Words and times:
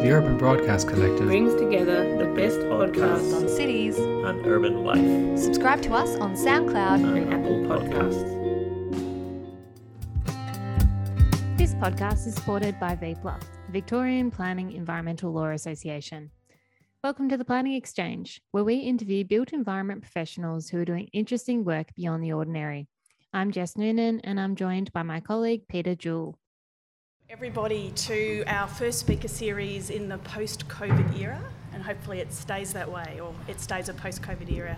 The 0.00 0.12
Urban 0.12 0.38
Broadcast 0.38 0.88
Collective 0.88 1.26
brings 1.26 1.54
together 1.56 2.16
the 2.16 2.24
best 2.34 2.58
podcasts 2.60 3.36
on 3.36 3.46
cities 3.46 3.98
and 3.98 4.46
urban 4.46 4.82
life. 4.82 5.38
Subscribe 5.38 5.82
to 5.82 5.92
us 5.92 6.16
on 6.16 6.34
SoundCloud 6.34 7.04
and 7.04 7.34
Apple 7.34 7.58
Podcasts. 7.68 8.38
This 11.58 11.74
podcast 11.74 12.26
is 12.26 12.34
supported 12.34 12.80
by 12.80 12.96
VPLA, 12.96 13.42
Victorian 13.68 14.30
Planning 14.30 14.72
Environmental 14.72 15.32
Law 15.32 15.50
Association. 15.50 16.30
Welcome 17.04 17.28
to 17.28 17.36
the 17.36 17.44
Planning 17.44 17.74
Exchange, 17.74 18.40
where 18.52 18.64
we 18.64 18.76
interview 18.76 19.22
built 19.24 19.52
environment 19.52 20.00
professionals 20.00 20.70
who 20.70 20.78
are 20.78 20.86
doing 20.86 21.10
interesting 21.12 21.62
work 21.62 21.94
beyond 21.94 22.24
the 22.24 22.32
ordinary. 22.32 22.88
I'm 23.34 23.50
Jess 23.50 23.76
Noonan, 23.76 24.20
and 24.20 24.40
I'm 24.40 24.56
joined 24.56 24.94
by 24.94 25.02
my 25.02 25.20
colleague 25.20 25.68
Peter 25.68 25.94
Jewell 25.94 26.39
everybody 27.30 27.92
to 27.92 28.42
our 28.48 28.66
first 28.66 28.98
speaker 28.98 29.28
series 29.28 29.88
in 29.88 30.08
the 30.08 30.18
post 30.18 30.66
COVID 30.66 31.16
era, 31.20 31.40
and 31.72 31.80
hopefully 31.80 32.18
it 32.18 32.32
stays 32.32 32.72
that 32.72 32.90
way 32.90 33.20
or 33.22 33.32
it 33.46 33.60
stays 33.60 33.88
a 33.88 33.94
post 33.94 34.20
COVID 34.20 34.50
era. 34.50 34.76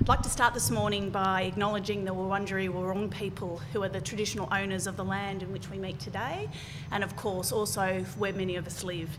I'd 0.00 0.08
like 0.08 0.22
to 0.22 0.30
start 0.30 0.54
this 0.54 0.70
morning 0.70 1.10
by 1.10 1.42
acknowledging 1.42 2.06
the 2.06 2.14
Wurundjeri 2.14 2.70
Wurrung 2.70 3.10
people 3.10 3.60
who 3.74 3.82
are 3.82 3.88
the 3.90 4.00
traditional 4.00 4.48
owners 4.50 4.86
of 4.86 4.96
the 4.96 5.04
land 5.04 5.42
in 5.42 5.52
which 5.52 5.68
we 5.68 5.76
meet 5.76 6.00
today, 6.00 6.48
and 6.90 7.04
of 7.04 7.14
course 7.16 7.52
also 7.52 8.02
where 8.16 8.32
many 8.32 8.56
of 8.56 8.66
us 8.66 8.82
live. 8.82 9.10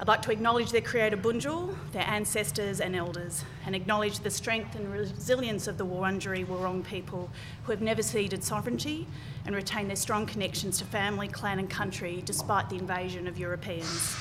I'd 0.00 0.08
like 0.08 0.22
to 0.22 0.32
acknowledge 0.32 0.72
their 0.72 0.80
creator 0.80 1.16
Bunjil, 1.16 1.76
their 1.92 2.02
ancestors 2.02 2.80
and 2.80 2.96
elders, 2.96 3.44
and 3.64 3.76
acknowledge 3.76 4.18
the 4.18 4.30
strength 4.30 4.74
and 4.74 4.92
resilience 4.92 5.68
of 5.68 5.78
the 5.78 5.86
Wurundjeri 5.86 6.44
Wurrung 6.44 6.84
people 6.84 7.30
who 7.62 7.70
have 7.70 7.80
never 7.80 8.02
ceded 8.02 8.42
sovereignty 8.42 9.06
and 9.46 9.54
retain 9.54 9.86
their 9.86 9.96
strong 9.96 10.26
connections 10.26 10.78
to 10.78 10.84
family, 10.84 11.28
clan, 11.28 11.60
and 11.60 11.70
country 11.70 12.22
despite 12.26 12.68
the 12.68 12.76
invasion 12.76 13.28
of 13.28 13.38
Europeans. 13.38 14.16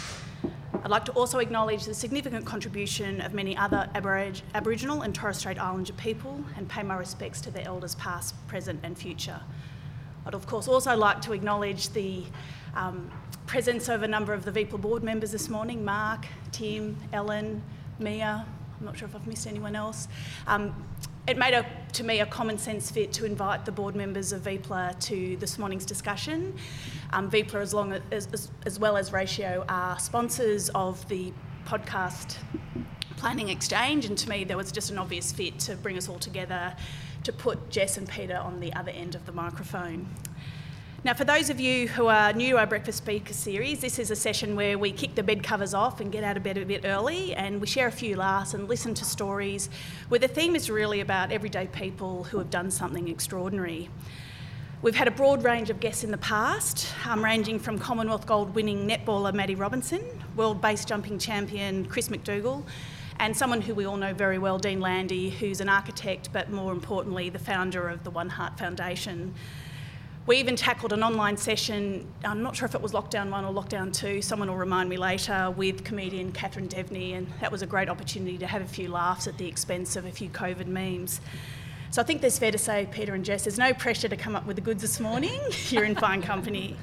I'd 0.83 0.91
like 0.91 1.05
to 1.05 1.11
also 1.13 1.39
acknowledge 1.39 1.85
the 1.85 1.93
significant 1.95 2.45
contribution 2.45 3.19
of 3.21 3.33
many 3.33 3.57
other 3.57 3.89
Aborig- 3.95 4.43
Aboriginal 4.53 5.01
and 5.01 5.15
Torres 5.15 5.37
Strait 5.37 5.57
Islander 5.57 5.93
people 5.93 6.43
and 6.55 6.69
pay 6.69 6.83
my 6.83 6.95
respects 6.95 7.41
to 7.41 7.51
their 7.51 7.65
elders 7.65 7.95
past, 7.95 8.35
present, 8.47 8.79
and 8.83 8.95
future. 8.95 9.39
I'd 10.27 10.35
of 10.35 10.45
course 10.45 10.67
also 10.67 10.95
like 10.95 11.21
to 11.21 11.33
acknowledge 11.33 11.89
the 11.89 12.25
um, 12.75 13.09
presence 13.45 13.89
of 13.89 14.03
a 14.03 14.07
number 14.07 14.33
of 14.33 14.45
the 14.45 14.51
VPLA 14.51 14.81
board 14.81 15.03
members 15.03 15.31
this 15.31 15.49
morning 15.49 15.83
Mark, 15.83 16.25
Tim, 16.51 16.97
Ellen, 17.11 17.61
Mia. 17.99 18.45
I'm 18.79 18.85
not 18.85 18.97
sure 18.97 19.07
if 19.07 19.15
I've 19.15 19.27
missed 19.27 19.47
anyone 19.47 19.75
else. 19.75 20.07
Um, 20.47 20.73
it 21.27 21.37
made 21.37 21.53
a, 21.53 21.65
to 21.93 22.03
me 22.03 22.19
a 22.19 22.25
common 22.25 22.57
sense 22.57 22.91
fit 22.91 23.13
to 23.13 23.25
invite 23.25 23.65
the 23.65 23.71
board 23.71 23.95
members 23.95 24.33
of 24.33 24.41
VPLA 24.41 24.99
to 25.01 25.37
this 25.37 25.57
morning's 25.57 25.85
discussion. 25.85 26.55
Um, 27.13 27.31
as, 27.33 27.73
long 27.73 27.93
as, 27.93 28.27
as, 28.27 28.51
as 28.65 28.79
well 28.79 28.97
as 28.97 29.13
Ratio, 29.13 29.63
are 29.69 29.97
sponsors 29.99 30.69
of 30.69 31.07
the 31.07 31.31
podcast 31.65 32.37
Planning 33.15 33.47
Exchange, 33.49 34.05
and 34.05 34.17
to 34.17 34.29
me, 34.29 34.43
there 34.43 34.57
was 34.57 34.71
just 34.71 34.91
an 34.91 34.97
obvious 34.97 35.31
fit 35.31 35.57
to 35.59 35.77
bring 35.77 35.97
us 35.97 36.09
all 36.09 36.19
together 36.19 36.75
to 37.23 37.31
put 37.31 37.69
Jess 37.69 37.97
and 37.97 38.09
Peter 38.09 38.35
on 38.35 38.59
the 38.59 38.73
other 38.73 38.91
end 38.91 39.15
of 39.15 39.25
the 39.25 39.31
microphone. 39.31 40.09
Now, 41.05 41.13
for 41.13 41.25
those 41.25 41.49
of 41.49 41.59
you 41.59 41.89
who 41.89 42.07
are 42.07 42.31
new 42.31 42.51
to 42.51 42.59
our 42.59 42.65
Breakfast 42.65 42.99
Speaker 42.99 43.33
series, 43.33 43.81
this 43.81 43.99
is 43.99 44.09
a 44.09 44.15
session 44.15 44.55
where 44.55 44.79
we 44.79 44.93
kick 44.93 45.15
the 45.15 45.23
bed 45.23 45.43
covers 45.43 45.73
off 45.73 45.99
and 45.99 46.09
get 46.09 46.23
out 46.23 46.37
of 46.37 46.43
bed 46.43 46.57
a 46.57 46.65
bit 46.65 46.85
early 46.85 47.35
and 47.35 47.59
we 47.59 47.67
share 47.67 47.87
a 47.87 47.91
few 47.91 48.15
laughs 48.15 48.53
and 48.53 48.69
listen 48.69 48.93
to 48.93 49.03
stories 49.03 49.69
where 50.07 50.21
the 50.21 50.29
theme 50.29 50.55
is 50.55 50.69
really 50.69 51.01
about 51.01 51.29
everyday 51.29 51.67
people 51.67 52.23
who 52.23 52.37
have 52.37 52.49
done 52.49 52.71
something 52.71 53.09
extraordinary. 53.09 53.89
We've 54.81 54.95
had 54.95 55.09
a 55.09 55.11
broad 55.11 55.43
range 55.43 55.69
of 55.69 55.81
guests 55.81 56.05
in 56.05 56.11
the 56.11 56.17
past, 56.19 56.87
um, 57.05 57.21
ranging 57.21 57.59
from 57.59 57.77
Commonwealth 57.79 58.25
gold 58.25 58.55
winning 58.55 58.87
netballer 58.87 59.33
Maddie 59.33 59.55
Robinson, 59.55 60.01
world 60.37 60.61
base 60.61 60.85
jumping 60.85 61.19
champion 61.19 61.85
Chris 61.85 62.07
McDougall, 62.07 62.63
and 63.19 63.35
someone 63.35 63.59
who 63.59 63.75
we 63.75 63.83
all 63.83 63.97
know 63.97 64.13
very 64.13 64.37
well, 64.37 64.57
Dean 64.57 64.79
Landy, 64.79 65.31
who's 65.31 65.59
an 65.59 65.67
architect 65.67 66.29
but 66.31 66.49
more 66.49 66.71
importantly, 66.71 67.29
the 67.29 67.39
founder 67.39 67.89
of 67.89 68.05
the 68.05 68.09
One 68.09 68.29
Heart 68.29 68.57
Foundation. 68.57 69.33
We 70.25 70.37
even 70.37 70.55
tackled 70.55 70.93
an 70.93 71.03
online 71.03 71.35
session, 71.35 72.07
I'm 72.23 72.41
not 72.41 72.55
sure 72.55 72.65
if 72.65 72.73
it 72.75 72.81
was 72.81 72.93
lockdown 72.93 73.29
one 73.29 73.43
or 73.43 73.51
lockdown 73.51 73.91
two, 73.91 74.21
someone 74.21 74.47
will 74.47 74.55
remind 74.55 74.89
me 74.89 74.95
later, 74.95 75.51
with 75.51 75.83
comedian 75.83 76.31
Catherine 76.31 76.69
Deveny, 76.69 77.17
and 77.17 77.27
that 77.41 77.51
was 77.51 77.61
a 77.61 77.65
great 77.65 77.89
opportunity 77.89 78.37
to 78.37 78.47
have 78.47 78.61
a 78.61 78.67
few 78.67 78.87
laughs 78.87 79.27
at 79.27 79.37
the 79.37 79.45
expense 79.45 79.97
of 79.97 80.05
a 80.05 80.11
few 80.11 80.29
COVID 80.29 80.67
memes. 80.67 81.19
So 81.91 82.01
I 82.01 82.05
think 82.05 82.21
there's 82.21 82.39
fair 82.39 82.51
to 82.51 82.57
say, 82.57 82.87
Peter 82.89 83.13
and 83.13 83.25
Jess, 83.25 83.43
there's 83.43 83.59
no 83.59 83.73
pressure 83.73 84.07
to 84.07 84.15
come 84.15 84.33
up 84.33 84.45
with 84.45 84.55
the 84.55 84.61
goods 84.61 84.81
this 84.81 84.97
morning. 84.97 85.41
You're 85.69 85.83
in 85.83 85.93
fine 85.93 86.21
company. 86.21 86.77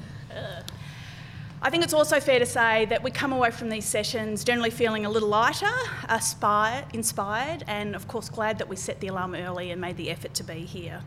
I 1.63 1.71
think 1.71 1.83
it's 1.83 1.93
also 1.95 2.19
fair 2.19 2.37
to 2.37 2.45
say 2.45 2.85
that 2.85 3.01
we 3.01 3.09
come 3.09 3.33
away 3.33 3.49
from 3.49 3.69
these 3.69 3.85
sessions 3.85 4.43
generally 4.43 4.69
feeling 4.69 5.07
a 5.07 5.09
little 5.09 5.29
lighter, 5.29 5.71
aspire, 6.09 6.85
inspired, 6.93 7.63
and 7.65 7.95
of 7.95 8.07
course 8.07 8.29
glad 8.29 8.59
that 8.59 8.69
we 8.69 8.75
set 8.75 8.99
the 8.99 9.07
alarm 9.07 9.33
early 9.33 9.71
and 9.71 9.81
made 9.81 9.97
the 9.97 10.11
effort 10.11 10.35
to 10.35 10.43
be 10.43 10.59
here. 10.59 11.01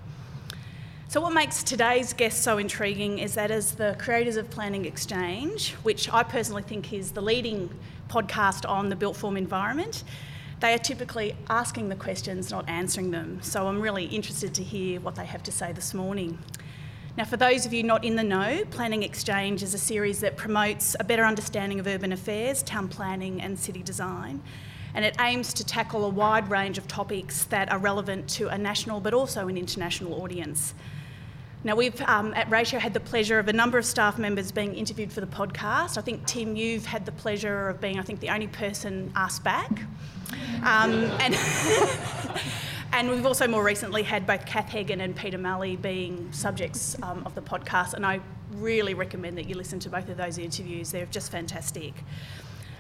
So, 1.07 1.21
what 1.21 1.33
makes 1.33 1.63
today's 1.63 2.13
guest 2.13 2.43
so 2.43 2.59
intriguing 2.59 3.19
is 3.19 3.35
that 3.35 3.51
as 3.51 3.73
the 3.73 3.95
creators 4.01 4.37
of 4.37 4.51
Planning 4.51 4.85
Exchange, 4.85 5.73
which 5.83 6.13
I 6.13 6.23
personally 6.23 6.63
think 6.63 6.93
is 6.93 7.13
the 7.13 7.21
leading 7.21 7.71
podcast 8.09 8.69
on 8.69 8.89
the 8.89 8.97
built 8.97 9.17
form 9.17 9.37
environment, 9.37 10.03
they 10.61 10.73
are 10.73 10.79
typically 10.79 11.37
asking 11.51 11.91
the 11.91 11.95
questions, 11.95 12.51
not 12.51 12.69
answering 12.69 13.11
them. 13.11 13.39
So, 13.43 13.69
I'm 13.69 13.81
really 13.81 14.07
interested 14.07 14.55
to 14.55 14.63
hear 14.63 14.99
what 15.01 15.15
they 15.15 15.27
have 15.27 15.43
to 15.45 15.53
say 15.53 15.73
this 15.73 15.95
morning. 15.95 16.39
Now, 17.17 17.25
for 17.25 17.37
those 17.37 17.65
of 17.65 17.73
you 17.73 17.85
not 17.85 18.03
in 18.03 18.17
the 18.17 18.25
know, 18.25 18.65
Planning 18.71 19.05
Exchange 19.05 19.63
is 19.63 19.73
a 19.75 19.79
series 19.79 20.19
that 20.21 20.37
promotes 20.37 20.97
a 20.99 21.05
better 21.05 21.25
understanding 21.25 21.79
of 21.79 21.87
urban 21.87 22.13
affairs, 22.13 22.63
town 22.65 22.89
planning, 22.89 23.41
and 23.41 23.57
city 23.57 23.85
design. 23.85 24.43
And 24.95 25.05
it 25.05 25.15
aims 25.21 25.53
to 25.55 25.65
tackle 25.65 26.05
a 26.05 26.09
wide 26.09 26.51
range 26.51 26.79
of 26.79 26.89
topics 26.89 27.45
that 27.47 27.71
are 27.71 27.79
relevant 27.79 28.29
to 28.31 28.49
a 28.49 28.59
national 28.59 29.01
but 29.01 29.13
also 29.13 29.49
an 29.49 29.57
international 29.57 30.23
audience. 30.23 30.75
Now, 31.65 31.75
we've 31.77 31.99
um, 32.03 32.35
at 32.35 32.51
Ratio 32.51 32.79
had 32.79 32.93
the 32.93 33.01
pleasure 33.01 33.39
of 33.39 33.49
a 33.49 33.53
number 33.53 33.79
of 33.79 33.87
staff 33.87 34.19
members 34.19 34.53
being 34.53 34.75
interviewed 34.75 35.11
for 35.11 35.23
the 35.23 35.27
podcast. 35.27 35.97
I 35.97 36.03
think, 36.03 36.27
Tim, 36.27 36.57
you've 36.57 36.85
had 36.85 37.07
the 37.07 37.13
pleasure 37.13 37.71
of 37.71 37.81
being, 37.81 37.99
I 37.99 38.03
think, 38.03 38.21
the 38.21 38.29
only 38.29 38.49
person 38.49 39.11
asked 39.17 39.43
back. 39.43 39.71
Um, 40.63 40.93
and, 41.21 41.35
and 42.93 43.09
we've 43.09 43.25
also 43.25 43.49
more 43.49 43.65
recently 43.65 44.03
had 44.03 44.27
both 44.27 44.45
Kath 44.45 44.69
Hagen 44.69 45.01
and 45.01 45.17
Peter 45.17 45.39
Malley 45.39 45.77
being 45.77 46.31
subjects 46.33 46.97
um, 47.03 47.23
of 47.25 47.35
the 47.35 47.43
podcast. 47.43 47.95
And 47.95 48.05
I 48.05 48.21
really 48.53 48.93
recommend 48.93 49.39
that 49.39 49.49
you 49.49 49.55
listen 49.55 49.79
to 49.81 49.89
both 49.89 50.09
of 50.11 50.19
those 50.19 50.37
interviews, 50.37 50.93
they're 50.93 51.07
just 51.07 51.33
fantastic. 51.33 51.95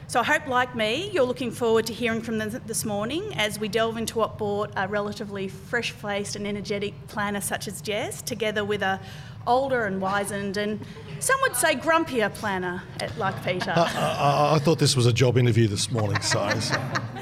So 0.06 0.20
I 0.20 0.24
hope, 0.24 0.46
like 0.46 0.76
me, 0.76 1.10
you're 1.10 1.24
looking 1.24 1.50
forward 1.50 1.86
to 1.86 1.94
hearing 1.94 2.20
from 2.20 2.36
them 2.38 2.50
this 2.66 2.84
morning 2.84 3.32
as 3.36 3.58
we 3.58 3.68
delve 3.68 3.96
into 3.96 4.18
what 4.18 4.36
brought 4.36 4.70
a 4.76 4.86
relatively 4.86 5.48
fresh-faced 5.48 6.36
and 6.36 6.46
energetic 6.46 6.94
planner 7.08 7.40
such 7.40 7.66
as 7.66 7.80
Jess, 7.80 8.20
together 8.20 8.64
with 8.64 8.82
a 8.82 9.00
older 9.46 9.84
and 9.84 10.00
wizened 10.00 10.56
and 10.56 10.80
some 11.20 11.38
would 11.42 11.54
say 11.54 11.74
grumpier 11.74 12.32
planner 12.32 12.82
like 13.16 13.42
Peter. 13.44 13.72
I, 13.76 13.82
I, 13.82 14.54
I, 14.54 14.58
thought 14.58 14.78
this 14.78 14.96
was 14.96 15.06
a 15.06 15.12
job 15.12 15.36
interview 15.36 15.68
this 15.68 15.90
morning, 15.90 16.20
so. 16.22 16.50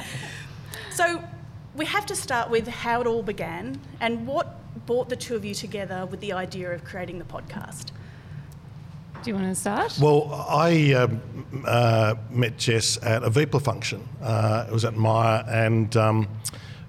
so 0.91 1.23
we 1.75 1.85
have 1.87 2.07
to 2.07 2.17
start 2.17 2.51
with 2.51 2.67
how 2.69 3.01
it 3.01 3.07
all 3.07 3.23
began 3.23 3.81
and 4.01 4.27
what 4.27 4.59
brought 4.87 5.09
the 5.09 5.17
two 5.17 5.37
of 5.37 5.45
you 5.45 5.55
together 5.55 6.07
with 6.07 6.21
the 6.21 6.33
idea 6.33 6.71
of 6.73 6.85
creating 6.85 7.19
the 7.19 7.25
podcast. 7.25 7.91
Do 9.23 9.31
you 9.31 9.37
want 9.37 9.49
to 9.49 9.55
start? 9.55 9.97
Well, 10.01 10.33
I 10.49 10.95
um, 10.95 11.23
uh, 11.65 12.17
met 12.31 12.59
Jess 12.59 12.99
at 13.05 13.23
a 13.23 13.31
VPLA 13.31 13.63
function. 13.63 14.09
Uh, 14.21 14.67
it 14.69 14.73
was 14.73 14.85
at 14.85 14.97
Myer, 14.97 15.45
and 15.49 15.97
um, 15.97 16.29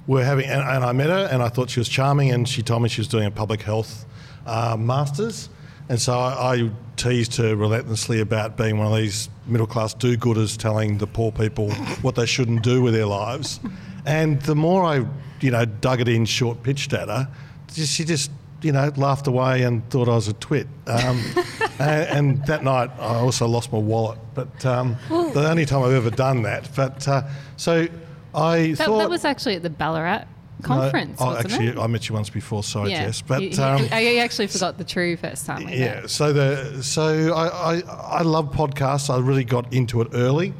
we're 0.07 0.23
having, 0.23 0.45
and, 0.45 0.61
and, 0.61 0.83
I 0.83 0.93
met 0.93 1.09
her, 1.09 1.29
and 1.31 1.43
I 1.43 1.49
thought 1.49 1.69
she 1.69 1.79
was 1.79 1.87
charming, 1.87 2.31
and 2.31 2.49
she 2.49 2.63
told 2.63 2.81
me 2.81 2.89
she 2.89 3.01
was 3.01 3.07
doing 3.07 3.25
a 3.25 3.31
public 3.31 3.61
health 3.61 4.05
uh, 4.47 4.75
masters, 4.79 5.49
and 5.89 6.01
so 6.01 6.17
I, 6.17 6.55
I, 6.55 6.71
teased 6.95 7.35
her 7.37 7.55
relentlessly 7.55 8.19
about 8.19 8.55
being 8.55 8.77
one 8.77 8.85
of 8.85 8.95
these 8.95 9.27
middle 9.47 9.65
class 9.65 9.95
do-gooders, 9.95 10.57
telling 10.57 10.99
the 10.99 11.07
poor 11.07 11.31
people 11.31 11.71
what 12.01 12.13
they 12.13 12.25
shouldn't 12.25 12.61
do 12.61 12.83
with 12.83 12.93
their 12.93 13.07
lives. 13.07 13.59
And 14.05 14.39
the 14.43 14.55
more 14.55 14.83
I, 14.83 15.05
you 15.41 15.49
know, 15.49 15.65
dug 15.65 16.01
it 16.01 16.07
in, 16.07 16.25
short 16.25 16.61
pitched 16.61 16.93
at 16.93 17.09
her, 17.09 17.27
she 17.73 18.03
just 18.03 18.29
you 18.63 18.71
know, 18.71 18.91
laughed 18.95 19.27
away 19.27 19.63
and 19.63 19.87
thought 19.89 20.07
I 20.07 20.15
was 20.15 20.27
a 20.27 20.33
twit. 20.33 20.67
Um, 20.87 21.21
and, 21.79 22.09
and, 22.09 22.45
that 22.47 22.63
night 22.63 22.89
I 22.99 23.15
also 23.15 23.47
lost 23.47 23.71
my 23.71 23.79
wallet, 23.79 24.19
but 24.33 24.65
um, 24.65 24.97
the 25.09 25.47
only 25.49 25.65
time 25.65 25.83
I've 25.83 25.93
ever 25.93 26.09
done 26.09 26.43
that. 26.43 26.69
But 26.75 27.07
uh, 27.07 27.23
so 27.57 27.87
I 28.33 28.73
that, 28.73 28.85
thought 28.85 28.99
that 28.99 29.09
was 29.09 29.25
actually 29.25 29.55
at 29.55 29.63
the 29.63 29.69
Ballarat 29.69 30.25
conference. 30.61 31.19
No, 31.19 31.27
oh, 31.27 31.37
actually, 31.37 31.67
it? 31.67 31.77
I 31.77 31.87
met 31.87 32.07
you 32.09 32.15
once 32.15 32.29
before. 32.29 32.63
Sorry, 32.63 32.91
yeah. 32.91 33.05
Jess, 33.05 33.21
but 33.21 33.41
you, 33.41 33.63
um, 33.63 33.81
you, 33.81 34.19
actually 34.19 34.47
forgot 34.47 34.77
the 34.77 34.83
true 34.83 35.15
first 35.17 35.45
time. 35.45 35.67
yeah. 35.69 36.07
So 36.07 36.33
the 36.33 36.81
so 36.81 37.33
I, 37.33 37.75
I 37.75 37.81
I 38.19 38.21
love 38.21 38.51
podcasts. 38.51 39.13
I 39.13 39.19
really 39.19 39.43
got 39.43 39.71
into 39.73 40.01
it 40.01 40.09
early, 40.13 40.53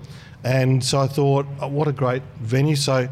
and 0.43 0.83
so 0.83 0.99
I 0.99 1.07
thought, 1.07 1.45
oh, 1.61 1.67
what 1.67 1.87
a 1.87 1.93
great 1.93 2.23
venue. 2.39 2.75
So 2.75 3.09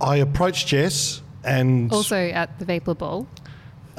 I 0.00 0.16
approached 0.16 0.68
Jess 0.68 1.22
and 1.44 1.92
also 1.92 2.16
at 2.16 2.58
the 2.58 2.64
VPLA 2.64 2.98
Ball. 2.98 3.26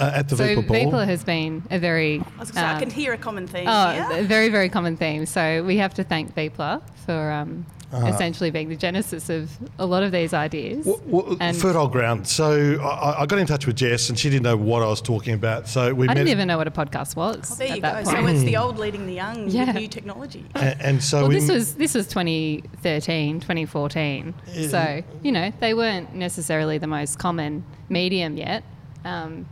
Uh, 0.01 0.12
at 0.15 0.30
the 0.30 0.36
so 0.38 0.44
Vapor 0.44 0.62
Ball. 0.63 0.86
Vapor 0.86 1.06
has 1.06 1.24
been 1.24 1.63
a 1.71 1.80
very 1.80 2.19
I 2.38 2.39
was 2.39 2.51
gonna 2.51 2.68
say, 2.68 2.71
I 2.71 2.74
um, 2.74 2.80
can 2.80 2.89
hear 2.89 3.13
a 3.13 3.18
common 3.18 3.48
theme 3.48 3.65
Oh, 3.68 3.92
here. 3.92 4.07
a 4.19 4.24
very, 4.24 4.50
very 4.50 4.69
common 4.69 4.98
theme. 4.98 5.25
So 5.25 5.63
we 5.63 5.77
have 5.77 5.94
to 5.95 6.03
thank 6.03 6.33
Vapor 6.36 6.81
for 7.06 7.31
um, 7.31 7.65
Uh-huh. 7.94 8.07
essentially 8.07 8.51
being 8.51 8.69
the 8.69 8.75
genesis 8.77 9.30
of 9.30 9.51
a 9.77 9.86
lot 9.86 10.01
of 10.01 10.13
these 10.13 10.33
ideas. 10.33 10.86
Well, 10.86 11.01
well, 11.06 11.38
And- 11.42 11.57
fertile 11.57 11.89
ground. 11.89 12.25
So 12.25 12.80
I, 12.81 13.24
I 13.24 13.25
got 13.25 13.38
in 13.38 13.45
touch 13.45 13.68
with 13.68 13.75
Jess, 13.75 14.07
and 14.09 14.18
she 14.18 14.30
didn't 14.30 14.44
know 14.44 14.56
what 14.56 14.81
I 14.81 14.86
was 14.88 15.01
talking 15.01 15.33
about. 15.33 15.68
So 15.68 15.94
we 15.94 16.06
I 16.07 16.13
met, 16.13 16.13
didn't 16.19 16.30
even 16.30 16.48
know 16.48 16.57
what 16.57 16.68
a 16.69 16.71
podcast 16.71 17.18
was. 17.18 17.57
There 17.57 17.68
at 17.68 17.75
you 17.75 17.81
go. 17.81 17.89
that 17.92 18.07
So 18.07 18.25
it's 18.27 18.44
the 18.44 18.56
old 18.56 18.77
leading 18.80 19.07
the 19.07 19.13
young 19.13 19.50
Yeah. 19.50 19.65
with 19.65 19.75
new 19.75 19.89
technology. 19.89 20.45
and, 20.56 20.81
and 20.81 21.03
so 21.03 21.19
well, 21.19 21.27
we 21.30 21.36
this 21.36 21.50
was 21.51 21.75
this 21.75 21.94
was 21.94 22.07
2013, 22.07 23.39
2014. 23.42 24.33
So 24.69 25.03
you 25.21 25.31
know 25.33 25.51
they 25.59 25.74
weren't 25.74 26.15
necessarily 26.15 26.77
the 26.77 26.88
most 26.88 27.19
common 27.19 27.63
medium 27.89 28.38
yet. 28.38 28.63
Um, 29.03 29.48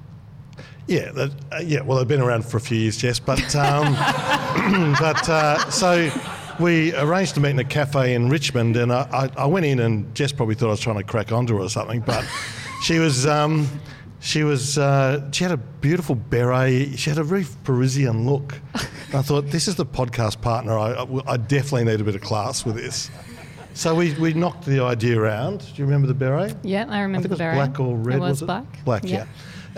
Yeah, 0.90 1.12
that, 1.12 1.32
uh, 1.52 1.60
yeah. 1.64 1.82
Well, 1.82 2.00
they've 2.00 2.08
been 2.08 2.20
around 2.20 2.46
for 2.46 2.58
a 2.58 2.60
few 2.60 2.78
years, 2.78 2.98
Jess. 2.98 3.20
But 3.20 3.56
um, 3.56 3.94
but 5.00 5.30
uh, 5.30 5.70
so 5.70 6.10
we 6.60 6.96
arranged 6.96 7.36
to 7.36 7.40
meet 7.42 7.52
in 7.52 7.60
a 7.60 7.64
cafe 7.64 8.16
in 8.16 8.28
Richmond, 8.30 8.76
and 8.76 8.92
I, 8.92 9.08
I, 9.38 9.44
I 9.44 9.46
went 9.46 9.68
in, 9.68 9.80
and 9.80 10.14
Jess 10.16 10.32
probably 10.32 10.56
thought 10.56 10.68
I 10.68 10.72
was 10.72 10.80
trying 10.80 10.98
to 10.98 11.04
crack 11.04 11.32
onto 11.32 11.56
her 11.58 11.62
or 11.62 11.70
something, 11.70 12.02
but 12.02 12.26
she 12.84 12.98
was. 12.98 13.28
Um, 13.28 13.68
she 14.20 14.44
was. 14.44 14.80
Uh, 14.80 15.32
she 15.32 15.44
had 15.44 15.54
a 15.54 15.58
beautiful 15.58 16.16
beret. 16.16 16.98
She 16.98 17.10
had 17.12 17.20
a 17.20 17.24
very 17.24 17.46
Parisian 17.64 18.28
look. 18.28 18.60
I 19.14 19.22
thought 19.22 19.46
this 19.52 19.68
is 19.68 19.76
the 19.76 19.86
podcast 19.86 20.42
partner. 20.42 20.78
I, 20.78 20.92
I, 20.94 21.34
I 21.34 21.38
definitely 21.38 21.86
need 21.86 22.02
a 22.02 22.04
bit 22.04 22.16
of 22.16 22.22
class 22.22 22.66
with 22.66 22.76
this. 22.76 23.10
So 23.76 23.96
we, 23.96 24.14
we 24.16 24.34
knocked 24.34 24.66
the 24.66 24.84
idea 24.84 25.18
around. 25.20 25.60
Do 25.60 25.68
you 25.76 25.86
remember 25.86 26.08
the 26.08 26.14
beret? 26.14 26.56
yeah, 26.64 26.86
I 26.90 26.98
I 26.98 27.02
remember 27.02 27.22
think 27.22 27.26
it 27.26 27.30
was 27.30 27.38
the 27.38 27.44
beret. 27.44 27.56
black 27.56 27.80
or 27.80 27.96
red. 27.96 28.18
It 28.18 28.20
was, 28.20 28.30
was 28.30 28.42
it? 28.42 28.46
black. 28.48 28.84
Black, 28.86 29.04
yeah. 29.06 29.26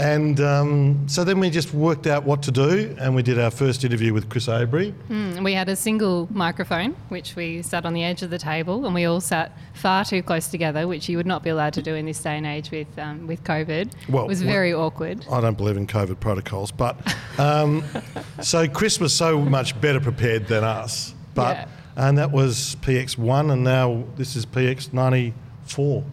And 0.01 0.39
um, 0.41 1.07
so 1.07 1.23
then 1.23 1.39
we 1.39 1.51
just 1.51 1.75
worked 1.75 2.07
out 2.07 2.23
what 2.23 2.41
to 2.43 2.51
do, 2.51 2.95
and 2.99 3.13
we 3.13 3.21
did 3.21 3.37
our 3.39 3.51
first 3.51 3.83
interview 3.83 4.13
with 4.15 4.29
Chris 4.29 4.49
Avery. 4.49 4.95
Mm, 5.09 5.43
we 5.43 5.53
had 5.53 5.69
a 5.69 5.75
single 5.75 6.27
microphone, 6.31 6.95
which 7.09 7.35
we 7.35 7.61
sat 7.61 7.85
on 7.85 7.93
the 7.93 8.03
edge 8.03 8.23
of 8.23 8.31
the 8.31 8.39
table, 8.39 8.83
and 8.87 8.95
we 8.95 9.05
all 9.05 9.21
sat 9.21 9.55
far 9.75 10.03
too 10.03 10.23
close 10.23 10.47
together, 10.47 10.87
which 10.87 11.07
you 11.07 11.17
would 11.17 11.27
not 11.27 11.43
be 11.43 11.51
allowed 11.51 11.73
to 11.73 11.83
do 11.83 11.93
in 11.93 12.07
this 12.07 12.19
day 12.19 12.35
and 12.35 12.47
age 12.47 12.71
with 12.71 12.87
um, 12.97 13.27
with 13.27 13.43
COVID. 13.43 13.91
Well, 14.09 14.25
it 14.25 14.27
was 14.27 14.39
what- 14.43 14.49
very 14.51 14.73
awkward. 14.73 15.23
I 15.31 15.39
don't 15.39 15.55
believe 15.55 15.77
in 15.77 15.85
COVID 15.85 16.19
protocols, 16.19 16.71
but 16.71 16.97
um, 17.37 17.83
so 18.41 18.67
Chris 18.67 18.99
was 18.99 19.13
so 19.13 19.39
much 19.39 19.79
better 19.81 19.99
prepared 19.99 20.47
than 20.47 20.63
us. 20.63 21.13
But 21.35 21.57
Yeah. 21.57 21.65
and 22.07 22.17
that 22.17 22.31
was 22.31 22.75
PX1, 22.81 23.51
and 23.53 23.63
now 23.63 24.03
this 24.17 24.35
is 24.35 24.47
PX94. 24.47 25.33
Wow. 25.77 26.03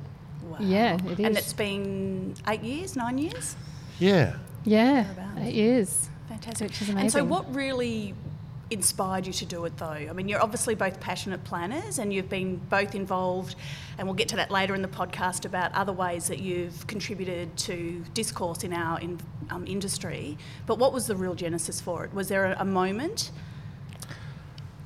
Yeah, 0.61 0.95
it 1.07 1.19
And 1.21 1.39
it's 1.39 1.55
been 1.55 2.35
eight 2.47 2.63
years, 2.63 2.95
nine 2.95 3.17
years? 3.17 3.57
Yeah. 3.99 4.35
Yeah, 4.65 5.07
it 5.39 5.55
is. 5.55 6.09
Fantastic. 6.29 6.69
Which 6.69 6.83
is 6.83 6.89
amazing. 6.89 6.99
And 7.01 7.13
so, 7.13 7.25
what 7.25 7.53
really 7.55 8.15
inspired 8.71 9.27
you 9.27 9.33
to 9.33 9.47
do 9.47 9.65
it, 9.65 9.77
though? 9.79 9.87
I 9.87 10.13
mean, 10.13 10.29
you're 10.29 10.43
obviously 10.43 10.75
both 10.75 11.01
passionate 11.01 11.43
planners, 11.45 11.99
and 11.99 12.13
you've 12.13 12.29
been 12.29 12.57
both 12.69 12.95
involved, 12.95 13.55
and 13.97 14.07
we'll 14.07 14.15
get 14.15 14.29
to 14.29 14.37
that 14.37 14.51
later 14.51 14.75
in 14.75 14.83
the 14.83 14.89
podcast 14.89 15.47
about 15.47 15.73
other 15.75 15.93
ways 15.93 16.29
that 16.29 16.39
you've 16.41 16.87
contributed 16.87 17.57
to 17.59 18.05
discourse 18.13 18.65
in 18.65 18.73
our 18.75 19.01
in, 19.01 19.19
um, 19.51 19.67
industry. 19.67 20.37
But 20.67 20.79
what 20.79 20.93
was 20.93 21.07
the 21.07 21.17
real 21.17 21.35
genesis 21.35 21.81
for 21.81 22.05
it? 22.05 22.13
Was 22.13 22.29
there 22.29 22.47
a, 22.53 22.57
a 22.61 22.65
moment? 22.67 23.31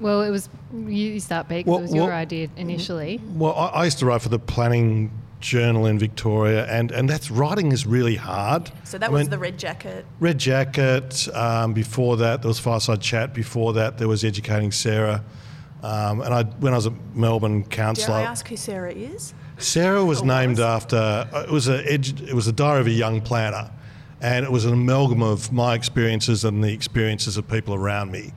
Well, 0.01 0.23
it 0.23 0.31
was 0.31 0.49
you 0.87 1.19
start, 1.21 1.49
Pete, 1.49 1.65
'cause 1.65 1.71
Well, 1.71 1.79
it 1.79 1.83
was 1.83 1.95
your 1.95 2.07
well- 2.07 2.17
idea 2.17 2.49
initially. 2.57 3.21
Well, 3.35 3.55
I, 3.55 3.67
I 3.69 3.85
used 3.85 3.99
to 4.01 4.07
write 4.07 4.23
for 4.23 4.29
the 4.29 4.39
Planning 4.39 5.11
Journal 5.43 5.87
in 5.87 5.99
Victoria, 5.99 6.65
and, 6.67 6.91
and 6.91 7.11
that's 7.11 7.31
writing 7.31 7.73
is 7.73 7.85
really 7.85 8.17
hard. 8.17 8.71
So 8.85 8.97
that 8.99 9.11
I 9.11 9.13
was 9.13 9.23
mean, 9.25 9.31
the 9.31 9.39
red 9.39 9.59
jacket. 9.59 10.07
Red 10.21 10.39
Jacket. 10.39 11.29
Um, 11.35 11.75
before 11.75 12.17
that, 12.19 12.41
there 12.41 12.49
was 12.49 12.59
Fireside 12.59 13.01
Chat. 13.03 13.35
Before 13.35 13.73
that, 13.75 13.99
there 13.99 14.09
was 14.09 14.25
Educating 14.25 14.73
Sarah. 14.73 15.23
Um, 15.83 16.21
and 16.23 16.33
I, 16.33 16.45
when 16.45 16.73
I 16.73 16.77
was 16.77 16.87
a 16.87 16.95
Melbourne 17.15 17.63
Dare 17.63 17.69
councillor, 17.71 18.17
I 18.19 18.23
ask 18.23 18.47
who 18.49 18.57
Sarah 18.57 18.93
is? 18.93 19.35
Sarah 19.59 20.05
was 20.05 20.23
Or 20.23 20.27
named 20.27 20.53
was? 20.59 20.61
after. 20.61 20.97
uh, 20.97 21.43
It 21.43 21.51
was 21.51 21.69
a 21.69 21.83
edu- 21.83 22.27
it 22.29 22.35
was 22.35 22.47
a 22.47 22.53
diary 22.53 22.81
of 22.81 22.87
a 22.87 22.91
young 22.91 23.21
planner, 23.21 23.71
and 24.21 24.45
it 24.45 24.53
was 24.53 24.65
an 24.65 24.73
amalgam 24.73 25.23
of 25.23 25.53
my 25.53 25.75
experiences 25.75 26.45
and 26.45 26.63
the 26.63 26.73
experiences 26.73 27.37
of 27.37 27.49
people 27.49 27.75
around 27.75 28.11
me. 28.13 28.33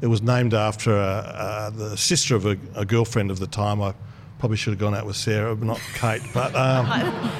It 0.00 0.06
was 0.08 0.22
named 0.22 0.54
after 0.54 0.96
uh, 0.96 1.02
uh, 1.02 1.70
the 1.70 1.96
sister 1.96 2.34
of 2.34 2.46
a, 2.46 2.56
a 2.74 2.84
girlfriend 2.86 3.30
of 3.30 3.38
the 3.38 3.46
time. 3.46 3.80
I 3.82 3.94
probably 4.38 4.56
should 4.56 4.72
have 4.72 4.80
gone 4.80 4.94
out 4.94 5.06
with 5.06 5.16
Sarah, 5.16 5.54
not 5.56 5.80
Kate. 5.94 6.22
But 6.32 6.54
um, 6.56 6.86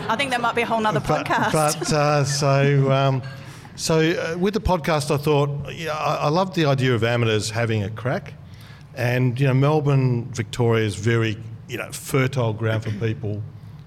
I 0.09 0.17
think 0.17 0.31
that 0.31 0.41
might 0.41 0.55
be 0.55 0.63
a 0.63 0.67
whole 0.67 0.81
nother 0.81 1.01
but, 1.01 1.27
podcast. 1.27 1.53
But 1.53 1.93
uh, 1.93 2.25
so, 2.25 2.93
um, 2.93 3.23
so 3.75 3.99
uh, 3.99 4.39
with 4.39 4.55
the 4.55 4.61
podcast, 4.61 5.11
I 5.11 5.17
thought, 5.17 5.73
yeah, 5.75 5.93
I, 5.93 6.17
I 6.17 6.29
love 6.29 6.55
the 6.55 6.67
idea 6.67 6.95
of 6.95 7.05
amateurs 7.05 7.51
having 7.51 7.83
a 7.83 7.91
crack, 7.91 8.35
and 8.95 9.39
you 9.39 9.47
know, 9.47 9.55
Melbourne, 9.55 10.27
Victoria 10.33 10.85
is 10.85 10.95
very, 10.95 11.37
you 11.69 11.79
know, 11.79 11.91
fertile 11.93 12.53
ground 12.53 12.85
for 12.85 12.91
people 12.93 13.43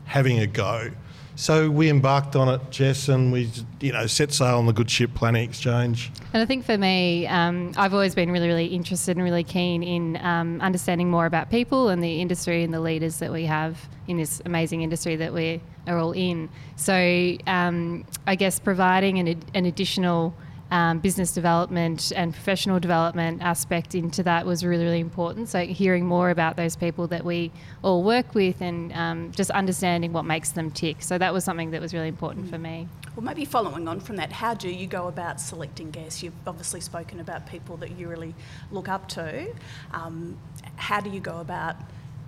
having 0.06 0.39
a 0.39 0.47
go. 0.47 0.91
So 1.39 1.69
we 1.69 1.89
embarked 1.89 2.36
on 2.36 2.50
it, 2.50 2.69
Jess, 2.69 3.07
and 3.07 3.31
we, 3.31 3.50
you 3.80 3.94
know, 3.94 4.07
set 4.07 4.33
sail 4.33 4.57
on 4.57 4.65
the 4.65 4.74
good 4.74 4.91
ship 4.91 5.13
Planning 5.15 5.47
Exchange. 5.47 6.12
And 6.33 6.44
I 6.44 6.45
think 6.45 6.65
for 6.65 6.77
me, 6.77 7.27
um, 7.27 7.71
I've 7.77 7.94
always 7.94 8.13
been 8.13 8.30
really, 8.30 8.47
really 8.47 8.65
interested 8.65 9.15
and 9.15 9.24
really 9.24 9.45
keen 9.45 9.81
in 9.81 10.18
um, 10.18 10.59
understanding 10.59 11.09
more 11.09 11.25
about 11.25 11.50
people 11.50 11.88
and 11.88 12.03
the 12.03 12.19
industry 12.19 12.65
and 12.65 12.74
the 12.74 12.81
leaders 12.81 13.19
that 13.19 13.31
we 13.31 13.45
have 13.45 13.88
in 14.09 14.18
this 14.18 14.41
amazing 14.44 14.81
industry 14.81 15.15
that 15.15 15.33
we 15.33 15.62
are 15.88 15.97
all 15.97 16.12
in. 16.12 16.50
So 16.75 17.38
um, 17.47 18.03
I 18.27 18.35
guess 18.35 18.59
providing 18.59 19.19
an, 19.19 19.42
an 19.53 19.65
additional 19.65 20.35
um, 20.71 21.00
business 21.00 21.31
development 21.31 22.12
and 22.16 22.33
professional 22.33 22.80
development 22.80 23.42
aspect 23.42 23.95
into 23.95 24.24
that 24.24 24.45
was 24.45 24.63
really, 24.63 24.83
really 24.83 25.00
important. 25.00 25.50
So 25.50 25.66
hearing 25.66 26.06
more 26.06 26.30
about 26.30 26.57
those 26.57 26.75
people 26.75 27.07
that 27.07 27.25
we 27.25 27.51
all 27.83 28.04
work 28.04 28.36
with 28.36 28.62
and 28.62 28.94
um, 28.94 29.31
just 29.31 29.50
understanding 29.51 30.13
what 30.13 30.25
makes 30.25 30.51
them 30.51 30.69
tick. 30.69 31.01
So 31.01 31.18
that 31.18 31.33
was 31.33 31.44
something 31.44 31.71
that 31.71 31.81
was 31.81 31.94
really 31.94 32.07
important 32.07 32.50
for 32.50 32.57
me. 32.57 32.88
Well, 33.16 33.25
maybe 33.25 33.45
following 33.45 33.88
on 33.88 34.00
from 34.00 34.18
that, 34.18 34.31
how 34.31 34.54
do 34.54 34.69
you 34.69 34.88
go 34.88 35.07
about 35.07 35.42
selecting 35.42 35.89
guests? 35.92 36.21
You've 36.21 36.33
obviously 36.45 36.81
spoken 36.81 37.19
about 37.19 37.48
people 37.48 37.75
that 37.77 37.98
you 37.98 38.07
really 38.07 38.36
look 38.71 38.88
up 38.88 39.10
to. 39.10 39.54
Um, 39.92 40.38
how 40.75 41.01
do 41.01 41.10
you 41.10 41.19
go 41.19 41.39
about 41.39 41.75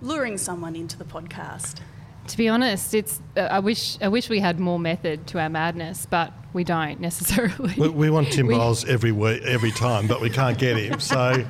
luring 0.00 0.36
someone 0.36 0.74
into 0.74 0.98
the 0.98 1.04
podcast? 1.04 1.80
To 2.32 2.38
be 2.38 2.48
honest, 2.48 2.94
it's. 2.94 3.20
Uh, 3.36 3.40
I 3.42 3.58
wish. 3.58 3.98
I 4.00 4.08
wish 4.08 4.30
we 4.30 4.40
had 4.40 4.58
more 4.58 4.78
method 4.78 5.26
to 5.28 5.38
our 5.38 5.50
madness, 5.50 6.06
but 6.08 6.32
we 6.54 6.64
don't 6.64 6.98
necessarily. 6.98 7.74
We, 7.76 7.88
we 7.90 8.08
want 8.10 8.32
Tim 8.32 8.46
We- 8.46 8.54
Biles 8.56 8.86
every 8.86 9.12
week, 9.12 9.42
every 9.44 9.70
time, 9.70 10.06
but 10.06 10.22
we 10.22 10.30
can't 10.30 10.56
get 10.56 10.78
him. 10.78 10.98
So 10.98 11.44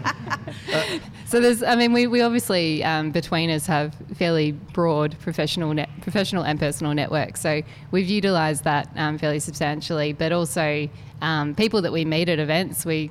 So 1.26 1.40
there's. 1.40 1.62
I 1.62 1.76
mean, 1.76 1.92
we, 1.92 2.08
we 2.08 2.20
obviously 2.20 2.82
um, 2.82 3.12
between 3.12 3.48
us 3.50 3.64
have 3.66 3.94
fairly 4.16 4.50
broad 4.52 5.16
professional 5.20 5.72
net, 5.72 5.88
professional 6.00 6.44
and 6.44 6.58
personal 6.58 6.94
networks. 6.94 7.40
So 7.40 7.62
we've 7.92 8.08
utilised 8.10 8.64
that 8.64 8.88
um, 8.96 9.18
fairly 9.18 9.38
substantially, 9.38 10.12
but 10.12 10.32
also 10.32 10.88
um, 11.20 11.54
people 11.54 11.80
that 11.82 11.92
we 11.92 12.04
meet 12.04 12.28
at 12.28 12.40
events, 12.40 12.84
we 12.84 13.10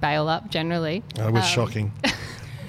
bail 0.00 0.28
up 0.28 0.50
generally. 0.50 1.02
uh, 1.20 1.28
it 1.28 1.32
was 1.32 1.44
Um, 1.44 1.48
shocking. 1.50 1.92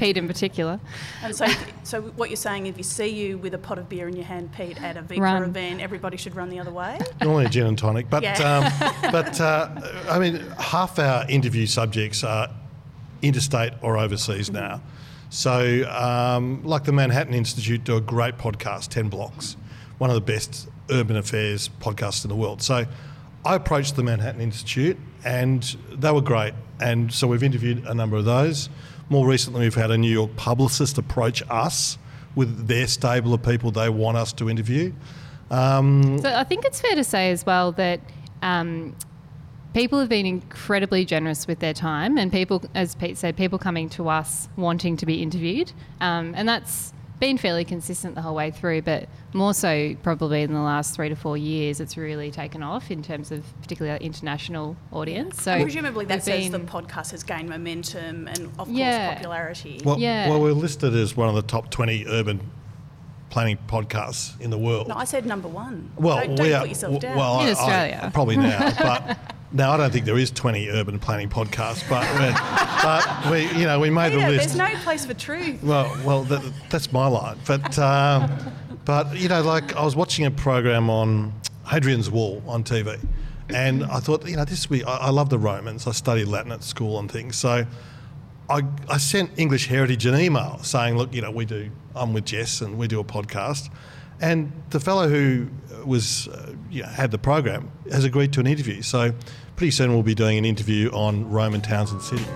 Pete 0.04 0.18
in 0.18 0.28
particular. 0.28 0.82
And 1.22 1.34
so, 1.34 1.46
so 1.84 2.02
what 2.02 2.30
you're 2.30 2.36
saying, 2.36 2.66
if 2.66 2.78
you 2.78 2.84
see 2.84 3.08
you 3.08 3.38
with 3.38 3.54
a 3.54 3.58
pot 3.58 3.80
of 3.80 3.88
beer 3.88 4.10
in 4.10 4.18
your 4.18 4.26
hand, 4.26 4.52
Pete, 4.52 4.82
at 4.84 4.98
a 4.98 5.02
Vita 5.02 5.22
Run. 5.22 5.44
event, 5.44 5.80
everybody 5.80 6.18
should 6.18 6.36
run 6.36 6.50
the 6.50 6.60
other 6.60 6.72
way? 6.74 7.00
Normally 7.22 7.46
a 7.46 7.50
gin 7.50 7.68
and 7.68 7.78
tonic, 7.78 8.10
but 8.10 8.22
Yeah. 8.22 8.34
um, 8.44 9.12
but 9.14 9.40
uh, 9.40 9.70
I 10.10 10.20
mean, 10.20 10.42
half 10.60 11.00
our 11.00 11.26
interview 11.30 11.66
subjects 11.66 12.22
are 12.22 12.50
interstate 13.22 13.72
or 13.82 13.98
overseas 13.98 14.52
now. 14.52 14.82
So, 15.30 15.90
um, 15.90 16.62
like 16.66 16.84
the 16.84 16.92
Manhattan 16.92 17.34
Institute 17.34 17.86
do 17.86 17.96
a 17.96 18.02
great 18.02 18.38
podcast, 18.38 18.90
Ten 18.90 19.08
Blocks, 19.08 19.56
one 20.00 20.10
of 20.10 20.16
the 20.16 20.22
best 20.34 20.68
urban 20.92 21.16
affairs 21.16 21.70
podcasts 21.80 22.26
in 22.26 22.30
the 22.30 22.36
world. 22.36 22.62
So, 22.62 22.86
I 23.46 23.56
approached 23.56 23.96
the 23.96 24.04
Manhattan 24.04 24.42
Institute, 24.42 24.98
and 25.24 25.64
they 25.94 26.12
were 26.12 26.22
great. 26.22 26.54
And 26.82 27.14
so 27.14 27.26
we've 27.28 27.44
interviewed 27.44 27.86
a 27.86 27.94
number 27.94 28.18
of 28.18 28.26
those. 28.26 28.68
More 29.10 29.28
recently, 29.28 29.62
we've 29.62 29.76
had 29.76 29.92
a 29.92 29.98
New 29.98 30.12
York 30.12 30.36
publicist 30.36 30.98
approach 30.98 31.44
us 31.50 31.98
with 32.36 32.68
their 32.68 32.88
stable 32.88 33.34
of 33.34 33.44
people 33.44 33.72
they 33.72 33.90
want 33.90 34.18
us 34.18 34.34
to 34.34 34.50
interview. 34.50 34.92
Um, 35.52 36.20
So 36.20 36.34
I 36.34 36.44
think 36.44 36.66
it's 36.66 36.82
fair 36.82 36.96
to 36.96 37.04
say 37.04 37.30
as 37.32 37.46
well 37.46 37.72
that 37.74 38.00
um, 38.42 38.96
people 39.74 40.00
have 40.00 40.10
been 40.10 40.26
incredibly 40.26 41.06
generous 41.06 41.46
with 41.48 41.60
their 41.60 41.74
time, 41.74 42.18
and 42.18 42.32
people, 42.32 42.64
as 42.74 42.96
Pete 42.96 43.18
said, 43.18 43.38
people 43.38 43.60
coming 43.60 43.90
to 43.90 44.10
us 44.10 44.50
wanting 44.56 44.98
to 44.98 45.06
be 45.06 45.22
interviewed, 45.22 45.72
um, 46.02 46.34
and 46.36 46.48
that's 46.48 46.94
been 47.20 47.38
fairly 47.38 47.64
consistent 47.64 48.16
the 48.16 48.22
whole 48.22 48.36
way 48.36 48.52
through. 48.52 48.82
But 48.82 49.08
more 49.34 49.54
so, 49.54 49.96
probably 50.04 50.42
in 50.42 50.54
the 50.54 50.60
last 50.60 50.96
three 50.96 51.10
to 51.10 51.16
four 51.16 51.38
years, 51.38 51.80
it's 51.80 51.96
really 51.98 52.32
taken 52.32 52.62
off 52.64 52.92
in 52.92 53.02
terms 53.02 53.32
of 53.32 53.44
particularly 53.62 53.92
our 53.92 54.00
international 54.04 54.76
audience. 54.92 55.42
So 55.42 55.52
And 55.54 55.64
presumably 55.64 56.06
that 56.06 56.16
we've 56.16 56.24
says 56.24 56.50
the 56.50 56.60
podcast 56.60 57.12
has 57.12 57.24
gained 57.24 57.50
momentum 57.50 58.28
and, 58.28 58.52
of 58.60 58.70
Yeah. 58.70 59.06
course, 59.08 59.16
popularity. 59.16 59.82
Well, 59.86 60.00
Yeah. 60.00 60.30
well, 60.30 60.42
we're 60.42 60.52
listed 60.52 60.94
as 60.96 61.16
one 61.16 61.30
of 61.30 61.36
the 61.36 61.42
top 61.44 61.70
20 61.70 62.06
urban 62.08 62.42
planning 63.30 63.58
podcasts 63.68 64.40
in 64.40 64.50
the 64.52 64.58
world. 64.60 64.88
no, 64.88 64.96
I 64.96 65.06
said 65.06 65.26
number 65.26 65.48
one. 65.48 65.90
well, 65.96 66.18
don't, 66.18 66.36
don't 66.36 66.46
we 66.46 66.54
are, 66.54 66.60
put 66.62 66.70
yourself 66.70 67.00
down. 67.00 67.18
well, 67.18 67.40
In 67.40 67.46
I- 67.46 67.50
I- 67.50 67.52
Australia. 67.54 68.12
probably 68.14 68.38
now, 68.38 68.72
but 68.80 69.18
Now 69.54 69.72
I 69.72 69.78
don't 69.78 69.92
think 69.94 70.06
there 70.06 70.18
is 70.18 70.32
20 70.32 70.70
urban 70.70 70.98
planning 70.98 71.30
podcasts, 71.30 71.88
but 71.88 72.04
but 72.84 73.32
we 73.32 73.48
you 73.60 73.66
know 73.66 73.80
we 73.80 73.92
made 73.92 74.12
Peter, 74.12 74.26
the 74.26 74.32
list. 74.32 74.56
there's 74.56 74.74
no 74.74 74.80
place 74.80 75.06
for 75.06 75.14
truth. 75.14 75.62
Well, 75.64 75.96
well, 76.04 76.24
that, 76.24 76.42
that's 76.70 76.92
my 76.92 77.08
line. 77.08 77.38
But, 77.46 77.78
um, 77.78 78.30
but 78.84 79.16
you 79.16 79.30
know, 79.30 79.42
like 79.44 79.76
I 79.76 79.84
was 79.86 79.96
watching 79.96 80.26
a 80.26 80.32
program 80.32 80.90
on 80.90 81.34
Hadrian's 81.66 82.10
Wall 82.10 82.42
on 82.48 82.64
TV, 82.64 83.00
and 83.50 83.84
I 83.86 84.00
thought, 84.00 84.28
you 84.28 84.36
know, 84.36 84.46
this 84.46 84.66
be. 84.66 84.84
I, 84.84 84.98
I 84.98 85.10
love 85.12 85.30
the 85.30 85.40
Romans. 85.40 85.86
I 85.88 85.92
studied 85.92 86.26
Latin 86.26 86.52
at 86.52 86.64
school 86.64 86.98
and 86.98 87.12
things. 87.12 87.36
So, 87.36 87.66
I, 88.50 88.62
I 88.90 88.98
sent 88.98 89.32
English 89.38 89.68
Heritage 89.68 90.06
an 90.06 90.20
email 90.20 90.60
saying, 90.64 90.98
look, 90.98 91.14
you 91.14 91.22
know, 91.22 91.32
we 91.32 91.46
do. 91.46 91.70
I'm 91.96 92.14
with 92.14 92.26
Jess, 92.26 92.62
and 92.62 92.78
we 92.78 92.88
do 92.88 93.00
a 93.00 93.04
podcast. 93.04 93.70
And 94.20 94.52
the 94.70 94.80
fellow 94.80 95.08
who 95.08 95.48
was, 95.86 96.28
uh, 96.28 96.54
you 96.70 96.84
know, 96.84 96.90
had 96.90 97.12
the 97.12 97.18
program 97.18 97.72
has 97.92 98.04
agreed 98.04 98.34
to 98.34 98.40
an 98.40 98.48
interview. 98.48 98.82
So, 98.82 99.14
pretty 99.56 99.72
soon 99.72 99.94
we'll 99.94 100.04
be 100.04 100.16
doing 100.16 100.38
an 100.38 100.46
interview 100.46 100.90
on 100.92 101.30
Roman 101.30 101.62
towns 101.62 101.92
and 101.92 102.02
cities. 102.02 102.28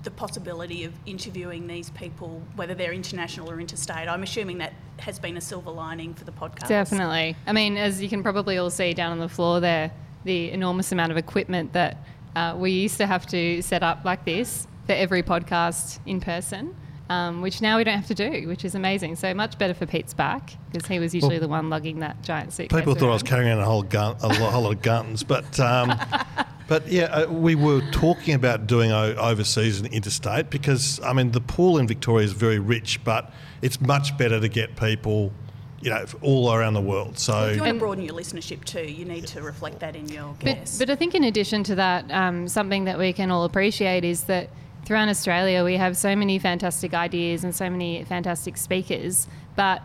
the 0.07 0.11
possibility 0.13 0.85
of 0.85 0.95
interviewing 1.05 1.67
these 1.67 1.91
people, 1.91 2.41
whether 2.55 2.75
they're 2.75 2.93
international 2.93 3.51
or 3.51 3.61
interstate. 3.61 4.09
I'm 4.09 4.23
assuming 4.23 4.59
that 4.59 4.73
has 5.01 5.19
been 5.19 5.37
a 5.37 5.41
silver 5.41 5.73
lining 5.73 6.15
for 6.15 6.25
the 6.25 6.31
podcast. 6.31 6.69
Definitely. 6.69 7.37
I 7.45 7.53
mean, 7.53 7.77
as 7.77 8.01
you 8.01 8.09
can 8.09 8.23
probably 8.23 8.57
all 8.57 8.71
see 8.71 8.95
down 8.95 9.11
on 9.11 9.19
the 9.19 9.29
floor 9.29 9.59
there, 9.59 9.91
the 10.25 10.53
enormous 10.53 10.93
amount 10.93 11.11
of 11.11 11.19
equipment 11.19 11.73
that 11.73 11.99
uh, 12.37 12.55
we 12.57 12.71
used 12.71 12.99
to 12.99 13.07
have 13.07 13.27
to 13.27 13.61
set 13.63 13.83
up 13.83 14.05
like 14.05 14.25
this 14.25 14.69
for 14.87 14.93
every 14.93 15.25
podcast 15.25 15.99
in 16.07 16.21
person. 16.21 16.75
Um, 17.09 17.41
which 17.41 17.63
now 17.63 17.77
we 17.77 17.85
don't 17.85 17.99
have 17.99 18.09
to 18.09 18.17
do, 18.17 18.49
which 18.49 18.65
is 18.65 18.75
amazing. 18.75 19.15
So 19.15 19.33
much 19.33 19.59
better 19.59 19.75
for 19.75 19.87
Pete's 19.87 20.13
back 20.13 20.55
because 20.73 20.89
he 20.89 20.99
was 20.99 21.15
usually 21.15 21.39
the 21.39 21.47
one 21.47 21.71
lugging 21.71 22.01
that 22.01 22.21
giant 22.25 22.53
suitcase. 22.53 22.81
People 22.81 22.97
thought 22.97 23.11
I 23.11 23.13
was 23.13 23.23
carrying 23.23 23.57
a 23.57 23.65
whole 23.65 23.85
gun, 23.85 24.17
a 24.25 24.35
whole 24.35 24.63
lot 24.63 24.73
of 24.73 24.83
guns, 24.83 25.23
but 25.23 25.61
um, 25.61 25.97
but 26.69 26.89
yeah, 26.89 27.05
uh, 27.05 27.31
we 27.31 27.55
were 27.55 27.81
talking 27.93 28.35
about 28.35 28.67
doing 28.67 28.91
overseas 28.93 29.81
and 29.81 29.93
interstate 29.93 30.51
because 30.51 31.01
I 31.01 31.13
mean 31.13 31.31
the 31.33 31.41
pool 31.41 31.79
in 31.79 31.87
Victoria 31.87 32.25
is 32.27 32.33
very 32.33 32.59
rich, 32.59 33.03
but 33.05 33.33
it's 33.63 33.81
much 33.81 34.17
better 34.19 34.41
to 34.41 34.49
get 34.49 34.77
people, 34.77 35.33
you 35.81 35.91
know, 35.91 36.05
all 36.23 36.53
around 36.53 36.75
the 36.75 36.81
world. 36.81 37.19
So 37.19 37.47
If 37.49 37.57
you 37.57 37.63
want 37.63 37.75
to 37.75 37.79
broaden 37.79 38.05
your 38.05 38.15
listenership 38.15 38.65
too, 38.65 38.83
you 38.85 39.05
need 39.05 39.27
to 39.29 39.43
reflect 39.43 39.81
that 39.81 39.95
in 39.97 40.09
your 40.09 40.35
But, 40.41 40.45
guests. 40.57 40.79
but 40.79 40.91
I 40.91 40.97
think 40.97 41.15
in 41.15 41.25
addition 41.25 41.63
to 41.65 41.75
that, 41.77 42.11
um, 42.11 42.49
something 42.49 42.85
that 42.85 42.99
we 42.99 43.13
can 43.13 43.31
all 43.31 43.45
appreciate 43.45 44.05
is 44.05 44.25
that 44.25 44.51
throughout 44.85 45.09
Australia 45.09 45.65
we 45.65 45.77
have 45.77 45.97
so 45.97 46.15
many 46.17 46.39
fantastic 46.39 46.95
ideas 46.95 47.45
and 47.45 47.55
so 47.55 47.71
many 47.71 48.05
fantastic 48.05 48.57
speakers, 48.57 49.27
but 49.57 49.83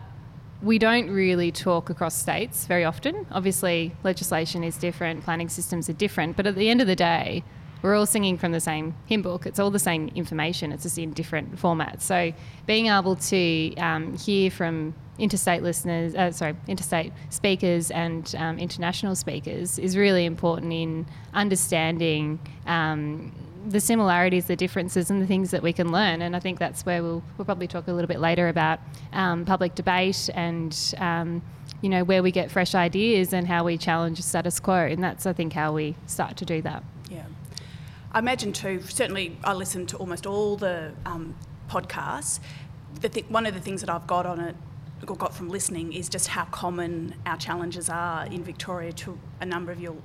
we 0.62 0.78
don't 0.78 1.10
really 1.10 1.50
talk 1.50 1.90
across 1.90 2.14
states 2.14 2.66
very 2.66 2.84
often. 2.84 3.26
Obviously, 3.32 3.94
legislation 4.04 4.62
is 4.62 4.76
different, 4.76 5.24
planning 5.24 5.48
systems 5.48 5.88
are 5.88 5.94
different, 5.94 6.36
but 6.36 6.46
at 6.46 6.54
the 6.54 6.68
end 6.68 6.80
of 6.80 6.86
the 6.86 6.96
day, 6.96 7.42
we're 7.82 7.96
all 7.96 8.06
singing 8.06 8.38
from 8.38 8.52
the 8.52 8.60
same 8.60 8.94
hymn 9.06 9.22
book. 9.22 9.44
It's 9.44 9.58
all 9.58 9.70
the 9.70 9.80
same 9.80 10.08
information, 10.14 10.70
it's 10.70 10.84
just 10.84 10.98
in 10.98 11.12
different 11.12 11.56
formats. 11.56 12.02
So, 12.02 12.32
being 12.64 12.86
able 12.86 13.16
to 13.16 13.74
um, 13.76 14.16
hear 14.16 14.52
from 14.52 14.94
interstate 15.18 15.62
listeners, 15.62 16.14
uh, 16.14 16.30
sorry, 16.30 16.54
interstate 16.68 17.12
speakers 17.30 17.90
and 17.90 18.32
um, 18.38 18.58
international 18.58 19.16
speakers 19.16 19.80
is 19.80 19.96
really 19.96 20.24
important 20.24 20.72
in 20.72 21.06
understanding. 21.34 22.38
Um, 22.66 23.32
the 23.68 23.80
similarities, 23.80 24.46
the 24.46 24.56
differences, 24.56 25.10
and 25.10 25.20
the 25.20 25.26
things 25.26 25.50
that 25.50 25.62
we 25.62 25.72
can 25.72 25.92
learn. 25.92 26.22
And 26.22 26.34
I 26.34 26.40
think 26.40 26.58
that's 26.58 26.84
where 26.84 27.02
we'll, 27.02 27.22
we'll 27.36 27.44
probably 27.44 27.66
talk 27.66 27.86
a 27.88 27.92
little 27.92 28.08
bit 28.08 28.20
later 28.20 28.48
about 28.48 28.80
um, 29.12 29.44
public 29.44 29.74
debate 29.74 30.28
and, 30.34 30.94
um, 30.98 31.42
you 31.80 31.88
know, 31.88 32.04
where 32.04 32.22
we 32.22 32.30
get 32.30 32.50
fresh 32.50 32.74
ideas 32.74 33.32
and 33.32 33.46
how 33.46 33.64
we 33.64 33.78
challenge 33.78 34.16
the 34.16 34.22
status 34.22 34.60
quo. 34.60 34.86
And 34.86 35.02
that's, 35.02 35.26
I 35.26 35.32
think, 35.32 35.52
how 35.52 35.72
we 35.72 35.94
start 36.06 36.36
to 36.38 36.44
do 36.44 36.62
that. 36.62 36.82
Yeah. 37.10 37.24
I 38.12 38.18
imagine 38.18 38.52
too, 38.52 38.82
certainly 38.82 39.38
I 39.44 39.54
listen 39.54 39.86
to 39.86 39.96
almost 39.96 40.26
all 40.26 40.56
the 40.56 40.92
um, 41.06 41.34
podcasts. 41.68 42.40
The 43.00 43.08
th- 43.08 43.26
one 43.28 43.46
of 43.46 43.54
the 43.54 43.60
things 43.60 43.80
that 43.80 43.90
I've 43.90 44.06
got 44.06 44.26
on 44.26 44.40
it, 44.40 44.56
got 45.06 45.34
from 45.34 45.48
listening, 45.48 45.92
is 45.92 46.08
just 46.08 46.28
how 46.28 46.44
common 46.46 47.14
our 47.26 47.36
challenges 47.36 47.88
are 47.88 48.26
in 48.26 48.44
Victoria 48.44 48.92
to 48.92 49.18
a 49.40 49.46
number 49.46 49.72
of 49.72 49.80
your 49.80 49.96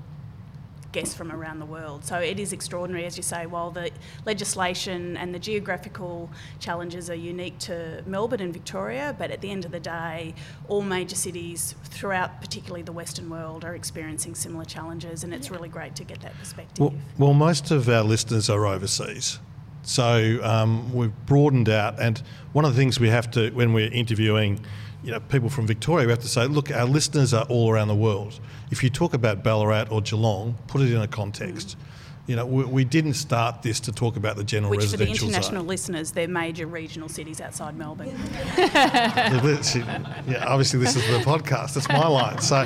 guests 0.97 1.13
from 1.13 1.31
around 1.31 1.59
the 1.59 1.65
world. 1.65 2.03
So 2.03 2.17
it 2.17 2.39
is 2.39 2.51
extraordinary, 2.53 3.05
as 3.05 3.17
you 3.17 3.23
say, 3.23 3.45
while 3.45 3.69
the 3.69 3.91
legislation 4.25 5.15
and 5.15 5.31
the 5.35 5.37
geographical 5.37 6.27
challenges 6.59 7.07
are 7.11 7.21
unique 7.33 7.59
to 7.59 8.01
Melbourne 8.07 8.41
and 8.41 8.51
Victoria, 8.51 9.15
but 9.19 9.29
at 9.29 9.41
the 9.41 9.51
end 9.51 9.63
of 9.63 9.71
the 9.71 9.79
day, 9.79 10.33
all 10.67 10.81
major 10.81 11.15
cities 11.15 11.75
throughout, 11.83 12.41
particularly 12.41 12.81
the 12.81 12.91
Western 12.91 13.29
world, 13.29 13.63
are 13.63 13.75
experiencing 13.75 14.33
similar 14.33 14.65
challenges, 14.65 15.23
and 15.23 15.35
it's 15.35 15.51
really 15.51 15.69
great 15.69 15.95
to 15.97 16.03
get 16.03 16.19
that 16.21 16.35
perspective. 16.39 16.79
Well, 16.79 16.93
well, 17.19 17.33
most 17.35 17.69
of 17.69 17.87
our 17.89 18.03
listeners 18.03 18.49
are 18.49 18.65
overseas. 18.65 19.37
So 19.83 20.39
um, 20.43 20.91
we've 20.93 21.13
broadened 21.27 21.69
out, 21.69 21.99
and 21.99 22.23
one 22.53 22.65
of 22.65 22.73
the 22.73 22.79
things 22.81 22.99
we 22.99 23.09
have 23.09 23.29
to, 23.31 23.51
when 23.51 23.71
we're 23.71 23.91
interviewing, 23.91 24.65
you 25.03 25.11
know, 25.11 25.19
people 25.19 25.49
from 25.49 25.67
Victoria, 25.67 26.05
we 26.05 26.11
have 26.11 26.19
to 26.21 26.27
say, 26.27 26.45
look, 26.47 26.71
our 26.71 26.85
listeners 26.85 27.33
are 27.33 27.45
all 27.45 27.69
around 27.71 27.87
the 27.87 27.95
world. 27.95 28.39
If 28.71 28.83
you 28.83 28.89
talk 28.89 29.13
about 29.13 29.43
Ballarat 29.43 29.85
or 29.89 30.01
Geelong, 30.01 30.57
put 30.67 30.81
it 30.81 30.91
in 30.91 31.01
a 31.01 31.07
context. 31.07 31.77
You 32.25 32.35
know, 32.35 32.45
we, 32.45 32.65
we 32.65 32.83
didn't 32.83 33.13
start 33.13 33.61
this 33.61 33.79
to 33.81 33.91
talk 33.93 34.17
about 34.17 34.35
the 34.35 34.43
general 34.43 34.71
Which 34.71 34.85
for 34.87 34.97
the 34.97 35.07
international 35.07 35.61
zone. 35.61 35.67
listeners, 35.67 36.11
they're 36.11 36.27
major 36.27 36.67
regional 36.67 37.07
cities 37.07 37.39
outside 37.39 37.77
Melbourne. 37.77 38.13
Yeah, 38.57 40.23
yeah, 40.27 40.45
obviously 40.45 40.79
this 40.79 40.95
is 40.95 41.03
the 41.07 41.19
podcast. 41.19 41.73
That's 41.73 41.87
my 41.89 42.07
line. 42.07 42.39
So, 42.41 42.65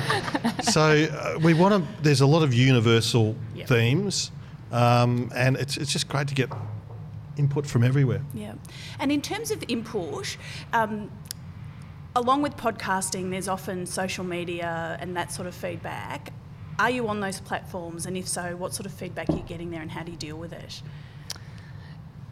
so 0.62 0.82
uh, 1.04 1.38
we 1.42 1.54
want 1.54 1.74
to. 1.84 2.02
There's 2.02 2.20
a 2.20 2.26
lot 2.26 2.42
of 2.42 2.52
universal 2.54 3.36
Yep. 3.54 3.68
themes, 3.68 4.30
um, 4.72 5.30
and 5.34 5.56
it's 5.56 5.76
it's 5.76 5.92
just 5.92 6.08
great 6.08 6.28
to 6.28 6.34
get 6.34 6.50
input 7.36 7.66
from 7.66 7.84
everywhere. 7.84 8.22
Yeah. 8.34 8.54
And 8.98 9.12
in 9.12 9.20
terms 9.22 9.50
of 9.50 9.62
input, 9.68 10.36
um, 10.72 11.10
along 12.14 12.42
with 12.42 12.56
podcasting, 12.56 13.30
there's 13.30 13.48
often 13.48 13.86
social 13.86 14.24
media 14.24 14.96
and 15.00 15.16
that 15.16 15.32
sort 15.32 15.48
of 15.48 15.54
feedback. 15.54 16.32
Are 16.78 16.90
you 16.90 17.08
on 17.08 17.20
those 17.20 17.40
platforms? 17.40 18.06
And 18.06 18.16
if 18.16 18.28
so, 18.28 18.56
what 18.56 18.74
sort 18.74 18.86
of 18.86 18.92
feedback 18.92 19.30
are 19.30 19.36
you 19.36 19.42
getting 19.42 19.70
there 19.70 19.82
and 19.82 19.90
how 19.90 20.02
do 20.02 20.10
you 20.10 20.18
deal 20.18 20.36
with 20.36 20.52
it? 20.52 20.82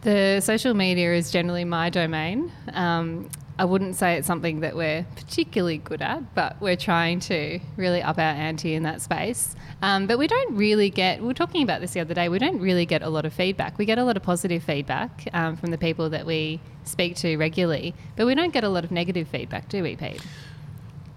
The 0.01 0.41
social 0.41 0.73
media 0.73 1.13
is 1.13 1.31
generally 1.31 1.63
my 1.63 1.89
domain. 1.89 2.51
Um, 2.73 3.29
I 3.59 3.65
wouldn't 3.65 3.95
say 3.95 4.15
it's 4.15 4.25
something 4.25 4.61
that 4.61 4.75
we're 4.75 5.05
particularly 5.15 5.77
good 5.77 6.01
at, 6.01 6.33
but 6.33 6.59
we're 6.59 6.75
trying 6.75 7.19
to 7.21 7.59
really 7.77 8.01
up 8.01 8.17
our 8.17 8.23
ante 8.23 8.73
in 8.73 8.81
that 8.83 9.01
space. 9.01 9.55
Um, 9.83 10.07
but 10.07 10.17
we 10.17 10.25
don't 10.25 10.55
really 10.55 10.89
get, 10.89 11.21
we 11.21 11.27
were 11.27 11.35
talking 11.35 11.61
about 11.61 11.81
this 11.81 11.91
the 11.91 11.99
other 11.99 12.15
day, 12.15 12.29
we 12.29 12.39
don't 12.39 12.59
really 12.59 12.87
get 12.87 13.03
a 13.03 13.09
lot 13.09 13.25
of 13.25 13.33
feedback. 13.33 13.77
We 13.77 13.85
get 13.85 13.99
a 13.99 14.03
lot 14.03 14.17
of 14.17 14.23
positive 14.23 14.63
feedback 14.63 15.27
um, 15.33 15.55
from 15.57 15.69
the 15.69 15.77
people 15.77 16.09
that 16.09 16.25
we 16.25 16.59
speak 16.91 17.15
to 17.17 17.37
regularly, 17.37 17.95
but 18.15 18.25
we 18.27 18.35
don't 18.35 18.53
get 18.53 18.63
a 18.63 18.69
lot 18.69 18.83
of 18.83 18.91
negative 18.91 19.27
feedback, 19.27 19.69
do 19.69 19.81
we, 19.81 19.95
Pete? 19.95 20.21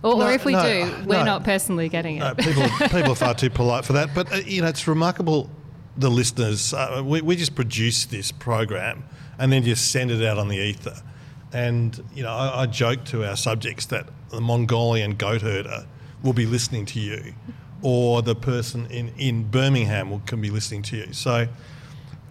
Or, 0.02 0.18
No, 0.18 0.26
or 0.26 0.32
if 0.32 0.44
we 0.44 0.52
no, 0.52 0.62
do, 0.62 1.06
we're 1.06 1.18
no. 1.18 1.24
not 1.24 1.44
personally 1.44 1.88
getting 1.88 2.16
it. 2.16 2.20
No, 2.20 2.34
people 2.34 2.62
people 2.88 3.12
are 3.12 3.16
far 3.16 3.34
too 3.34 3.50
polite 3.50 3.84
for 3.84 3.94
that. 3.94 4.14
But 4.14 4.32
uh, 4.32 4.36
you 4.36 4.62
know, 4.62 4.68
it's 4.68 4.86
remarkable. 4.86 5.50
The 5.96 6.10
listeners, 6.10 6.74
uh, 6.74 7.02
we 7.04 7.22
we 7.22 7.36
just 7.36 7.54
produce 7.54 8.04
this 8.04 8.30
program 8.30 9.04
and 9.38 9.50
then 9.50 9.62
just 9.62 9.90
send 9.90 10.10
it 10.10 10.22
out 10.24 10.38
on 10.38 10.48
the 10.48 10.58
ether. 10.58 10.96
And 11.52 12.02
you 12.14 12.22
know, 12.22 12.32
I, 12.32 12.62
I 12.62 12.66
joke 12.66 13.04
to 13.06 13.26
our 13.26 13.36
subjects 13.36 13.86
that 13.86 14.08
the 14.30 14.40
Mongolian 14.40 15.14
goat 15.14 15.40
herder 15.40 15.86
will 16.22 16.32
be 16.32 16.46
listening 16.46 16.84
to 16.86 17.00
you, 17.00 17.34
or 17.80 18.20
the 18.20 18.34
person 18.34 18.86
in 18.90 19.12
in 19.16 19.50
Birmingham 19.50 20.10
will, 20.10 20.22
can 20.26 20.40
be 20.40 20.50
listening 20.50 20.82
to 20.82 20.96
you. 20.96 21.12
So. 21.12 21.48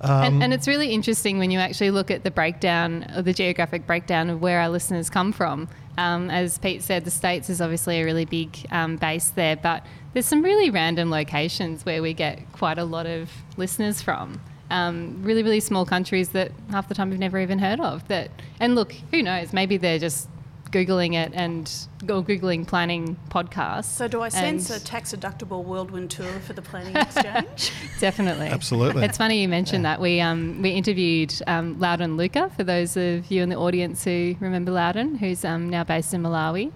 Um, 0.04 0.24
and, 0.24 0.44
and 0.44 0.54
it's 0.54 0.68
really 0.68 0.90
interesting 0.90 1.40
when 1.40 1.50
you 1.50 1.60
actually 1.60 1.92
look 1.92 2.12
at 2.12 2.24
the 2.24 2.32
breakdown, 2.32 3.06
or 3.16 3.22
the 3.22 3.34
geographic 3.34 3.88
breakdown 3.88 4.30
of 4.30 4.42
where 4.42 4.60
our 4.60 4.70
listeners 4.70 5.10
come 5.10 5.32
from. 5.32 5.70
Um, 5.98 6.30
as 6.30 6.58
Pete 6.58 6.82
said, 6.82 7.06
the 7.06 7.12
States 7.12 7.50
is 7.50 7.62
obviously 7.62 8.02
a 8.02 8.06
really 8.06 8.26
big 8.26 8.58
um, 8.72 8.98
base 8.98 9.30
there, 9.30 9.56
but 9.56 9.86
there's 10.14 10.26
some 10.26 10.44
really 10.44 10.70
random 10.70 11.10
locations 11.10 11.86
where 11.86 12.02
we 12.02 12.14
get 12.14 12.40
quite 12.52 12.78
a 12.78 12.84
lot 12.84 13.06
of 13.06 13.30
listeners 13.58 14.02
from. 14.02 14.42
Um, 14.70 15.22
really, 15.22 15.44
really 15.44 15.60
small 15.60 15.86
countries 15.86 16.30
that 16.30 16.52
half 16.72 16.88
the 16.88 16.96
time 16.96 17.10
we've 17.12 17.20
never 17.20 17.40
even 17.40 17.60
heard 17.60 17.80
of. 17.80 18.08
That 18.08 18.32
and 18.60 18.76
look, 18.76 18.94
who 19.12 19.22
knows? 19.22 19.54
Maybe 19.54 19.78
they're 19.78 20.00
just 20.00 20.28
googling 20.74 21.14
it 21.14 21.32
and 21.34 21.72
or 22.10 22.22
googling 22.24 22.68
planning 22.68 23.16
podcasts. 23.30 23.86
So 23.86 24.08
do 24.08 24.22
I 24.22 24.30
sense 24.30 24.70
a 24.70 24.84
tax 24.84 25.14
deductible 25.14 25.64
whirlwind 25.64 26.12
tour 26.12 26.40
for 26.46 26.54
the 26.54 26.62
planning 26.62 26.96
exchange? 26.96 27.72
Definitely, 28.00 28.48
Absolutely. 28.48 29.06
It's 29.06 29.18
funny 29.18 29.42
you 29.42 29.48
mentioned 29.48 29.86
that. 29.86 30.02
We 30.02 30.20
um, 30.20 30.62
we 30.62 30.72
interviewed 30.72 31.34
um, 31.48 31.80
Loudon 31.80 32.18
Luca 32.18 32.50
for 32.56 32.64
those 32.64 32.98
of 32.98 33.30
you 33.32 33.44
in 33.44 33.50
the 33.50 33.56
audience 33.56 34.04
who 34.04 34.36
remember 34.40 34.72
Loudon, 34.72 35.16
who's 35.16 35.46
um, 35.46 35.70
now 35.70 35.84
based 35.84 36.14
in 36.14 36.24
Malawi, 36.24 36.72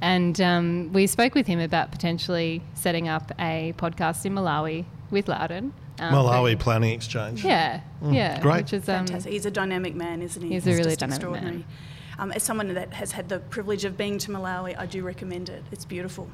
and 0.00 0.40
um, 0.40 0.92
we 0.92 1.06
spoke 1.06 1.34
with 1.34 1.46
him 1.46 1.60
about 1.60 1.92
potentially 1.92 2.62
setting 2.74 3.06
up 3.08 3.30
a 3.38 3.74
podcast 3.76 4.24
in 4.24 4.34
Malawi 4.34 4.86
with 5.10 5.28
Loudon. 5.28 5.72
um, 6.00 6.14
Malawi 6.14 6.52
who- 6.52 6.56
Planning 6.56 6.94
Exchange. 6.94 7.44
Yeah, 7.44 7.82
yeah, 8.02 8.40
great. 8.40 8.62
Which 8.64 8.72
is 8.72 8.88
um, 8.88 9.06
Fantastic. 9.06 9.32
He's 9.32 9.46
a 9.46 9.50
dynamic 9.50 9.94
man, 9.94 10.22
isn't 10.22 10.42
he? 10.42 10.48
He's 10.48 10.66
a 10.66 10.70
really 10.70 10.96
just 10.96 11.00
dynamic 11.20 11.42
man. 11.42 11.64
Extraordinary. 12.30 12.32
Um, 12.32 12.32
as 12.32 12.42
someone 12.42 12.74
that 12.74 12.92
has 12.92 13.12
had 13.12 13.28
the 13.28 13.40
privilege 13.40 13.84
of 13.84 13.96
being 13.96 14.18
to 14.18 14.30
Malawi, 14.30 14.78
I 14.78 14.86
do 14.86 15.02
recommend 15.02 15.48
it. 15.48 15.62
It's 15.72 15.84
beautiful. 15.84 16.28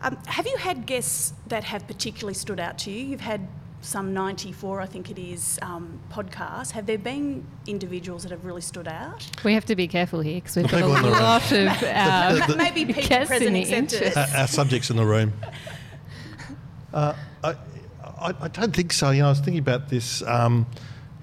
Um, 0.00 0.16
have 0.26 0.46
you 0.46 0.56
had 0.56 0.86
guests 0.86 1.32
that 1.46 1.64
have 1.64 1.86
particularly 1.86 2.34
stood 2.34 2.58
out 2.58 2.78
to 2.78 2.90
you? 2.90 3.04
You've 3.04 3.20
had 3.20 3.46
some 3.82 4.14
94, 4.14 4.80
I 4.80 4.86
think 4.86 5.10
it 5.10 5.18
is, 5.18 5.58
um, 5.60 6.00
podcasts. 6.10 6.70
Have 6.70 6.86
there 6.86 6.98
been 6.98 7.44
individuals 7.66 8.22
that 8.22 8.30
have 8.30 8.44
really 8.44 8.60
stood 8.60 8.86
out? 8.86 9.28
We 9.44 9.54
have 9.54 9.64
to 9.66 9.76
be 9.76 9.88
careful 9.88 10.20
here 10.20 10.36
because 10.36 10.56
we've 10.56 10.68
got 10.68 10.76
people 10.78 10.92
a 10.92 10.96
in 10.96 11.02
the 11.02 11.10
room. 11.10 11.20
lot 11.20 11.52
of 11.52 11.82
uh, 11.82 12.54
Maybe 12.56 12.84
people 12.86 13.02
guests 13.08 13.32
in 13.32 13.52
present 13.52 13.54
the 13.54 13.62
accepted. 13.62 14.16
Our, 14.16 14.40
our 14.40 14.46
subjects 14.46 14.90
in 14.90 14.96
the 14.96 15.06
room. 15.06 15.32
Uh, 16.94 17.16
I, 17.42 17.54
I, 18.20 18.34
I 18.38 18.48
don't 18.48 18.76
think 18.76 18.92
so. 18.92 19.12
You 19.12 19.22
know, 19.22 19.28
I 19.28 19.30
was 19.30 19.38
thinking 19.38 19.60
about 19.60 19.88
this. 19.88 20.20
Um, 20.24 20.66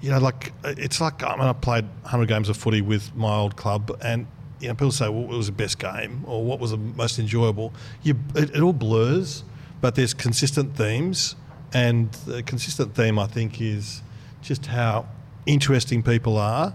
you 0.00 0.10
know, 0.10 0.18
like 0.18 0.52
it's 0.64 1.00
like 1.00 1.22
I 1.22 1.36
mean, 1.36 1.46
I 1.46 1.52
played 1.52 1.84
100 2.02 2.26
games 2.26 2.48
of 2.48 2.56
footy 2.56 2.80
with 2.80 3.14
my 3.14 3.34
old 3.34 3.56
club, 3.56 3.96
and 4.02 4.26
you 4.60 4.68
know, 4.68 4.74
people 4.74 4.92
say, 4.92 5.08
"Well, 5.08 5.22
what 5.22 5.36
was 5.36 5.46
the 5.46 5.52
best 5.52 5.78
game?" 5.78 6.24
or 6.26 6.44
"What 6.44 6.60
was 6.60 6.70
the 6.70 6.78
most 6.78 7.18
enjoyable?" 7.18 7.72
You, 8.02 8.16
it, 8.34 8.56
it 8.56 8.60
all 8.60 8.72
blurs, 8.72 9.44
but 9.80 9.94
there's 9.94 10.14
consistent 10.14 10.76
themes, 10.76 11.36
and 11.72 12.12
the 12.26 12.42
consistent 12.42 12.94
theme 12.94 13.18
I 13.18 13.26
think 13.26 13.60
is 13.60 14.02
just 14.42 14.66
how 14.66 15.06
interesting 15.46 16.02
people 16.02 16.38
are, 16.38 16.74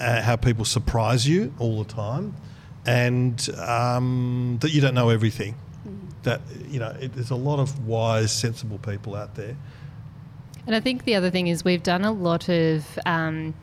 uh, 0.00 0.22
how 0.22 0.36
people 0.36 0.64
surprise 0.64 1.28
you 1.28 1.54
all 1.58 1.82
the 1.82 1.92
time, 1.92 2.34
and 2.84 3.48
um, 3.60 4.58
that 4.60 4.70
you 4.70 4.80
don't 4.80 4.94
know 4.94 5.10
everything. 5.10 5.54
That 6.24 6.40
you 6.68 6.80
know, 6.80 6.96
it, 7.00 7.14
there's 7.14 7.30
a 7.30 7.36
lot 7.36 7.60
of 7.60 7.86
wise, 7.86 8.32
sensible 8.32 8.78
people 8.78 9.14
out 9.14 9.36
there. 9.36 9.56
And 10.66 10.74
I 10.74 10.80
think 10.80 11.04
the 11.04 11.14
other 11.14 11.30
thing 11.30 11.46
is 11.46 11.64
we've 11.64 11.82
done 11.82 12.04
a 12.04 12.12
lot 12.12 12.48
of, 12.48 12.98
um, 13.06 13.54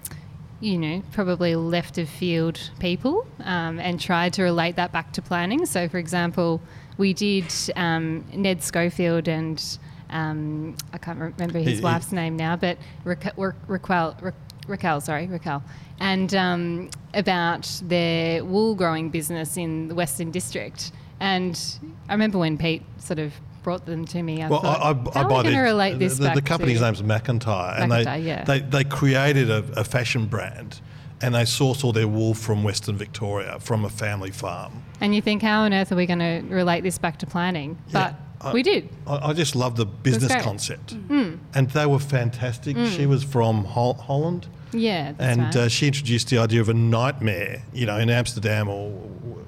you 0.62 0.78
know, 0.78 1.04
probably 1.12 1.56
left 1.56 1.98
of 1.98 2.08
field 2.08 2.72
people 2.80 3.28
um, 3.44 3.80
and 3.80 4.00
tried 4.00 4.34
to 4.34 4.44
relate 4.44 4.78
that 4.78 4.92
back 4.94 5.12
to 5.14 5.22
planning. 5.22 5.66
So, 5.66 5.90
for 5.90 5.98
example, 5.98 6.62
we 6.98 7.14
did 7.14 7.52
um, 7.76 8.24
Ned 8.34 8.64
Schofield 8.64 9.28
and 9.28 9.62
um, 10.10 10.76
I 10.94 10.98
can't 10.98 11.20
remember 11.20 11.60
his 11.60 11.82
wife's 11.82 12.12
name 12.12 12.38
now, 12.38 12.56
but 12.56 12.78
Raquel, 13.04 13.34
Ra- 13.36 13.52
Raquel, 13.68 14.18
Ra- 14.22 14.32
Raquel 14.68 15.02
sorry, 15.02 15.28
Raquel, 15.28 15.64
and 16.00 16.34
um, 16.36 16.90
about 17.16 17.82
their 17.84 18.46
wool 18.46 18.76
growing 18.76 19.10
business 19.10 19.58
in 19.58 19.88
the 19.88 19.96
Western 19.96 20.30
District. 20.32 20.92
And 21.20 21.60
I 22.08 22.14
remember 22.14 22.38
when 22.38 22.58
Pete 22.58 22.84
sort 23.00 23.20
of 23.20 23.34
brought 23.64 23.86
them 23.86 24.06
to 24.06 24.22
me. 24.22 24.42
I 24.44 24.50
Well, 24.50 24.62
thought, 24.62 24.80
I, 24.80 24.90
I, 24.90 24.92
I 24.92 25.24
how 25.24 25.30
are 25.30 25.38
we 25.38 25.44
going 25.44 25.56
to 25.56 25.62
relate 25.62 25.98
this 26.00 26.18
the, 26.18 26.26
back 26.26 26.36
the 26.36 26.42
company's 26.42 26.82
name's 26.82 27.02
McIntyre, 27.02 27.80
and 27.82 27.92
they, 27.92 28.20
yeah. 28.20 28.44
they 28.44 28.60
they 28.60 28.84
created 28.84 29.50
a, 29.50 29.64
a 29.76 29.84
fashion 29.84 30.28
brand, 30.28 30.82
and 31.22 31.34
they 31.34 31.46
source 31.46 31.84
all 31.84 31.92
their 31.94 32.08
wool 32.08 32.34
from 32.34 32.64
Western 32.64 32.98
Victoria 32.98 33.60
from 33.60 33.86
a 33.86 33.90
family 33.90 34.32
farm. 34.32 34.84
And 35.02 35.16
you 35.16 35.22
think, 35.22 35.42
how 35.42 35.62
on 35.62 35.74
earth 35.74 35.92
are 35.92 35.96
we 35.96 36.06
going 36.06 36.20
to 36.20 36.44
relate 36.54 36.82
this 36.82 36.98
back 36.98 37.18
to 37.20 37.26
planning? 37.26 37.78
Yeah, 37.88 38.14
But 38.40 38.48
I- 38.50 38.54
we 38.54 38.62
did. 38.64 38.90
I, 39.08 39.30
I 39.30 39.34
just 39.34 39.56
love 39.56 39.76
the 39.78 39.86
business 39.86 40.36
concept, 40.44 40.96
mm. 40.96 41.08
Mm. 41.08 41.40
and 41.56 41.70
they 41.72 41.86
were 41.86 42.00
fantastic. 42.00 42.76
Mm. 42.76 42.96
She 42.96 43.06
was 43.06 43.24
from 43.24 43.64
Hol- 43.66 43.96
Holland. 43.96 44.48
Yeah, 44.76 45.12
that's 45.12 45.22
and 45.22 45.42
right. 45.44 45.56
uh, 45.56 45.70
she 45.70 45.86
introduced 45.88 46.30
the 46.30 46.40
idea 46.40 46.60
of 46.60 46.68
a 46.68 46.74
nightmare. 46.74 47.62
You 47.74 47.86
know, 47.86 47.98
in 47.98 48.10
Amsterdam 48.10 48.68
or 48.68 48.92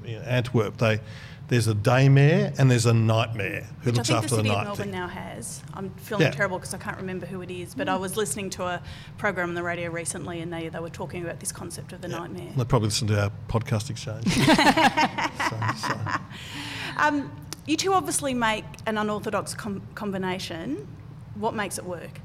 you 0.05 0.17
know, 0.19 0.21
Antwerp, 0.21 0.77
they 0.77 0.99
there's 1.47 1.67
a 1.67 1.75
daymare 1.75 2.57
and 2.57 2.71
there's 2.71 2.85
a 2.87 2.93
nightmare 2.93 3.67
who 3.81 3.91
Which 3.91 3.95
I 3.95 3.97
looks 3.97 4.07
think 4.07 4.07
the 4.07 4.15
after 4.15 4.29
the, 4.29 4.35
City 4.37 4.49
of 4.49 4.55
night 4.55 4.63
Melbourne 4.63 4.83
thing. 4.85 4.91
now 4.91 5.07
has. 5.07 5.61
I'm 5.73 5.89
feeling 5.91 6.23
Yeah. 6.25 6.31
terrible 6.31 6.57
because 6.57 6.73
I 6.73 6.77
can't 6.79 6.97
remember 6.97 7.25
who 7.27 7.41
it 7.41 7.51
is, 7.51 7.75
but 7.75 7.87
I 7.87 7.95
was 7.97 8.17
listening 8.17 8.49
to 8.51 8.63
a 8.63 8.81
program 9.17 9.49
on 9.49 9.55
the 9.55 9.61
radio 9.63 9.91
recently 9.91 10.41
and 10.41 10.51
they, 10.51 10.69
they 10.69 10.79
were 10.79 10.89
talking 10.89 11.23
about 11.23 11.39
this 11.39 11.51
concept 11.51 11.93
of 11.93 12.01
the 12.01 12.07
nightmare. 12.07 12.51
They 12.57 12.65
probably 12.65 12.87
listened 12.87 13.09
to 13.09 13.21
our 13.23 13.31
podcast 13.47 13.89
exchange. 13.91 14.27
so, 15.83 15.87
so. 15.87 15.99
Um, 16.97 17.31
you 17.67 17.77
two 17.77 17.93
obviously 17.93 18.33
make 18.33 18.65
an 18.87 18.97
unorthodox 18.97 19.53
com- 19.53 19.81
combination. 19.95 20.87
What 21.35 21.53
makes 21.53 21.77
it 21.77 21.85
work? 21.85 22.21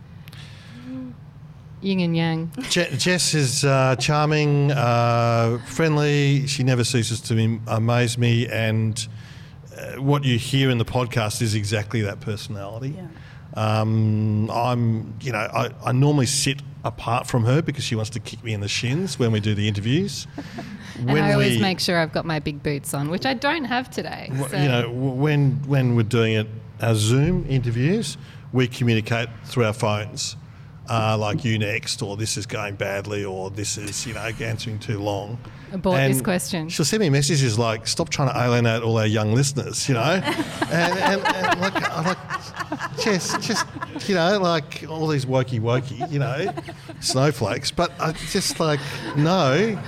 Yin 1.83 2.01
and 2.01 2.17
yang. 2.17 2.53
Je- 2.69 2.95
Jess 2.97 3.35
is 3.35 3.65
uh, 3.65 3.97
charming, 3.97 4.71
uh, 4.73 5.59
friendly. 5.67 6.47
She 6.47 6.63
never 6.63 6.85
ceases 6.85 7.21
to 7.23 7.39
am- 7.39 7.63
amaze 7.67 8.19
me, 8.19 8.47
and 8.49 9.07
uh, 9.77 10.01
what 10.03 10.25
you 10.25 10.39
hear 10.39 10.69
in 10.71 10.79
the 10.79 10.85
podcast 10.85 11.41
is 11.43 11.55
exactly 11.55 12.03
that 12.03 12.21
personality. 12.21 12.95
Yeah. 12.97 13.07
Um, 13.55 14.51
I'm, 14.51 15.15
you 15.21 15.33
know, 15.33 15.39
I, 15.39 15.71
I 15.85 15.93
normally 15.93 16.27
sit 16.27 16.63
apart 16.85 17.27
from 17.27 17.45
her 17.45 17.61
because 17.63 17.83
she 17.85 17.95
wants 17.97 18.11
to 18.11 18.21
kick 18.21 18.43
me 18.45 18.53
in 18.53 18.61
the 18.61 18.69
shins 18.69 19.19
when 19.19 19.33
we 19.33 19.41
do 19.41 19.55
the 19.55 19.67
interviews. 19.69 20.27
And 20.99 21.11
I 21.19 21.33
always 21.33 21.59
make 21.61 21.81
sure 21.81 21.97
I've 21.99 22.13
got 22.13 22.27
my 22.27 22.41
big 22.41 22.63
boots 22.63 22.93
on, 22.93 23.09
which 23.09 23.25
I 23.25 23.33
don't 23.33 23.65
have 23.65 23.91
today. 23.91 24.27
w- 24.29 24.49
so- 24.51 24.57
you 24.61 24.69
know, 24.69 24.83
w- 24.83 25.13
when 25.13 25.63
when 25.67 25.97
we're 25.97 26.03
doing 26.03 26.35
it, 26.35 26.47
our 26.83 26.95
Zoom 26.95 27.47
interviews, 27.49 28.19
we 28.53 28.69
communicate 28.69 29.31
through 29.47 29.65
our 29.65 29.73
phones, 29.73 30.37
uh, 30.91 31.17
like 31.17 31.45
you 31.45 31.59
next, 31.59 32.03
or 32.03 32.17
this 32.17 32.37
is 32.37 32.47
going 32.47 32.75
badly, 32.75 33.25
or 33.25 33.49
this 33.51 33.79
is 33.79 34.07
you 34.07 34.13
know 34.13 34.31
answering 34.41 34.79
too 34.79 34.99
long. 34.99 35.39
Abort 35.73 35.99
this 35.99 36.17
And 36.17 36.25
question. 36.25 36.69
She'll 36.69 36.85
send 36.85 37.01
me 37.01 37.11
messages 37.11 37.59
like, 37.59 37.87
"Stop 37.87 38.09
trying 38.09 38.29
to 38.29 38.39
alienate 38.39 38.83
all 38.83 38.99
our 38.99 39.07
young 39.07 39.33
listeners," 39.33 39.89
you 39.89 39.95
know, 39.95 40.01
and, 40.71 40.99
and, 40.99 41.23
and 41.25 41.61
like, 41.61 41.91
I'm 41.97 42.05
like, 42.05 42.19
just, 42.99 43.41
just, 43.41 43.65
you 44.09 44.17
know, 44.17 44.41
like 44.41 44.85
all 44.89 45.07
these 45.07 45.27
wokey 45.27 45.61
wokey, 45.61 46.11
you 46.11 46.19
know, 46.19 46.53
snowflakes. 46.99 47.71
But 47.71 47.93
I 48.01 48.13
just 48.13 48.59
like, 48.59 48.81
no, 49.17 49.81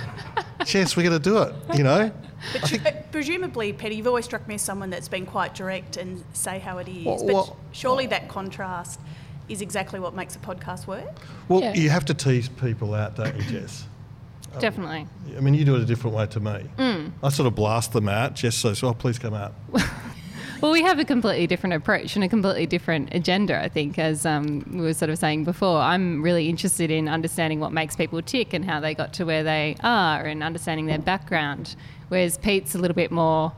Jess, 0.63 0.95
we're 0.95 1.03
going 1.03 1.21
to 1.21 1.29
do 1.29 1.41
it, 1.41 1.53
you 1.75 1.83
know. 1.83 2.11
But 2.53 2.71
you, 2.71 2.79
uh, 2.85 2.91
presumably, 3.11 3.73
Peter, 3.73 3.93
you've 3.93 4.07
always 4.07 4.25
struck 4.25 4.47
me 4.47 4.55
as 4.55 4.61
someone 4.61 4.89
that's 4.89 5.07
been 5.07 5.25
quite 5.25 5.53
direct 5.53 5.97
and 5.97 6.23
say 6.33 6.59
how 6.59 6.77
it 6.77 6.87
is. 6.87 7.05
Well, 7.05 7.17
but 7.25 7.33
well- 7.33 7.57
surely 7.71 8.05
that 8.07 8.29
contrast 8.29 8.99
is 9.49 9.61
exactly 9.61 9.99
what 9.99 10.13
makes 10.15 10.35
a 10.35 10.39
podcast 10.39 10.87
work. 10.87 11.07
Well, 11.47 11.61
Yeah. 11.61 11.73
you 11.73 11.89
have 11.89 12.05
to 12.05 12.13
tease 12.13 12.49
people 12.49 12.93
out, 12.93 13.15
don't 13.15 13.35
you, 13.35 13.43
Jess? 13.43 13.85
Definitely. 14.59 15.07
I 15.35 15.39
mean, 15.39 15.53
you 15.55 15.65
do 15.65 15.75
it 15.75 15.81
a 15.81 15.85
different 15.85 16.15
way 16.15 16.27
to 16.27 16.39
me. 16.39 16.65
Mm. 16.77 17.11
I 17.23 17.29
sort 17.29 17.47
of 17.47 17.55
blast 17.55 17.91
them 17.93 18.07
out. 18.07 18.35
Jess 18.35 18.55
says, 18.55 18.83
"Oh, 18.83 18.93
please 18.93 19.17
come 19.19 19.33
out." 19.33 19.53
Well, 20.61 20.71
we 20.71 20.81
have 20.83 20.97
a 20.97 21.03
completely 21.03 21.45
different 21.45 21.73
approach 21.73 22.15
and 22.15 22.23
a 22.23 22.29
completely 22.29 22.65
different 22.65 23.13
agenda, 23.13 23.61
I 23.61 23.67
think, 23.67 23.99
as 23.99 24.25
um, 24.25 24.63
we 24.71 24.79
were 24.79 24.93
sort 24.93 25.09
of 25.11 25.17
saying 25.17 25.43
before. 25.43 25.77
I'm 25.79 26.21
really 26.21 26.47
interested 26.47 26.89
in 26.89 27.09
understanding 27.09 27.59
what 27.59 27.73
makes 27.73 27.97
people 27.97 28.21
tick 28.21 28.53
and 28.53 28.63
how 28.63 28.79
they 28.79 28.93
got 28.95 29.11
to 29.15 29.25
where 29.25 29.43
they 29.43 29.75
are 29.83 30.23
and 30.23 30.41
understanding 30.41 30.85
their 30.85 30.99
background, 30.99 31.75
whereas 32.07 32.37
Pete's 32.37 32.75
a 32.75 32.77
little 32.77 32.95
bit 32.95 33.11
more 33.11 33.51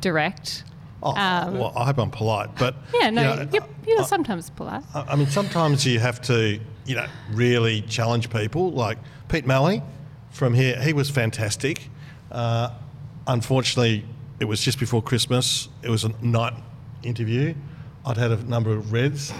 direct. 0.00 0.64
Oh, 1.02 1.16
Um, 1.16 1.58
well, 1.58 1.72
I 1.76 1.86
hope 1.86 1.98
I'm 1.98 2.10
polite, 2.10 2.50
but 2.58 2.74
Yeah, 2.94 3.10
no, 3.10 3.22
you 3.22 3.36
know, 3.44 3.48
you're, 3.52 3.68
you're 3.86 4.04
sometimes 4.04 4.50
polite. 4.50 4.82
I, 4.94 5.00
I 5.12 5.16
mean, 5.16 5.28
sometimes 5.28 5.86
you 5.86 5.98
have 5.98 6.20
to, 6.22 6.60
you 6.84 6.94
know, 6.94 7.06
really 7.32 7.80
challenge 7.82 8.28
people. 8.30 8.70
Like 8.72 8.98
Pete 9.28 9.46
Malley 9.46 9.82
from 10.30 10.52
here, 10.54 10.80
he 10.80 10.92
was 10.92 11.08
fantastic. 11.10 11.88
Uh, 12.30 12.70
unfortunately, 13.26 14.04
it 14.40 14.44
was 14.44 14.60
just 14.62 14.78
before 14.78 15.02
Christmas. 15.02 15.68
It 15.82 15.90
was 15.90 16.04
a 16.04 16.10
night 16.24 16.54
interview. 17.02 17.54
I'd 18.04 18.16
had 18.16 18.30
a 18.32 18.42
number 18.44 18.70
of 18.72 18.92
reds, 18.92 19.30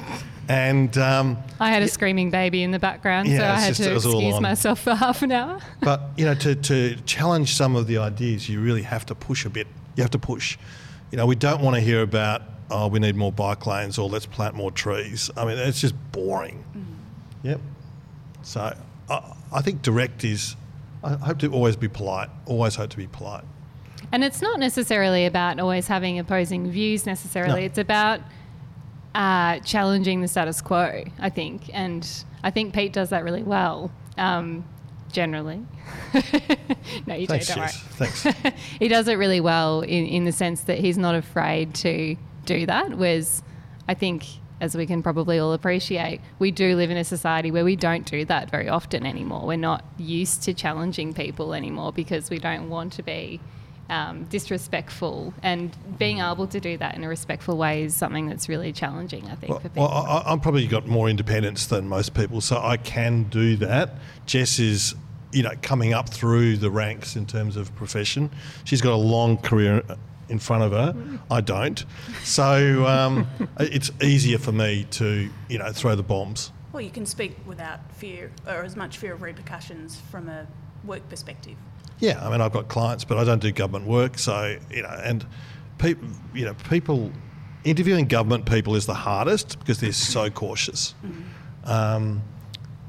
and 0.48 0.96
um, 0.98 1.38
I 1.58 1.70
had 1.70 1.82
a 1.82 1.88
screaming 1.88 2.30
baby 2.30 2.62
in 2.62 2.72
the 2.72 2.78
background, 2.78 3.26
so 3.28 3.34
I 3.42 3.58
had 3.58 3.68
just- 3.68 3.82
to 3.82 3.90
it 3.90 3.94
was 3.94 4.04
all 4.06 4.18
excuse 4.20 4.40
myself 4.40 4.80
for 4.80 4.94
half 4.94 5.22
an 5.22 5.32
hour. 5.32 5.60
But 5.80 6.02
you 6.18 6.26
know, 6.26 6.34
to, 6.34 6.54
to 6.54 6.96
challenge 7.06 7.54
some 7.54 7.74
of 7.74 7.86
the 7.86 7.96
ideas, 7.98 8.48
you 8.50 8.60
really 8.60 8.82
have 8.82 9.06
to 9.06 9.14
push 9.14 9.46
a 9.46 9.50
bit. 9.50 9.66
You 9.96 10.02
have 10.02 10.10
to 10.10 10.18
push. 10.18 10.58
You 11.10 11.16
know, 11.16 11.26
we 11.26 11.34
don't 11.34 11.60
want 11.60 11.74
to 11.76 11.80
hear 11.80 12.02
about 12.02 12.42
oh, 12.70 12.86
we 12.86 13.00
need 13.00 13.16
more 13.16 13.32
bike 13.32 13.66
lanes 13.66 13.98
or 13.98 14.08
let's 14.08 14.26
plant 14.26 14.54
more 14.54 14.70
trees. 14.70 15.30
I 15.36 15.44
mean, 15.44 15.58
it's 15.58 15.80
just 15.80 15.94
boring. 16.12 16.64
Yep. 17.42 17.60
So 18.42 18.74
I, 19.08 19.34
I 19.52 19.60
think 19.62 19.82
direct 19.82 20.24
is. 20.24 20.56
I 21.02 21.14
hope 21.14 21.38
to 21.38 21.50
always 21.52 21.76
be 21.76 21.88
polite. 21.88 22.28
Always 22.46 22.74
hope 22.74 22.90
to 22.90 22.96
be 22.96 23.06
polite. 23.06 23.44
And 24.12 24.22
it's 24.22 24.42
not 24.42 24.58
necessarily 24.58 25.24
about 25.24 25.58
always 25.58 25.86
having 25.86 26.18
opposing 26.18 26.70
views 26.70 27.06
necessarily. 27.06 27.60
No. 27.60 27.66
It's 27.66 27.78
about 27.78 28.20
uh, 29.14 29.60
challenging 29.60 30.20
the 30.20 30.28
status 30.28 30.60
quo, 30.60 31.04
I 31.18 31.30
think. 31.30 31.70
And 31.72 32.06
I 32.42 32.50
think 32.50 32.74
Pete 32.74 32.92
does 32.92 33.10
that 33.10 33.24
really 33.24 33.42
well. 33.42 33.90
Um, 34.18 34.64
generally. 35.12 35.64
no, 37.06 37.14
you 37.14 37.26
Thanks, 37.26 37.48
do, 37.48 37.54
don't 37.54 37.66
Jess. 37.66 38.00
worry. 38.00 38.10
Thanks. 38.10 38.54
he 38.78 38.88
does 38.88 39.08
it 39.08 39.14
really 39.14 39.40
well 39.40 39.82
in, 39.82 40.06
in 40.06 40.24
the 40.24 40.32
sense 40.32 40.62
that 40.62 40.78
he's 40.78 40.98
not 40.98 41.14
afraid 41.14 41.74
to 41.76 42.16
do 42.44 42.66
that. 42.66 42.96
Whereas 42.96 43.42
I 43.88 43.94
think, 43.94 44.26
as 44.60 44.76
we 44.76 44.86
can 44.86 45.02
probably 45.02 45.38
all 45.38 45.52
appreciate, 45.52 46.20
we 46.38 46.50
do 46.50 46.76
live 46.76 46.90
in 46.90 46.96
a 46.96 47.04
society 47.04 47.50
where 47.50 47.64
we 47.64 47.76
don't 47.76 48.04
do 48.04 48.24
that 48.26 48.50
very 48.50 48.68
often 48.68 49.06
anymore. 49.06 49.46
We're 49.46 49.56
not 49.56 49.84
used 49.98 50.42
to 50.44 50.54
challenging 50.54 51.14
people 51.14 51.54
anymore 51.54 51.92
because 51.92 52.30
we 52.30 52.38
don't 52.38 52.68
want 52.68 52.92
to 52.94 53.02
be 53.02 53.40
um, 53.90 54.24
disrespectful. 54.24 55.34
And 55.42 55.76
being 55.98 56.20
able 56.20 56.46
to 56.46 56.60
do 56.60 56.78
that 56.78 56.94
in 56.94 57.04
a 57.04 57.08
respectful 57.08 57.56
way 57.58 57.82
is 57.84 57.94
something 57.94 58.26
that's 58.26 58.48
really 58.48 58.72
challenging, 58.72 59.26
I 59.26 59.34
think, 59.34 59.50
Well, 59.50 59.60
for 59.60 59.68
people. 59.68 59.82
well 59.82 59.92
I, 59.92 60.22
I'm 60.26 60.40
probably 60.40 60.66
got 60.66 60.86
more 60.86 61.08
independence 61.10 61.66
than 61.66 61.88
most 61.88 62.14
people, 62.14 62.40
so 62.40 62.58
I 62.58 62.76
can 62.76 63.24
do 63.24 63.56
that. 63.56 63.94
Jess 64.26 64.58
is, 64.58 64.94
you 65.32 65.42
know, 65.42 65.52
coming 65.60 65.92
up 65.92 66.08
through 66.08 66.56
the 66.56 66.70
ranks 66.70 67.16
in 67.16 67.26
terms 67.26 67.56
of 67.56 67.74
profession. 67.74 68.30
She's 68.64 68.80
got 68.80 68.92
a 68.92 68.96
long 68.96 69.36
career 69.36 69.82
in 70.28 70.38
front 70.38 70.62
of 70.62 70.70
her. 70.70 71.18
I 71.30 71.40
don't, 71.40 71.84
so 72.22 72.86
um, 72.86 73.26
it's 73.60 73.90
easier 74.00 74.38
for 74.38 74.52
me 74.52 74.86
to, 74.92 75.28
you 75.48 75.58
know, 75.58 75.72
throw 75.72 75.96
the 75.96 76.04
bombs. 76.04 76.52
Well, 76.72 76.80
you 76.80 76.90
can 76.90 77.04
speak 77.04 77.36
without 77.46 77.90
fear 77.96 78.30
or 78.46 78.62
as 78.62 78.76
much 78.76 78.98
fear 78.98 79.12
of 79.12 79.22
repercussions 79.22 80.00
from 80.12 80.28
a 80.28 80.46
work 80.84 81.08
perspective. 81.08 81.56
Yeah, 82.00 82.26
I 82.26 82.30
mean, 82.30 82.40
I've 82.40 82.52
got 82.52 82.68
clients, 82.68 83.04
but 83.04 83.18
I 83.18 83.24
don't 83.24 83.40
do 83.40 83.52
government 83.52 83.86
work, 83.86 84.18
so 84.18 84.58
you 84.70 84.82
know, 84.82 85.00
and 85.02 85.24
people, 85.78 86.08
you 86.34 86.46
know, 86.46 86.54
people 86.68 87.12
interviewing 87.64 88.06
government 88.06 88.46
people 88.46 88.74
is 88.74 88.86
the 88.86 88.94
hardest 88.94 89.58
because 89.58 89.80
they're 89.80 89.92
so 89.92 90.30
cautious. 90.30 90.94
Um, 91.64 92.22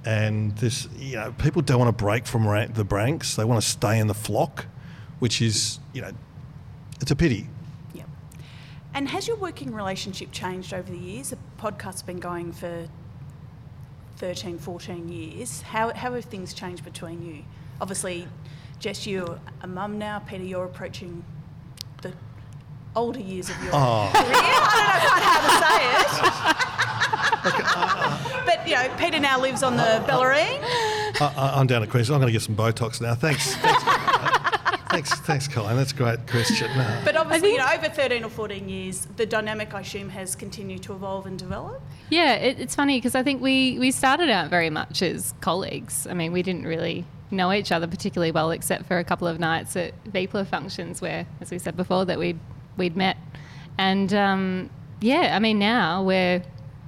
and 0.06 0.58
this, 0.58 0.88
you 0.98 1.18
know, 1.18 1.34
people 1.38 1.62
don't 1.62 1.78
want 1.78 1.96
to 1.96 2.04
break 2.04 2.26
from 2.26 2.48
ra- 2.48 2.68
the 2.68 2.86
ranks; 2.86 3.36
they 3.36 3.44
want 3.44 3.62
to 3.62 3.68
stay 3.68 4.00
in 4.00 4.08
the 4.08 4.14
flock, 4.14 4.66
which 5.20 5.42
is, 5.42 5.80
you 5.94 6.02
know, 6.02 6.12
it's 7.02 7.12
a 7.12 7.16
pity. 7.16 7.48
Yep. 7.94 8.08
And 8.94 9.10
has 9.10 9.28
your 9.28 9.38
working 9.38 9.74
relationship 9.74 10.32
changed 10.32 10.74
over 10.74 10.90
the 10.90 10.98
years? 10.98 11.32
The 11.32 11.38
podcast's 11.60 12.02
been 12.02 12.20
going 12.20 12.54
for 12.54 12.88
13, 14.18 14.58
14 14.58 15.10
years. 15.10 15.62
How, 15.62 15.94
how 15.94 16.14
have 16.14 16.26
things 16.26 16.54
changed 16.54 16.84
between 16.84 17.26
you? 17.26 17.44
Obviously, 17.82 18.28
Jess, 18.82 19.06
you're 19.06 19.40
a 19.62 19.68
mum 19.68 20.00
now. 20.00 20.18
Peter, 20.20 20.44
you're 20.44 20.66
approaching 20.66 21.24
the 22.02 22.12
older 22.96 23.20
years 23.20 23.48
of 23.50 23.56
your 23.64 23.72
Oh. 23.76 24.10
career. 24.12 24.26
I 24.34 24.42
don't 24.74 25.04
know 25.04 25.08
quite 25.08 25.24
how 25.24 25.40
to 25.46 25.52
say 25.68 25.82
it. 25.94 26.08
Uh, 27.44 27.52
uh, 27.76 28.46
but, 28.46 28.68
you 28.68 28.74
know, 28.76 28.90
Peter 28.98 29.20
now 29.20 29.40
lives 29.40 29.62
on 29.62 29.78
the 29.78 29.84
uh, 29.84 30.08
Bellarine. 30.08 30.60
I, 31.22 31.34
I- 31.38 31.60
I'm 31.60 31.68
down 31.68 31.84
at 31.84 31.90
Queenscliff. 31.90 32.10
I'm 32.16 32.22
going 32.22 32.28
to 32.28 32.32
get 32.32 32.42
some 32.42 32.56
Botox 32.56 33.00
now. 33.02 33.14
Thanks. 33.14 33.56
Thanks. 33.56 33.84
Thanks, 34.90 35.12
thanks, 35.22 35.48
Colin. 35.48 35.78
That's 35.78 35.92
a 35.94 35.96
great 35.96 36.28
question. 36.28 36.70
Uh, 36.72 37.02
But 37.06 37.16
obviously, 37.16 37.52
you 37.52 37.60
know, 37.60 37.68
over 37.74 37.88
13 37.88 38.24
or 38.26 38.30
14 38.30 38.68
years, 38.68 39.08
the 39.16 39.26
dynamic, 39.28 39.74
I 39.76 39.82
assume, 39.82 40.10
has 40.10 40.36
continued 40.36 40.84
to 40.84 40.94
evolve 40.94 41.28
and 41.28 41.40
develop. 41.40 41.82
Yeah, 42.10 42.34
it, 42.34 42.60
it's 42.60 42.76
funny 42.76 42.98
because 42.98 43.16
I 43.16 43.24
think 43.24 43.42
we, 43.42 43.80
we 43.80 43.92
started 43.92 44.30
out 44.30 44.50
very 44.50 44.70
much 44.72 45.02
as 45.02 45.34
colleagues. 45.40 46.08
I 46.08 46.14
mean, 46.14 46.34
we 46.34 46.42
didn't 46.44 46.66
really 46.66 47.06
know 47.32 47.52
each 47.52 47.72
other 47.72 47.88
particularly 47.88 48.32
well, 48.32 48.52
except 48.52 48.86
for 48.86 48.98
a 48.98 49.04
couple 49.04 49.28
of 49.28 49.40
nights 49.40 49.76
at 49.76 49.94
VPLA 50.06 50.48
functions 50.48 51.02
where, 51.02 51.26
as 51.40 51.52
we 51.52 51.60
said 51.60 51.76
before, 51.78 52.06
that 52.06 52.20
we'd 52.20 52.40
we'd 52.78 52.96
met. 52.96 53.18
And 53.78 54.14
um, 54.14 54.70
yeah, 55.00 55.36
I 55.36 55.40
mean, 55.40 55.60
now 55.60 56.04
we're 56.04 56.44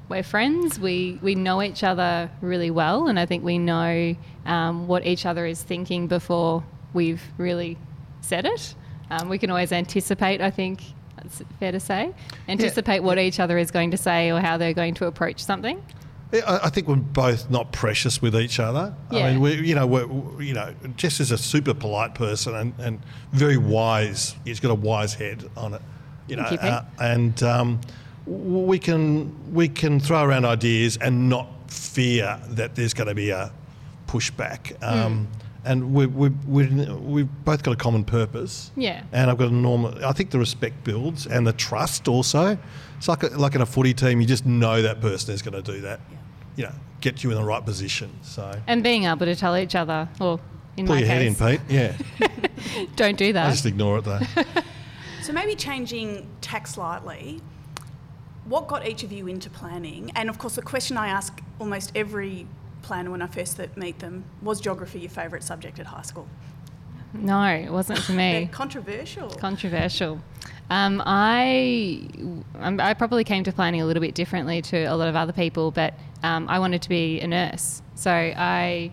we're 0.10 0.24
friends. 0.24 0.80
We 0.80 1.20
we 1.22 1.36
know 1.36 1.62
each 1.62 1.84
other 1.84 2.30
really 2.42 2.72
well, 2.72 3.08
and 3.08 3.20
I 3.20 3.26
think 3.26 3.44
we 3.44 3.58
know 3.58 4.16
um, 4.46 4.88
what 4.88 5.06
each 5.06 5.26
other 5.26 5.46
is 5.46 5.62
thinking 5.62 6.08
before 6.08 6.64
we've 6.94 7.24
really 7.38 7.78
said 8.22 8.46
it. 8.46 8.76
Um, 9.10 9.30
we 9.30 9.38
can 9.38 9.50
always 9.50 9.72
anticipate. 9.72 10.42
I 10.42 10.52
think 10.52 10.82
that's 11.18 11.42
fair 11.60 11.72
to 11.72 11.80
say. 11.80 12.14
Anticipate 12.48 13.02
what 13.02 13.18
each 13.18 13.40
other 13.40 13.58
is 13.58 13.72
going 13.72 13.92
to 13.92 13.98
say 13.98 14.32
or 14.32 14.40
how 14.40 14.58
they're 14.58 14.74
going 14.74 14.94
to 14.96 15.08
approach 15.08 15.44
something. 15.44 15.84
Yeah, 16.34 16.60
I 16.64 16.70
think 16.70 16.88
we're 16.88 16.96
both 16.96 17.50
not 17.52 17.72
precious 17.72 18.22
with 18.22 18.36
each 18.36 18.60
other. 18.60 18.96
Yeah. 19.12 19.20
I 19.20 19.32
mean, 19.32 19.40
we, 19.40 19.54
you 19.68 19.76
know, 19.76 19.86
we're, 19.86 20.42
you 20.42 20.54
know, 20.54 20.74
Jess 20.98 21.20
is 21.20 21.32
a 21.32 21.38
super 21.38 21.76
polite 21.76 22.16
person 22.16 22.56
and, 22.56 22.74
and 22.80 23.00
very 23.32 23.58
wise. 23.58 24.36
He's 24.44 24.60
got 24.60 24.72
a 24.72 24.76
wise 24.76 25.14
head 25.14 25.50
on 25.56 25.76
it, 25.76 25.82
you 26.28 26.36
know, 26.36 26.50
you, 26.50 26.58
uh, 26.58 26.84
and 27.00 27.42
um, 27.44 27.82
we 28.26 28.80
can 28.80 29.54
we 29.54 29.68
can 29.68 30.00
throw 30.00 30.24
around 30.24 30.46
ideas 30.46 30.98
and 30.98 31.30
not 31.30 31.48
fear 31.72 32.40
that 32.50 32.76
there's 32.76 32.96
going 32.96 33.10
to 33.10 33.16
be 33.16 33.30
a 33.30 33.52
pushback. 34.08 34.76
Hmm. 34.78 35.00
Um, 35.00 35.28
And 35.66 35.94
we, 35.94 36.08
we, 36.08 36.28
we, 36.46 36.66
we've 36.86 37.46
both 37.46 37.64
got 37.64 37.72
a 37.72 37.78
common 37.78 38.04
purpose. 38.04 38.72
Yeah. 38.76 39.02
And 39.14 39.32
I've 39.32 39.38
got 39.38 39.48
a 39.48 39.56
normal. 39.56 40.04
I 40.04 40.12
think 40.12 40.32
the 40.32 40.40
respect 40.40 40.84
builds 40.84 41.26
and 41.26 41.48
the 41.48 41.54
trust 41.54 42.10
also. 42.10 42.58
It's 42.98 43.08
like 43.08 43.24
a, 43.24 43.28
like 43.28 43.56
in 43.56 43.62
a 43.62 43.66
footy 43.66 43.94
team, 43.94 44.20
you 44.20 44.28
just 44.28 44.46
know 44.46 44.82
that 44.82 45.00
person 45.00 45.34
is 45.34 45.42
going 45.42 45.64
to 45.64 45.72
do 45.72 45.80
that. 45.80 46.02
You 46.56 46.66
know, 46.66 46.74
get 47.02 47.24
you 47.24 47.32
in 47.32 47.36
the 47.36 47.44
right 47.44 47.64
position. 47.64 48.12
So 48.22 48.60
And 48.68 48.84
being 48.84 49.06
able 49.06 49.26
to 49.26 49.36
tell 49.36 49.58
each 49.58 49.76
other, 49.76 50.08
or 50.20 50.40
in 50.78 50.86
pull 50.86 50.96
my 50.96 51.00
your 51.02 51.08
head 51.08 51.22
in, 51.24 51.36
Pete. 51.36 51.62
Yeah, 51.70 51.96
don't 52.96 53.18
do 53.18 53.34
that. 53.34 53.44
I 53.46 53.48
that. 53.48 53.52
just 53.54 53.66
ignore 53.66 54.00
it 54.00 54.06
though. 54.06 54.20
So 55.22 55.32
maybe 55.32 55.56
changing 55.56 56.28
tack 56.42 56.68
slightly. 56.68 57.40
What 58.46 58.68
got 58.68 58.86
each 58.86 59.04
of 59.04 59.12
you 59.14 59.28
into 59.28 59.50
planning? 59.50 60.12
And 60.16 60.30
of 60.30 60.38
course, 60.38 60.56
the 60.56 60.62
question 60.62 60.98
I 60.98 61.08
ask 61.08 61.42
almost 61.60 61.94
every 61.96 62.46
planner 62.82 63.10
when 63.10 63.22
I 63.22 63.28
first 63.28 63.58
meet 63.78 64.00
them 64.00 64.26
was 64.42 64.60
geography 64.60 65.00
your 65.00 65.10
favourite 65.10 65.44
subject 65.44 65.80
at 65.80 65.86
high 65.86 66.02
school? 66.02 66.28
No, 67.14 67.46
it 67.46 67.70
wasn't 67.72 68.00
for 68.00 68.12
me. 68.12 68.50
controversial. 68.52 69.30
Controversial. 69.30 70.20
Um, 70.74 71.04
I 71.06 72.02
um, 72.60 72.80
I 72.80 72.96
probably 72.96 73.24
came 73.24 73.44
to 73.44 73.52
planning 73.52 73.82
a 73.82 73.86
little 73.86 74.02
bit 74.02 74.16
differently 74.16 74.60
to 74.64 74.86
a 74.86 74.96
lot 74.96 75.08
of 75.08 75.16
other 75.16 75.32
people, 75.32 75.70
but 75.70 75.94
um, 76.24 76.50
I 76.50 76.58
wanted 76.58 76.82
to 76.82 76.90
be 76.90 77.22
a 77.22 77.28
nurse. 77.28 77.84
So 77.94 78.10
I 78.12 78.92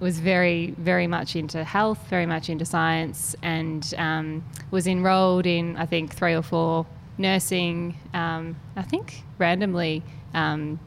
was 0.00 0.20
very 0.20 0.70
very 0.78 1.06
much 1.06 1.36
into 1.36 1.64
health, 1.64 1.98
very 2.08 2.24
much 2.24 2.48
into 2.48 2.64
science, 2.64 3.36
and 3.42 3.92
um, 3.98 4.42
was 4.70 4.86
enrolled 4.86 5.44
in 5.44 5.76
I 5.76 5.84
think 5.84 6.14
three 6.14 6.34
or 6.34 6.40
four 6.40 6.86
nursing. 7.18 7.98
Um, 8.14 8.56
I 8.74 8.82
think 8.82 9.22
randomly. 9.36 10.02
Um, 10.32 10.80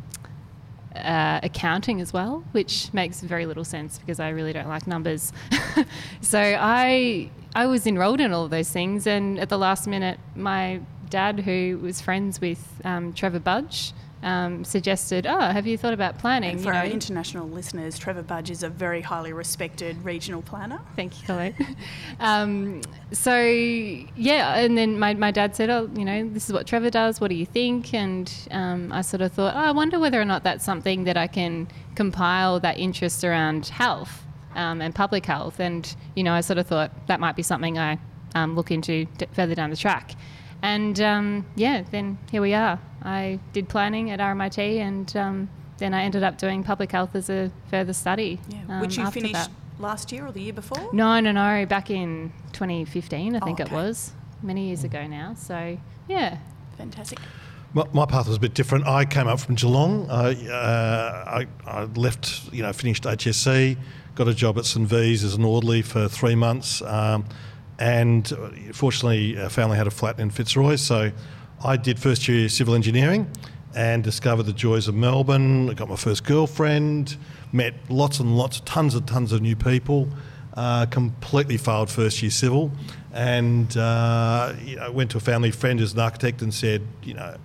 uh, 0.95 1.41
accounting 1.43 1.99
as 1.99 2.13
well, 2.13 2.45
which 2.53 2.91
makes 2.93 3.19
very 3.19 3.45
little 3.45 3.65
sense 3.65 3.97
because 3.99 4.17
I 4.21 4.29
really 4.29 4.53
don't 4.53 4.69
like 4.69 4.87
numbers. 4.87 5.33
so 6.21 6.39
I 6.39 7.29
I 7.55 7.65
was 7.67 7.87
enrolled 7.87 8.19
in 8.19 8.33
all 8.33 8.43
of 8.43 8.51
those 8.51 8.69
things, 8.69 9.07
and 9.07 9.39
at 9.39 9.47
the 9.47 9.57
last 9.57 9.87
minute, 9.87 10.19
my 10.35 10.81
dad, 11.09 11.39
who 11.39 11.79
was 11.81 12.01
friends 12.01 12.41
with 12.41 12.81
um, 12.83 13.13
Trevor 13.13 13.39
Budge, 13.39 13.93
um, 14.23 14.65
suggested, 14.65 15.25
"Oh, 15.25 15.39
have 15.39 15.65
you 15.65 15.77
thought 15.77 15.93
about 15.93 16.19
planning?" 16.19 16.49
And 16.49 16.59
you 16.59 16.65
for 16.65 16.73
our 16.73 16.85
international 16.85 17.47
listeners, 17.47 17.97
Trevor 17.97 18.23
Budge 18.23 18.49
is 18.49 18.61
a 18.61 18.67
very 18.69 19.01
highly 19.01 19.31
respected 19.31 20.03
regional 20.03 20.41
planner. 20.41 20.81
Thank 20.97 21.21
you, 21.21 21.27
Colleen. 21.27 21.77
um, 22.19 22.81
so 23.13 23.39
yeah, 23.39 24.57
and 24.57 24.77
then 24.77 24.99
my, 24.99 25.13
my 25.13 25.31
dad 25.31 25.55
said, 25.55 25.69
"Oh, 25.69 25.89
you 25.95 26.03
know, 26.03 26.27
this 26.27 26.47
is 26.47 26.53
what 26.53 26.67
Trevor 26.67 26.89
does. 26.89 27.21
What 27.21 27.29
do 27.29 27.35
you 27.35 27.45
think?" 27.45 27.93
And 27.93 28.29
um, 28.51 28.91
I 28.91 28.99
sort 29.01 29.21
of 29.21 29.31
thought, 29.31 29.55
"Oh, 29.55 29.59
I 29.59 29.71
wonder 29.71 29.97
whether 29.97 30.19
or 30.19 30.25
not 30.25 30.43
that's 30.43 30.65
something 30.65 31.05
that 31.05 31.15
I 31.15 31.27
can 31.27 31.69
compile 31.95 32.59
that 32.59 32.77
interest 32.77 33.23
around 33.23 33.67
health 33.67 34.24
um, 34.55 34.81
and 34.81 34.93
public 34.93 35.25
health." 35.25 35.59
And 35.59 35.95
you 36.15 36.23
know, 36.23 36.33
I 36.33 36.41
sort 36.41 36.57
of 36.57 36.67
thought 36.67 36.91
that 37.07 37.19
might 37.19 37.35
be 37.35 37.43
something 37.43 37.77
I 37.77 37.99
um, 38.33 38.55
look 38.55 38.71
into 38.71 39.05
d- 39.17 39.27
further 39.33 39.55
down 39.55 39.69
the 39.69 39.77
track. 39.77 40.15
And 40.61 40.99
um, 40.99 41.45
yeah, 41.55 41.83
then 41.91 42.17
here 42.31 42.41
we 42.41 42.53
are. 42.53 42.79
I 43.03 43.39
did 43.53 43.69
planning 43.69 44.09
at 44.11 44.19
RMIT, 44.19 44.79
and 44.79 45.15
um, 45.15 45.49
then 45.77 45.93
I 45.93 46.03
ended 46.03 46.23
up 46.23 46.37
doing 46.37 46.63
public 46.63 46.91
health 46.91 47.15
as 47.15 47.29
a 47.29 47.51
further 47.69 47.93
study. 47.93 48.39
Yeah, 48.49 48.59
um, 48.69 48.81
which 48.81 48.97
you 48.97 49.03
after 49.03 49.19
finished 49.19 49.33
that. 49.33 49.51
last 49.79 50.11
year 50.11 50.25
or 50.25 50.31
the 50.31 50.41
year 50.41 50.53
before? 50.53 50.91
No, 50.93 51.19
no, 51.19 51.31
no. 51.31 51.65
Back 51.65 51.91
in 51.91 52.31
2015, 52.53 53.35
I 53.35 53.39
think 53.39 53.59
it 53.59 53.67
okay. 53.67 53.75
was. 53.75 54.13
Many 54.41 54.67
years 54.67 54.83
ago 54.83 55.05
now. 55.07 55.33
So, 55.35 55.77
yeah. 56.07 56.37
Fantastic. 56.77 57.19
My, 57.73 57.85
my 57.93 58.05
path 58.05 58.27
was 58.27 58.37
a 58.37 58.39
bit 58.39 58.53
different. 58.53 58.87
I 58.87 59.05
came 59.05 59.27
up 59.27 59.39
from 59.39 59.55
Geelong. 59.55 60.09
I, 60.09 60.47
uh, 60.47 61.43
I, 61.43 61.47
I 61.65 61.83
left, 61.83 62.53
you 62.53 62.63
know, 62.63 62.71
finished 62.73 63.03
HSC, 63.03 63.77
got 64.15 64.27
a 64.27 64.33
job 64.33 64.57
at 64.57 64.65
St 64.65 64.87
V's 64.87 65.23
as 65.23 65.35
an 65.35 65.43
orderly 65.45 65.81
for 65.81 66.07
three 66.07 66.35
months, 66.35 66.81
um, 66.81 67.25
and 67.79 68.31
uh, 68.33 68.49
fortunately, 68.73 69.37
our 69.41 69.49
family 69.49 69.77
had 69.77 69.87
a 69.87 69.91
flat 69.91 70.19
in 70.19 70.29
Fitzroy, 70.29 70.75
so 70.77 71.11
I 71.63 71.77
did 71.77 71.99
first 71.99 72.27
year 72.27 72.47
civil 72.49 72.75
engineering 72.75 73.29
and 73.75 74.03
discovered 74.03 74.43
the 74.43 74.53
joys 74.53 74.87
of 74.87 74.95
Melbourne. 74.95 75.69
I 75.69 75.73
got 75.73 75.89
my 75.89 75.97
first 75.97 76.23
girlfriend, 76.23 77.17
met 77.51 77.73
lots 77.89 78.19
and 78.21 78.37
lots, 78.37 78.61
tons 78.61 78.95
and 78.95 79.05
tons 79.05 79.31
of 79.33 79.41
new 79.41 79.55
people. 79.55 80.07
Uh, 80.53 80.85
completely 80.85 81.57
failed 81.57 81.89
first 81.89 82.21
year 82.21 82.31
civil, 82.31 82.71
and 83.11 83.75
uh, 83.75 84.53
you 84.63 84.77
know, 84.77 84.89
went 84.89 85.11
to 85.11 85.17
a 85.17 85.19
family 85.19 85.51
friend 85.51 85.81
who's 85.81 85.91
an 85.91 85.99
architect 85.99 86.41
and 86.41 86.53
said, 86.53 86.81
you 87.03 87.13
know, 87.13 87.35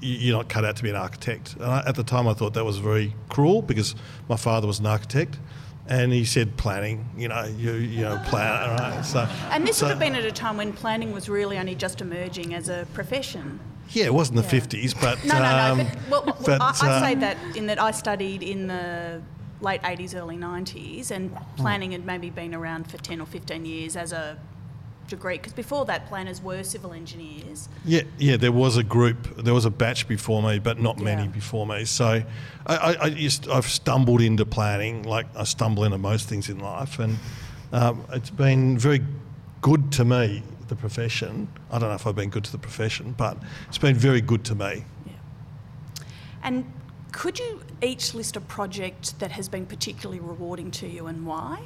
"You- 0.00 0.14
you're 0.18 0.36
not 0.36 0.48
cut 0.48 0.64
out 0.64 0.76
to 0.76 0.84
be 0.84 0.90
an 0.90 0.94
architect. 0.94 1.54
And 1.54 1.64
I, 1.64 1.82
at 1.84 1.96
the 1.96 2.04
time, 2.04 2.28
I 2.28 2.34
thought 2.34 2.54
that 2.54 2.64
was 2.64 2.76
very 2.78 3.16
cruel 3.30 3.62
because 3.62 3.96
my 4.28 4.36
father 4.36 4.68
was 4.68 4.78
an 4.78 4.86
architect. 4.86 5.40
And 5.88 6.12
he 6.12 6.24
said, 6.24 6.56
planning, 6.56 7.08
you 7.16 7.28
know, 7.28 7.44
you, 7.44 7.74
you 7.74 8.00
know, 8.02 8.20
plan, 8.26 8.70
all 8.70 8.76
right? 8.76 9.04
So, 9.04 9.28
And 9.50 9.66
this 9.66 9.76
so- 9.76 9.86
would 9.86 9.90
have 9.90 9.98
been 10.00 10.14
at 10.16 10.24
a 10.24 10.32
time 10.32 10.56
when 10.56 10.72
planning 10.72 11.12
was 11.12 11.28
really 11.28 11.58
only 11.58 11.74
just 11.76 12.00
emerging 12.00 12.54
as 12.54 12.68
a 12.68 12.86
profession. 12.92 13.60
Yeah, 13.90 14.06
it 14.06 14.14
wasn't 14.14 14.36
the 14.38 14.42
Yeah. 14.56 14.60
50s, 14.62 14.94
but. 15.00 15.24
No, 15.24 15.34
no, 15.34 15.74
no. 15.76 15.82
um, 15.82 15.88
but, 16.10 16.10
well, 16.10 16.24
well, 16.26 16.58
but, 16.58 16.60
I, 16.60 16.88
I 16.88 16.90
uh, 16.90 17.00
say 17.02 17.14
that 17.16 17.36
in 17.56 17.66
that 17.68 17.80
I 17.80 17.92
studied 17.92 18.42
in 18.42 18.66
the 18.66 19.22
late 19.60 19.80
80s, 19.82 20.14
early 20.16 20.36
90s, 20.36 21.12
and 21.12 21.30
Hmm. 21.30 21.36
planning 21.56 21.92
had 21.92 22.04
maybe 22.04 22.30
been 22.30 22.52
around 22.52 22.90
for 22.90 22.98
10 22.98 23.20
or 23.20 23.26
15 23.26 23.64
years 23.64 23.96
as 23.96 24.12
a 24.12 24.36
degree. 25.06 25.38
Because 25.38 25.52
before 25.52 25.84
that, 25.86 26.06
planners 26.06 26.42
were 26.42 26.62
civil 26.62 26.92
engineers. 26.92 27.68
Yeah, 27.84 28.02
yeah, 28.18 28.36
there 28.36 28.52
was 28.52 28.76
a 28.76 28.82
group, 28.82 29.36
there 29.36 29.54
was 29.54 29.64
a 29.64 29.70
batch 29.70 30.08
before 30.08 30.42
me, 30.42 30.58
but 30.58 30.78
not 30.78 30.98
many 30.98 31.28
before 31.28 31.66
me. 31.66 31.84
So 31.84 32.22
I, 32.66 32.76
I, 32.76 33.04
I 33.04 33.10
just, 33.10 33.48
I've 33.48 33.66
stumbled 33.66 34.20
into 34.20 34.44
planning, 34.44 35.02
like 35.02 35.26
I 35.36 35.44
stumble 35.44 35.84
into 35.84 35.98
most 35.98 36.28
things 36.28 36.48
in 36.48 36.58
life, 36.58 36.98
and 36.98 37.18
um, 37.72 38.04
it's 38.12 38.30
been 38.30 38.78
very 38.78 39.02
good 39.60 39.92
to 39.92 40.04
me, 40.04 40.42
the 40.68 40.76
profession. 40.76 41.48
I 41.70 41.78
don't 41.78 41.88
know 41.88 41.94
if 41.94 42.06
I've 42.06 42.16
been 42.16 42.30
good 42.30 42.44
to 42.44 42.52
the 42.52 42.58
profession, 42.58 43.14
but 43.16 43.36
it's 43.68 43.78
been 43.78 43.96
very 43.96 44.20
good 44.20 44.44
to 44.44 44.54
me. 44.54 44.84
And 46.42 46.72
could 47.12 47.38
you 47.38 47.62
each 47.82 48.14
list 48.14 48.36
a 48.36 48.40
project 48.40 49.18
that 49.18 49.32
has 49.32 49.48
been 49.48 49.66
particularly 49.66 50.20
rewarding 50.20 50.70
to 50.72 50.86
you 50.86 51.06
and 51.06 51.26
why? 51.26 51.62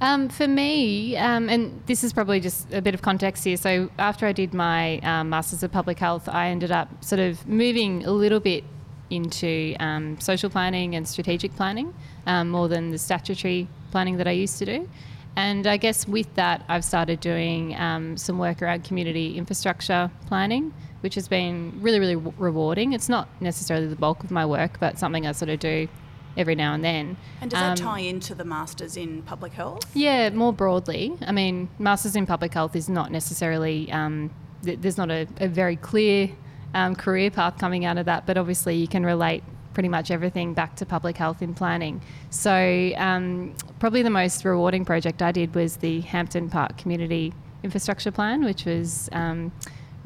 Um, 0.00 0.28
for 0.28 0.46
me, 0.46 1.16
um, 1.16 1.48
and 1.48 1.82
this 1.86 2.04
is 2.04 2.12
probably 2.12 2.38
just 2.38 2.70
a 2.72 2.82
bit 2.82 2.92
of 2.92 3.00
context 3.00 3.44
here. 3.44 3.56
So, 3.56 3.90
after 3.98 4.26
I 4.26 4.32
did 4.32 4.52
my 4.52 4.98
um, 4.98 5.30
Masters 5.30 5.62
of 5.62 5.72
Public 5.72 5.98
Health, 5.98 6.28
I 6.28 6.48
ended 6.48 6.70
up 6.70 7.02
sort 7.02 7.18
of 7.18 7.46
moving 7.48 8.04
a 8.04 8.10
little 8.10 8.40
bit 8.40 8.62
into 9.08 9.74
um, 9.80 10.20
social 10.20 10.50
planning 10.50 10.94
and 10.96 11.08
strategic 11.08 11.54
planning 11.56 11.94
um, 12.26 12.50
more 12.50 12.68
than 12.68 12.90
the 12.90 12.98
statutory 12.98 13.68
planning 13.90 14.18
that 14.18 14.28
I 14.28 14.32
used 14.32 14.58
to 14.58 14.66
do. 14.66 14.88
And 15.36 15.66
I 15.66 15.76
guess 15.76 16.08
with 16.08 16.34
that, 16.34 16.64
I've 16.68 16.84
started 16.84 17.20
doing 17.20 17.76
um, 17.76 18.16
some 18.16 18.38
work 18.38 18.62
around 18.62 18.84
community 18.84 19.36
infrastructure 19.36 20.10
planning, 20.26 20.74
which 21.00 21.14
has 21.14 21.28
been 21.28 21.72
really, 21.80 22.00
really 22.00 22.16
rewarding. 22.16 22.92
It's 22.92 23.08
not 23.08 23.28
necessarily 23.40 23.86
the 23.86 23.96
bulk 23.96 24.24
of 24.24 24.30
my 24.30 24.44
work, 24.44 24.78
but 24.80 24.98
something 24.98 25.26
I 25.26 25.32
sort 25.32 25.50
of 25.50 25.60
do 25.60 25.88
every 26.36 26.54
now 26.54 26.74
and 26.74 26.84
then. 26.84 27.16
And 27.40 27.50
does 27.50 27.60
that 27.60 27.80
Um, 27.80 27.86
tie 27.86 28.00
into 28.00 28.34
the 28.34 28.44
Masters 28.44 28.96
in 28.96 29.22
Public 29.22 29.52
Health? 29.52 29.82
yeah, 29.94 30.30
more 30.30 30.52
broadly. 30.52 31.14
I 31.26 31.32
mean, 31.32 31.68
Masters 31.78 32.16
in 32.16 32.26
Public 32.26 32.52
Health 32.54 32.76
is 32.76 32.88
not 32.88 33.10
necessarily, 33.10 33.90
um, 33.92 34.30
th- 34.64 34.78
there's 34.80 34.98
not 34.98 35.10
a, 35.10 35.26
a 35.40 35.48
very 35.48 35.76
clear 35.76 36.30
um, 36.74 36.94
career 36.94 37.30
path 37.30 37.58
coming 37.58 37.84
out 37.84 37.96
of 37.98 38.06
that, 38.06 38.26
but 38.26 38.36
obviously 38.36 38.76
you 38.76 38.86
can 38.88 39.04
relate 39.04 39.42
pretty 39.72 39.88
much 39.88 40.10
everything 40.10 40.54
back 40.54 40.74
to 40.76 40.86
public 40.86 41.16
health 41.16 41.42
in 41.42 41.54
planning. 41.54 42.00
So, 42.30 42.92
um, 42.96 43.54
probably 43.78 44.02
the 44.02 44.10
most 44.10 44.44
rewarding 44.44 44.84
project 44.84 45.20
I 45.22 45.32
did 45.32 45.54
was 45.54 45.76
the 45.76 46.00
Hampton 46.00 46.48
Park 46.50 46.78
Community 46.78 47.32
Infrastructure 47.62 48.10
Plan, 48.10 48.44
which 48.44 48.64
was 48.64 49.08
um, 49.12 49.52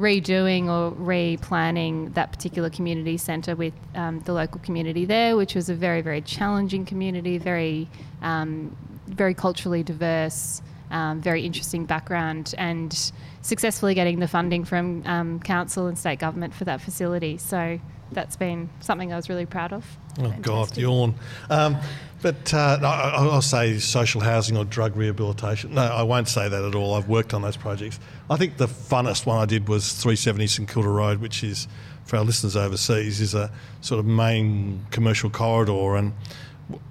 redoing 0.01 0.65
or 0.69 0.93
replanning 0.93 2.15
that 2.15 2.33
particular 2.33 2.71
community 2.71 3.19
centre 3.19 3.55
with 3.55 3.75
um, 3.95 4.21
the 4.21 4.33
local 4.33 4.59
community 4.61 5.05
there, 5.05 5.37
which 5.37 5.55
was 5.55 5.69
a 5.69 5.75
very, 5.75 6.01
very 6.01 6.23
challenging 6.23 6.87
community, 6.87 7.37
very, 7.37 7.87
um, 8.23 8.75
very 9.07 9.35
culturally 9.35 9.83
diverse, 9.83 10.63
um, 10.91 11.21
very 11.21 11.45
interesting 11.45 11.85
background, 11.85 12.55
and 12.57 13.13
successfully 13.43 13.95
getting 13.95 14.21
the 14.21 14.27
funding 14.27 14.65
from 14.65 15.07
um, 15.07 15.39
council 15.41 15.87
and 15.87 15.99
state 15.99 16.19
government 16.19 16.55
for 16.55 16.65
that 16.65 16.81
facility. 16.81 17.37
So 17.37 17.79
that's 18.13 18.37
been 18.37 18.69
something 18.81 19.13
I 19.13 19.17
was 19.17 19.29
really 19.29 19.47
proud 19.47 19.73
of. 19.73 19.85
Oh 20.19 20.35
God, 20.41 20.77
yawn. 20.77 21.15
Um, 21.49 21.77
but 22.23 22.53
uh, 22.53 22.79
I, 22.83 23.17
I'll 23.17 23.41
say 23.41 23.79
social 23.79 24.21
housing 24.21 24.57
or 24.57 24.65
drug 24.65 24.97
rehabilitation. 24.97 25.75
No, 25.75 25.83
I 25.83 26.03
won't 26.03 26.29
say 26.29 26.49
that 26.49 26.65
at 26.65 26.75
all. 26.75 26.95
I've 26.95 27.09
worked 27.09 27.33
on 27.33 27.43
those 27.43 27.57
projects. 27.57 27.99
I 28.29 28.37
think 28.37 28.59
the 28.59 28.67
funnest 28.67 29.25
one 29.27 29.39
I 29.39 29.47
did 29.47 29.69
was 29.69 29.93
370 29.93 30.47
St 30.47 30.69
Kilda 30.69 30.89
Road, 30.89 31.21
which 31.21 31.43
is 31.43 31.67
for 32.05 32.17
our 32.17 32.25
listeners 32.25 32.57
overseas 32.57 33.21
is 33.21 33.35
a 33.35 33.51
sort 33.81 34.01
of 34.01 34.07
main 34.07 34.85
commercial 34.91 35.31
corridor, 35.31 35.97
and 35.97 36.13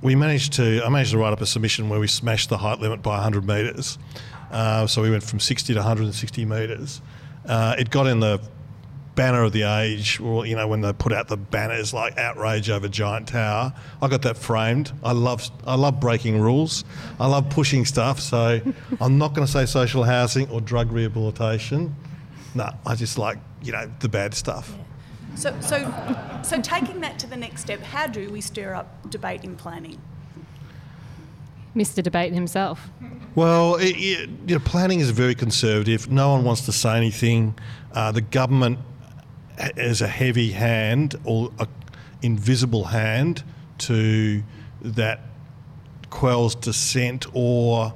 we 0.01 0.15
managed 0.15 0.53
to. 0.53 0.81
I 0.83 0.89
managed 0.89 1.11
to 1.11 1.17
write 1.17 1.33
up 1.33 1.41
a 1.41 1.45
submission 1.45 1.89
where 1.89 1.99
we 1.99 2.07
smashed 2.07 2.49
the 2.49 2.57
height 2.57 2.79
limit 2.79 3.01
by 3.01 3.15
100 3.15 3.45
metres. 3.45 3.97
Uh, 4.51 4.87
so 4.87 5.01
we 5.01 5.11
went 5.11 5.23
from 5.23 5.39
60 5.39 5.73
to 5.73 5.79
160 5.79 6.45
metres. 6.45 7.01
Uh, 7.45 7.75
it 7.77 7.89
got 7.89 8.07
in 8.07 8.19
the 8.19 8.41
banner 9.19 9.43
of 9.43 9.51
the 9.51 9.63
age, 9.63 10.17
or 10.21 10.45
you 10.45 10.55
know, 10.55 10.65
when 10.65 10.79
they 10.79 10.93
put 10.93 11.11
out 11.11 11.27
the 11.27 11.35
banners 11.35 11.93
like 11.93 12.17
outrage 12.17 12.69
over 12.69 12.87
giant 12.87 13.27
tower. 13.27 13.73
I 14.01 14.07
got 14.07 14.21
that 14.21 14.37
framed. 14.37 14.93
I 15.03 15.11
love 15.11 15.51
I 15.67 15.75
love 15.75 15.99
breaking 15.99 16.39
rules. 16.39 16.85
I 17.19 17.27
love 17.27 17.49
pushing 17.49 17.83
stuff. 17.83 18.21
So 18.21 18.61
I'm 19.01 19.17
not 19.17 19.33
going 19.33 19.45
to 19.45 19.51
say 19.51 19.65
social 19.65 20.03
housing 20.03 20.49
or 20.49 20.61
drug 20.61 20.93
rehabilitation. 20.93 21.93
No, 22.55 22.69
I 22.85 22.95
just 22.95 23.17
like 23.17 23.39
you 23.61 23.73
know 23.73 23.91
the 23.99 24.07
bad 24.07 24.33
stuff. 24.33 24.73
So, 25.35 25.53
so, 25.59 25.77
so 26.41 26.61
taking 26.61 27.01
that 27.01 27.19
to 27.19 27.27
the 27.27 27.37
next 27.37 27.61
step, 27.61 27.81
how 27.81 28.07
do 28.07 28.29
we 28.29 28.39
stir 28.39 28.73
up 28.73 29.09
debate 29.09 29.43
in 29.43 29.57
planning? 29.57 30.01
Mr. 31.75 32.01
Debate 32.01 32.33
himself. 32.33 32.89
Well, 33.35 33.75
it, 33.75 33.95
it, 33.95 34.29
you 34.47 34.55
know, 34.55 34.59
planning 34.59 35.01
is 35.01 35.11
very 35.11 35.35
conservative. 35.35 36.11
No 36.11 36.31
one 36.31 36.43
wants 36.43 36.65
to 36.65 36.71
say 36.71 36.97
anything. 36.97 37.55
Uh, 37.93 38.11
the 38.11 38.21
government 38.21 38.79
has 39.59 40.01
a 40.01 40.07
heavy 40.07 40.51
hand 40.51 41.15
or 41.23 41.51
a 41.59 41.67
invisible 42.21 42.85
hand 42.85 43.43
to 43.77 44.43
that 44.81 45.21
quells 46.09 46.55
dissent 46.55 47.25
or, 47.33 47.93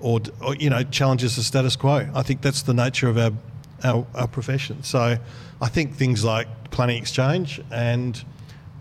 or, 0.00 0.20
or 0.40 0.54
you 0.56 0.70
know 0.70 0.82
challenges 0.84 1.36
the 1.36 1.42
status 1.42 1.76
quo. 1.76 2.08
I 2.14 2.22
think 2.22 2.42
that's 2.42 2.62
the 2.62 2.74
nature 2.74 3.08
of 3.08 3.18
our, 3.18 3.32
our 3.84 4.06
our 4.14 4.28
profession. 4.28 4.82
So, 4.82 5.18
I 5.60 5.68
think 5.68 5.94
things 5.94 6.24
like 6.24 6.48
planning 6.70 6.98
exchange 6.98 7.60
and 7.70 8.24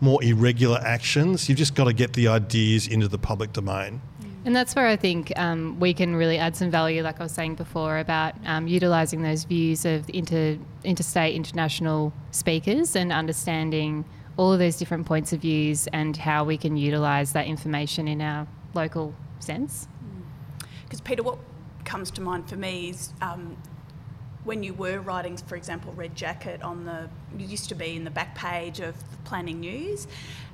more 0.02 0.24
irregular 0.24 0.80
actions. 0.84 1.48
You've 1.48 1.58
just 1.58 1.76
got 1.76 1.86
to 1.86 1.94
get 1.94 2.14
the 2.14 2.28
ideas 2.28 2.88
into 2.88 3.08
the 3.08 3.18
public 3.18 3.54
domain. 3.54 4.02
And 4.46 4.56
that's 4.56 4.76
where 4.76 4.86
I 4.86 4.96
think 4.96 5.34
um, 5.38 5.80
we 5.80 5.96
can 5.96 6.16
really 6.16 6.38
add 6.38 6.56
some 6.56 6.70
value, 6.70 7.02
like 7.02 7.20
I 7.20 7.24
was 7.24 7.32
saying 7.32 7.56
before, 7.56 7.98
about 7.98 8.36
um, 8.46 8.68
utilising 8.68 9.24
those 9.24 9.44
views 9.44 9.86
of 9.86 10.08
inter, 10.14 10.60
interstate, 10.84 11.34
international 11.34 12.14
speakers 12.30 12.96
and 12.96 13.12
understanding 13.12 14.06
all 14.38 14.54
of 14.54 14.60
those 14.60 14.78
different 14.78 15.08
points 15.08 15.34
of 15.34 15.42
views 15.42 15.88
and 15.88 16.16
how 16.16 16.44
we 16.44 16.58
can 16.58 16.78
utilise 16.78 17.32
that 17.32 17.48
information 17.48 18.08
in 18.08 18.22
our 18.22 18.48
local 18.76 19.16
sense. 19.40 19.88
Because 20.84 21.02
Peter, 21.02 21.24
what 21.24 21.40
comes 21.84 22.12
to 22.12 22.22
mind 22.22 22.48
for 22.48 22.56
me 22.56 22.90
is 22.90 23.14
um, 23.22 23.58
when 24.46 24.64
you 24.64 24.74
were 24.74 25.00
writing, 25.00 25.36
for 25.38 25.56
example, 25.56 25.92
Red 25.94 26.16
Jacket 26.16 26.62
on 26.62 26.86
the, 26.86 27.10
used 27.38 27.68
to 27.70 27.76
be 27.76 27.96
in 27.96 28.04
the 28.04 28.12
back 28.12 28.36
page 28.36 28.80
of 28.80 28.96
Planning 29.26 29.60
News. 29.60 30.08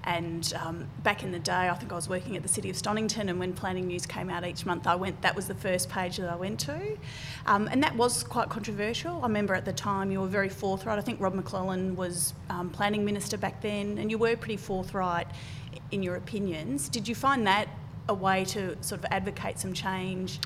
And 0.04 0.52
um, 0.60 0.88
back 1.04 1.22
in 1.22 1.32
the 1.32 1.40
day, 1.40 1.70
I 1.70 1.74
think 1.76 1.92
I 1.92 1.96
was 1.96 2.10
working 2.10 2.36
at 2.36 2.42
the 2.42 2.50
City 2.50 2.72
of 2.72 2.76
Stonington, 2.76 3.30
and 3.30 3.38
when 3.38 3.54
Planning 3.54 3.86
News 3.86 4.08
came 4.08 4.32
out 4.32 4.44
each 4.44 4.66
month, 4.66 4.88
I 4.88 4.96
went. 4.96 5.22
That 5.22 5.36
was 5.36 5.48
the 5.48 5.54
first 5.54 5.90
page 5.90 6.18
that 6.18 6.28
I 6.28 6.36
went 6.36 6.60
to, 6.62 6.98
um, 7.46 7.68
and 7.72 7.84
that 7.84 7.96
was 7.96 8.24
quite 8.24 8.50
controversial. 8.50 9.20
I 9.20 9.28
remember 9.28 9.54
at 9.54 9.64
the 9.64 9.74
time 9.74 10.12
you 10.12 10.20
were 10.20 10.28
very 10.28 10.50
forthright. 10.50 10.98
I 10.98 11.02
think 11.02 11.22
Rob 11.22 11.36
Maclellan 11.36 11.96
was 11.96 12.34
um, 12.50 12.72
Planning 12.72 13.06
Minister 13.06 13.38
back 13.38 13.62
then, 13.62 14.00
and 14.00 14.10
you 14.10 14.18
were 14.18 14.36
pretty 14.36 14.58
forthright 14.58 15.28
in 15.92 16.02
your 16.02 16.16
opinions. 16.16 16.90
Did 16.90 17.08
you 17.08 17.14
find 17.14 17.46
that 17.46 17.68
a 18.10 18.14
way 18.14 18.44
to 18.46 18.76
sort 18.82 19.04
of 19.04 19.06
advocate 19.12 19.60
some 19.60 19.74
change? 19.74 20.40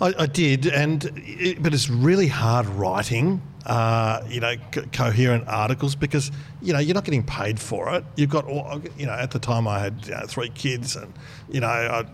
I, 0.00 0.14
I 0.18 0.26
did, 0.26 0.66
and 0.66 1.10
it, 1.16 1.62
but 1.62 1.74
it's 1.74 1.90
really 1.90 2.28
hard 2.28 2.66
writing, 2.66 3.42
uh, 3.66 4.22
you 4.28 4.40
know, 4.40 4.54
co- 4.72 4.84
coherent 4.92 5.46
articles 5.46 5.94
because 5.94 6.32
you 6.62 6.72
know 6.72 6.78
you're 6.78 6.94
not 6.94 7.04
getting 7.04 7.22
paid 7.24 7.60
for 7.60 7.94
it. 7.94 8.04
You've 8.16 8.30
got, 8.30 8.46
all, 8.46 8.80
you 8.96 9.06
know, 9.06 9.12
at 9.12 9.30
the 9.30 9.38
time 9.38 9.68
I 9.68 9.78
had 9.78 10.06
you 10.06 10.12
know, 10.12 10.24
three 10.26 10.48
kids 10.50 10.96
and 10.96 11.12
you 11.50 11.60
know, 11.60 12.06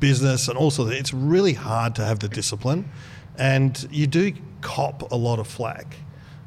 business 0.00 0.48
and 0.48 0.58
also 0.58 0.88
it's 0.88 1.14
really 1.14 1.52
hard 1.52 1.94
to 1.96 2.04
have 2.04 2.18
the 2.18 2.28
discipline, 2.28 2.88
and 3.38 3.86
you 3.90 4.06
do 4.06 4.32
cop 4.60 5.12
a 5.12 5.16
lot 5.16 5.38
of 5.38 5.46
flack. 5.46 5.96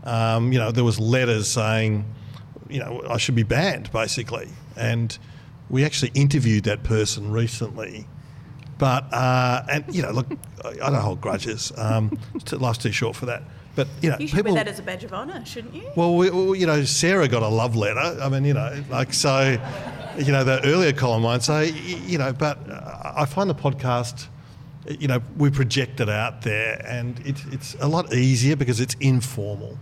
Um, 0.03 0.51
you 0.51 0.59
know, 0.59 0.71
there 0.71 0.83
was 0.83 0.99
letters 0.99 1.47
saying, 1.47 2.05
you 2.69 2.79
know, 2.79 3.03
I 3.09 3.17
should 3.17 3.35
be 3.35 3.43
banned 3.43 3.91
basically, 3.91 4.49
and 4.75 5.17
we 5.69 5.85
actually 5.85 6.11
interviewed 6.13 6.65
that 6.65 6.83
person 6.83 7.31
recently. 7.31 8.07
But 8.77 9.11
uh, 9.13 9.63
and 9.71 9.83
you 9.93 10.01
know, 10.03 10.11
look, 10.11 10.27
I 10.63 10.69
I 10.69 10.89
don't 10.91 10.95
hold 10.95 11.21
grudges. 11.21 11.71
Um, 11.77 12.17
life's 12.51 12.77
too 12.79 12.91
short 12.91 13.15
for 13.15 13.25
that. 13.27 13.43
But 13.75 13.87
you 14.01 14.09
know, 14.09 14.17
You 14.19 14.27
should 14.27 14.37
people. 14.37 14.53
wear 14.55 14.63
that 14.63 14.71
as 14.71 14.79
a 14.79 14.83
badge 14.83 15.03
of 15.03 15.13
honour, 15.13 15.45
shouldn't 15.45 15.75
you? 15.75 15.83
well, 15.95 16.15
we, 16.15 16.29
we- 16.31 16.59
you 16.59 16.65
know, 16.65 16.83
Sarah 16.83 17.27
got 17.27 17.43
a 17.43 17.47
love 17.47 17.75
letter. 17.75 18.19
I 18.21 18.27
mean, 18.29 18.43
you 18.45 18.53
know, 18.55 18.83
like 18.89 19.13
so, 19.13 19.57
you 20.17 20.31
know, 20.31 20.43
the 20.43 20.63
earlier 20.65 20.93
column 20.93 21.21
might 21.23 21.43
say, 21.43 21.71
y- 21.71 22.01
you 22.05 22.17
know, 22.17 22.33
but 22.33 22.57
uh, 22.69 23.13
I 23.15 23.25
find 23.25 23.47
the 23.49 23.55
podcast, 23.55 24.27
you 24.99 25.07
know, 25.07 25.21
we 25.37 25.51
project 25.51 25.99
it 25.99 26.09
out 26.09 26.41
there, 26.41 26.81
and 26.87 27.19
it's 27.25 27.43
it's 27.51 27.75
a 27.79 27.87
lot 27.87 28.11
easier 28.13 28.55
because 28.55 28.79
it's 28.79 28.95
informal. 28.99 29.77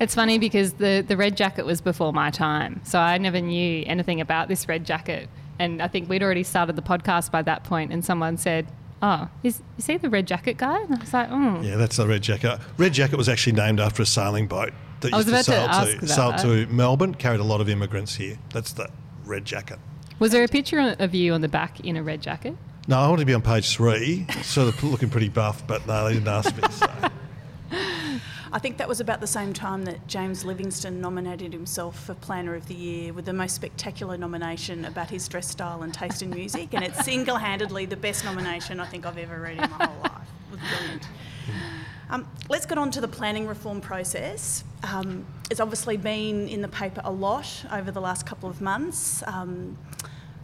It's 0.00 0.14
funny 0.14 0.38
because 0.38 0.74
the, 0.74 1.04
the 1.06 1.16
red 1.16 1.36
jacket 1.36 1.64
was 1.66 1.80
before 1.80 2.12
my 2.12 2.30
time. 2.30 2.80
So 2.84 2.98
I 2.98 3.16
never 3.18 3.40
knew 3.40 3.84
anything 3.86 4.20
about 4.20 4.48
this 4.48 4.66
red 4.68 4.84
jacket 4.84 5.28
and 5.58 5.82
I 5.82 5.88
think 5.88 6.08
we'd 6.08 6.22
already 6.22 6.42
started 6.42 6.76
the 6.76 6.82
podcast 6.82 7.30
by 7.30 7.42
that 7.42 7.64
point, 7.64 7.92
and 7.92 8.04
someone 8.04 8.36
said, 8.36 8.66
"Oh, 9.02 9.28
is, 9.42 9.62
is 9.78 9.86
he 9.86 9.96
the 9.96 10.10
red 10.10 10.26
jacket 10.26 10.56
guy?" 10.56 10.80
And 10.80 10.94
I 10.94 10.98
was 10.98 11.12
like, 11.12 11.28
"Oh, 11.30 11.60
Yeah, 11.62 11.76
that's 11.76 11.96
the 11.96 12.06
Red 12.06 12.22
Jacket. 12.22 12.58
Red 12.76 12.92
Jacket 12.92 13.16
was 13.16 13.28
actually 13.28 13.54
named 13.54 13.80
after 13.80 14.02
a 14.02 14.06
sailing 14.06 14.46
boat 14.46 14.72
that 15.00 15.12
I 15.12 15.16
was 15.16 15.26
used 15.26 15.38
to 15.38 15.44
sail 15.44 15.66
to 15.68 15.92
to, 15.92 15.98
about 15.98 16.40
sail 16.40 16.66
to 16.66 16.72
Melbourne, 16.72 17.14
carried 17.14 17.40
a 17.40 17.44
lot 17.44 17.60
of 17.60 17.68
immigrants 17.68 18.14
here. 18.16 18.38
That's 18.52 18.72
the 18.72 18.88
Red 19.24 19.44
Jacket. 19.44 19.78
Was 20.18 20.32
there 20.32 20.44
a 20.44 20.48
picture 20.48 20.94
of 20.98 21.14
you 21.14 21.32
on 21.34 21.40
the 21.40 21.48
back 21.48 21.80
in 21.80 21.96
a 21.96 22.02
red 22.02 22.22
jacket? 22.22 22.56
No, 22.86 22.98
I 22.98 23.08
wanted 23.08 23.20
to 23.22 23.26
be 23.26 23.34
on 23.34 23.42
page 23.42 23.74
three, 23.74 24.26
sort 24.42 24.68
of 24.68 24.84
looking 24.84 25.08
pretty 25.10 25.28
buff, 25.28 25.66
but 25.66 25.86
no, 25.86 26.06
they 26.06 26.14
didn't 26.14 26.28
ask 26.28 26.54
me. 26.56 26.62
So. 26.70 26.86
I 28.54 28.60
think 28.60 28.76
that 28.76 28.86
was 28.86 29.00
about 29.00 29.20
the 29.20 29.26
same 29.26 29.52
time 29.52 29.84
that 29.86 30.06
James 30.06 30.44
Livingston 30.44 31.00
nominated 31.00 31.52
himself 31.52 32.04
for 32.04 32.14
Planner 32.14 32.54
of 32.54 32.68
the 32.68 32.74
Year 32.74 33.12
with 33.12 33.24
the 33.24 33.32
most 33.32 33.56
spectacular 33.56 34.16
nomination 34.16 34.84
about 34.84 35.10
his 35.10 35.26
dress 35.26 35.48
style 35.48 35.82
and 35.82 35.92
taste 35.92 36.22
in 36.22 36.30
music. 36.30 36.72
And 36.72 36.84
it's 36.84 37.04
single 37.04 37.36
handedly 37.36 37.84
the 37.84 37.96
best 37.96 38.24
nomination 38.24 38.78
I 38.78 38.86
think 38.86 39.06
I've 39.06 39.18
ever 39.18 39.40
read 39.40 39.54
in 39.54 39.68
my 39.68 39.86
whole 39.86 40.02
life. 40.02 40.28
It 40.46 40.52
was 40.52 40.60
brilliant. 40.78 41.08
Um, 42.10 42.28
let's 42.48 42.64
get 42.64 42.78
on 42.78 42.92
to 42.92 43.00
the 43.00 43.08
planning 43.08 43.48
reform 43.48 43.80
process. 43.80 44.62
Um, 44.84 45.26
it's 45.50 45.58
obviously 45.58 45.96
been 45.96 46.46
in 46.46 46.62
the 46.62 46.68
paper 46.68 47.00
a 47.02 47.10
lot 47.10 47.64
over 47.72 47.90
the 47.90 48.00
last 48.00 48.24
couple 48.24 48.48
of 48.48 48.60
months. 48.60 49.24
Um, 49.26 49.76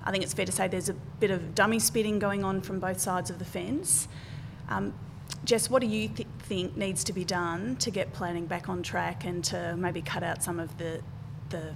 I 0.03 0.11
think 0.11 0.25
it's 0.25 0.35
fair 0.35 0.47
to 0.47 0.53
say 0.53 0.67
there's 0.67 0.89
a 0.89 0.95
bit 1.21 1.31
of 1.31 1.55
dummy 1.55 1.79
spitting 1.79 2.19
going 2.19 2.43
on 2.43 2.61
from 2.61 2.81
both 2.81 2.99
sides 2.99 3.31
of 3.31 3.39
the 3.39 3.45
fence. 3.45 4.09
Um, 4.69 4.95
Jess, 5.45 5.71
what 5.71 5.81
do 5.81 5.89
you 5.89 6.09
th- 6.09 6.29
think 6.41 6.77
needs 6.77 7.05
to 7.05 7.13
be 7.13 7.25
done 7.25 7.77
to 7.77 7.91
get 7.91 8.13
planning 8.13 8.47
back 8.47 8.69
on 8.69 8.83
track 8.83 9.25
and 9.25 9.43
to 9.45 9.75
maybe 9.77 10.03
cut 10.03 10.23
out 10.23 10.43
some 10.43 10.61
of 10.61 10.77
the, 10.79 11.01
the 11.49 11.75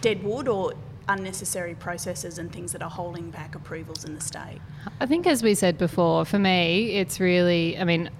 dead 0.00 0.22
wood 0.22 0.48
or 0.48 0.72
unnecessary 1.08 1.74
processes 1.74 2.38
and 2.38 2.52
things 2.52 2.72
that 2.72 2.82
are 2.82 2.90
holding 2.90 3.30
back 3.30 3.54
approvals 3.54 4.04
in 4.04 4.14
the 4.14 4.20
state? 4.20 4.60
I 5.00 5.06
think, 5.06 5.26
as 5.26 5.42
we 5.42 5.54
said 5.54 5.78
before, 5.78 6.24
for 6.24 6.38
me, 6.38 6.96
it's 6.96 7.20
really, 7.20 7.78
I 7.78 7.84
mean, 7.84 8.10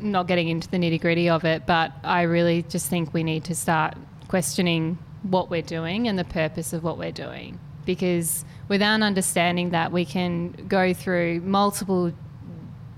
not 0.00 0.26
getting 0.26 0.48
into 0.48 0.68
the 0.68 0.78
nitty 0.78 1.00
gritty 1.00 1.28
of 1.28 1.44
it, 1.44 1.66
but 1.66 1.92
I 2.04 2.22
really 2.22 2.62
just 2.62 2.88
think 2.88 3.12
we 3.12 3.22
need 3.22 3.44
to 3.44 3.54
start 3.54 3.94
questioning 4.28 4.98
what 5.22 5.50
we're 5.50 5.62
doing 5.62 6.08
and 6.08 6.18
the 6.18 6.24
purpose 6.24 6.72
of 6.72 6.84
what 6.84 6.98
we're 6.98 7.12
doing. 7.12 7.58
Because 7.84 8.44
without 8.68 9.02
understanding 9.02 9.70
that, 9.70 9.92
we 9.92 10.04
can 10.04 10.52
go 10.68 10.92
through 10.92 11.40
multiple 11.40 12.12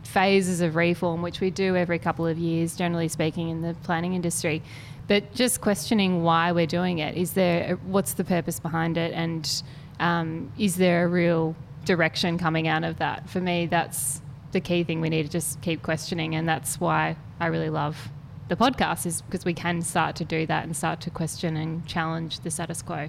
phases 0.02 0.60
of 0.60 0.76
reform, 0.76 1.22
which 1.22 1.40
we 1.40 1.50
do 1.50 1.76
every 1.76 1.98
couple 1.98 2.26
of 2.26 2.38
years, 2.38 2.76
generally 2.76 3.08
speaking, 3.08 3.48
in 3.48 3.62
the 3.62 3.74
planning 3.82 4.14
industry. 4.14 4.62
But 5.06 5.34
just 5.34 5.60
questioning 5.60 6.22
why 6.22 6.52
we're 6.52 6.66
doing 6.66 6.98
it. 6.98 7.16
Is 7.16 7.32
there, 7.32 7.76
what's 7.86 8.14
the 8.14 8.24
purpose 8.24 8.60
behind 8.60 8.96
it? 8.96 9.12
And 9.12 9.62
um, 9.98 10.52
is 10.58 10.76
there 10.76 11.04
a 11.04 11.08
real 11.08 11.56
direction 11.84 12.38
coming 12.38 12.68
out 12.68 12.84
of 12.84 12.98
that? 12.98 13.28
For 13.28 13.40
me, 13.40 13.66
that's 13.66 14.22
the 14.52 14.60
key 14.60 14.84
thing 14.84 15.00
we 15.00 15.08
need 15.08 15.24
to 15.24 15.28
just 15.28 15.60
keep 15.62 15.82
questioning. 15.82 16.34
And 16.34 16.48
that's 16.48 16.78
why 16.78 17.16
I 17.40 17.46
really 17.46 17.70
love 17.70 18.10
the 18.48 18.56
podcast, 18.56 19.06
is 19.06 19.22
because 19.22 19.44
we 19.44 19.54
can 19.54 19.82
start 19.82 20.16
to 20.16 20.24
do 20.24 20.46
that 20.46 20.64
and 20.64 20.76
start 20.76 21.00
to 21.02 21.10
question 21.10 21.56
and 21.56 21.86
challenge 21.86 22.40
the 22.40 22.50
status 22.50 22.82
quo. 22.82 23.08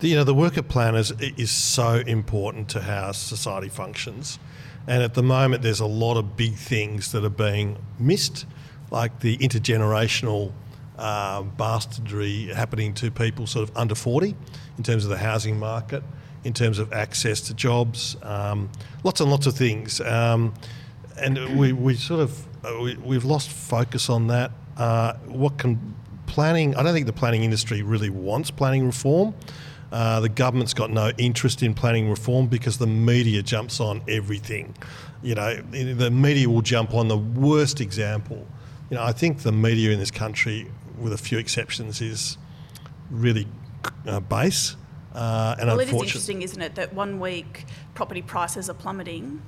The, 0.00 0.08
you 0.08 0.16
know, 0.16 0.24
the 0.24 0.34
work 0.34 0.56
of 0.56 0.68
planners 0.68 1.10
is 1.20 1.50
so 1.50 1.96
important 1.96 2.70
to 2.70 2.80
how 2.80 3.12
society 3.12 3.68
functions. 3.68 4.38
And 4.86 5.02
at 5.02 5.14
the 5.14 5.22
moment, 5.22 5.62
there's 5.62 5.80
a 5.80 5.86
lot 5.86 6.16
of 6.16 6.36
big 6.36 6.54
things 6.54 7.12
that 7.12 7.24
are 7.24 7.28
being 7.28 7.78
missed, 7.98 8.46
like 8.90 9.20
the 9.20 9.36
intergenerational 9.38 10.52
uh, 10.98 11.42
bastardry 11.42 12.46
happening 12.54 12.92
to 12.94 13.10
people 13.10 13.46
sort 13.46 13.68
of 13.68 13.76
under 13.76 13.94
40 13.94 14.34
in 14.76 14.84
terms 14.84 15.04
of 15.04 15.10
the 15.10 15.18
housing 15.18 15.58
market, 15.58 16.02
in 16.44 16.52
terms 16.52 16.78
of 16.78 16.92
access 16.92 17.40
to 17.42 17.54
jobs, 17.54 18.16
um, 18.22 18.70
lots 19.04 19.20
and 19.20 19.30
lots 19.30 19.46
of 19.46 19.54
things. 19.54 20.00
Um, 20.00 20.54
and 21.18 21.58
we, 21.58 21.72
we 21.72 21.94
sort 21.94 22.20
of 22.20 22.46
uh, 22.64 22.78
we, 22.82 22.96
we've 22.96 23.24
lost 23.24 23.50
focus 23.50 24.10
on 24.10 24.26
that. 24.28 24.52
Uh, 24.76 25.14
what 25.26 25.58
can 25.58 25.94
planning? 26.26 26.74
I 26.76 26.82
don't 26.82 26.94
think 26.94 27.06
the 27.06 27.12
planning 27.12 27.44
industry 27.44 27.82
really 27.82 28.10
wants 28.10 28.50
planning 28.50 28.86
reform. 28.86 29.34
Uh, 29.92 30.20
the 30.20 30.28
government's 30.28 30.72
got 30.74 30.90
no 30.90 31.10
interest 31.18 31.62
in 31.62 31.74
planning 31.74 32.08
reform 32.08 32.46
because 32.46 32.78
the 32.78 32.86
media 32.86 33.42
jumps 33.42 33.80
on 33.80 34.02
everything. 34.08 34.74
You 35.22 35.34
know, 35.34 35.56
the 35.56 36.10
media 36.10 36.48
will 36.48 36.62
jump 36.62 36.94
on 36.94 37.08
the 37.08 37.18
worst 37.18 37.80
example. 37.80 38.46
You 38.88 38.96
know, 38.96 39.02
I 39.02 39.12
think 39.12 39.40
the 39.42 39.52
media 39.52 39.90
in 39.90 39.98
this 39.98 40.10
country, 40.10 40.70
with 40.98 41.12
a 41.12 41.18
few 41.18 41.38
exceptions, 41.38 42.00
is 42.00 42.38
really 43.10 43.46
uh, 44.06 44.20
base. 44.20 44.76
Uh, 45.14 45.56
and 45.58 45.66
Well, 45.68 45.80
it 45.80 45.88
is 45.88 45.94
interesting, 46.02 46.42
isn't 46.42 46.62
it, 46.62 46.76
that 46.76 46.94
one 46.94 47.18
week 47.18 47.64
property 47.94 48.22
prices 48.22 48.70
are 48.70 48.74
plummeting 48.74 49.42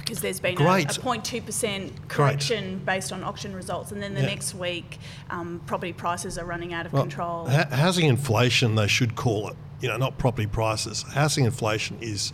because 0.00 0.20
there's 0.20 0.40
been 0.40 0.56
a, 0.60 0.60
a 0.60 0.64
Great. 0.64 0.88
0.2% 0.88 2.08
correction 2.08 2.78
based 2.84 3.10
on 3.12 3.22
auction 3.24 3.54
results, 3.54 3.90
and 3.92 4.02
then 4.02 4.12
the 4.14 4.20
Yeah. 4.20 4.26
next 4.26 4.54
week 4.54 4.98
um, 5.30 5.62
property 5.66 5.92
prices 5.94 6.36
are 6.36 6.44
running 6.44 6.74
out 6.74 6.84
of 6.84 6.92
Well, 6.92 7.02
control. 7.04 7.48
ha- 7.48 7.68
housing 7.70 8.06
inflation, 8.06 8.74
they 8.74 8.86
should 8.88 9.14
call 9.14 9.48
it. 9.48 9.56
You 9.80 9.88
know, 9.88 9.96
not 9.96 10.18
property 10.18 10.46
prices. 10.46 11.02
Housing 11.02 11.44
inflation 11.44 11.98
is, 12.00 12.32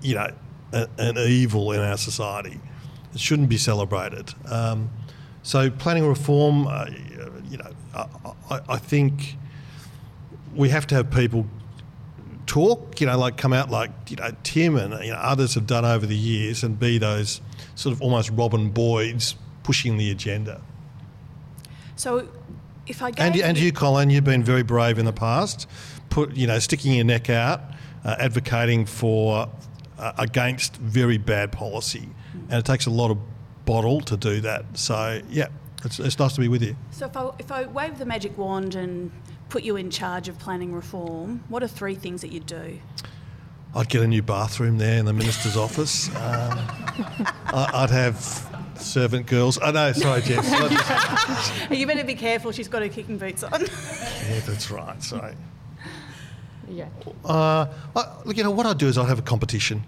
you 0.00 0.14
know, 0.14 0.28
a, 0.72 0.88
an 0.98 1.18
evil 1.18 1.72
in 1.72 1.80
our 1.80 1.96
society. 1.96 2.60
It 3.14 3.20
shouldn't 3.20 3.48
be 3.48 3.58
celebrated. 3.58 4.32
Um, 4.46 4.90
so 5.42 5.70
planning 5.70 6.06
reform, 6.06 6.66
uh, 6.66 6.86
you 7.50 7.58
know, 7.58 7.70
I, 7.94 8.06
I, 8.50 8.60
I 8.70 8.76
think 8.78 9.36
we 10.54 10.68
have 10.68 10.86
to 10.88 10.94
have 10.94 11.10
people 11.10 11.46
talk, 12.46 13.00
you 13.00 13.06
know, 13.06 13.18
like 13.18 13.36
come 13.36 13.52
out 13.52 13.70
like, 13.70 13.90
you 14.08 14.16
know, 14.16 14.30
Tim 14.42 14.76
and 14.76 15.04
you 15.04 15.12
know, 15.12 15.18
others 15.18 15.54
have 15.54 15.66
done 15.66 15.84
over 15.84 16.06
the 16.06 16.16
years 16.16 16.62
and 16.62 16.78
be 16.78 16.98
those 16.98 17.40
sort 17.74 17.94
of 17.94 18.02
almost 18.02 18.30
Robin 18.30 18.70
Boyds 18.70 19.34
pushing 19.62 19.96
the 19.96 20.10
agenda. 20.10 20.60
so 21.96 22.28
if 22.86 23.00
I 23.00 23.12
And, 23.16 23.36
and 23.36 23.58
you, 23.58 23.72
Colin, 23.72 24.10
you've 24.10 24.24
been 24.24 24.42
very 24.42 24.62
brave 24.62 24.98
in 24.98 25.04
the 25.04 25.12
past, 25.12 25.68
put 26.12 26.36
you 26.36 26.46
know, 26.46 26.58
sticking 26.58 26.92
your 26.92 27.04
neck 27.04 27.30
out, 27.30 27.62
uh, 28.04 28.16
advocating 28.18 28.84
for 28.84 29.48
uh, 29.98 30.12
against 30.18 30.76
very 30.76 31.16
bad 31.16 31.50
policy, 31.50 32.06
and 32.34 32.52
it 32.52 32.66
takes 32.66 32.84
a 32.86 32.90
lot 32.90 33.10
of 33.10 33.18
bottle 33.64 34.00
to 34.02 34.16
do 34.16 34.40
that. 34.42 34.64
So 34.74 35.22
yeah, 35.30 35.48
it's, 35.84 35.98
it's 35.98 36.18
nice 36.18 36.34
to 36.34 36.40
be 36.40 36.48
with 36.48 36.62
you. 36.62 36.76
So 36.90 37.06
if 37.06 37.16
I, 37.16 37.30
if 37.38 37.50
I 37.50 37.64
wave 37.64 37.98
the 37.98 38.04
magic 38.04 38.36
wand 38.36 38.74
and 38.74 39.10
put 39.48 39.62
you 39.62 39.76
in 39.76 39.90
charge 39.90 40.28
of 40.28 40.38
planning 40.38 40.74
reform, 40.74 41.42
what 41.48 41.62
are 41.62 41.68
three 41.68 41.94
things 41.94 42.20
that 42.20 42.30
you'd 42.30 42.46
do? 42.46 42.78
I'd 43.74 43.88
get 43.88 44.02
a 44.02 44.06
new 44.06 44.22
bathroom 44.22 44.76
there 44.76 44.98
in 44.98 45.06
the 45.06 45.14
minister's 45.14 45.56
office. 45.56 46.10
Um, 46.22 46.58
I, 47.46 47.70
I'd 47.72 47.90
have 47.90 48.16
servant 48.74 49.26
girls. 49.26 49.58
I 49.62 49.70
know, 49.70 49.92
sorry, 49.92 50.20
Jess. 50.20 51.70
You 51.70 51.86
better 51.86 52.04
be 52.04 52.14
careful, 52.14 52.52
she's 52.52 52.68
got 52.68 52.82
her 52.82 52.88
kicking 52.88 53.16
boots 53.16 53.42
on. 53.42 53.62
yeah, 53.62 54.40
that's 54.40 54.70
right. 54.70 55.02
Sorry. 55.02 55.34
Yeah. 56.72 56.88
Uh, 57.24 57.66
I, 57.94 58.16
look, 58.24 58.36
you 58.36 58.42
know 58.42 58.50
what 58.50 58.64
I'd 58.64 58.78
do 58.78 58.86
is 58.86 58.96
I'd 58.96 59.08
have 59.08 59.18
a 59.18 59.22
competition. 59.22 59.84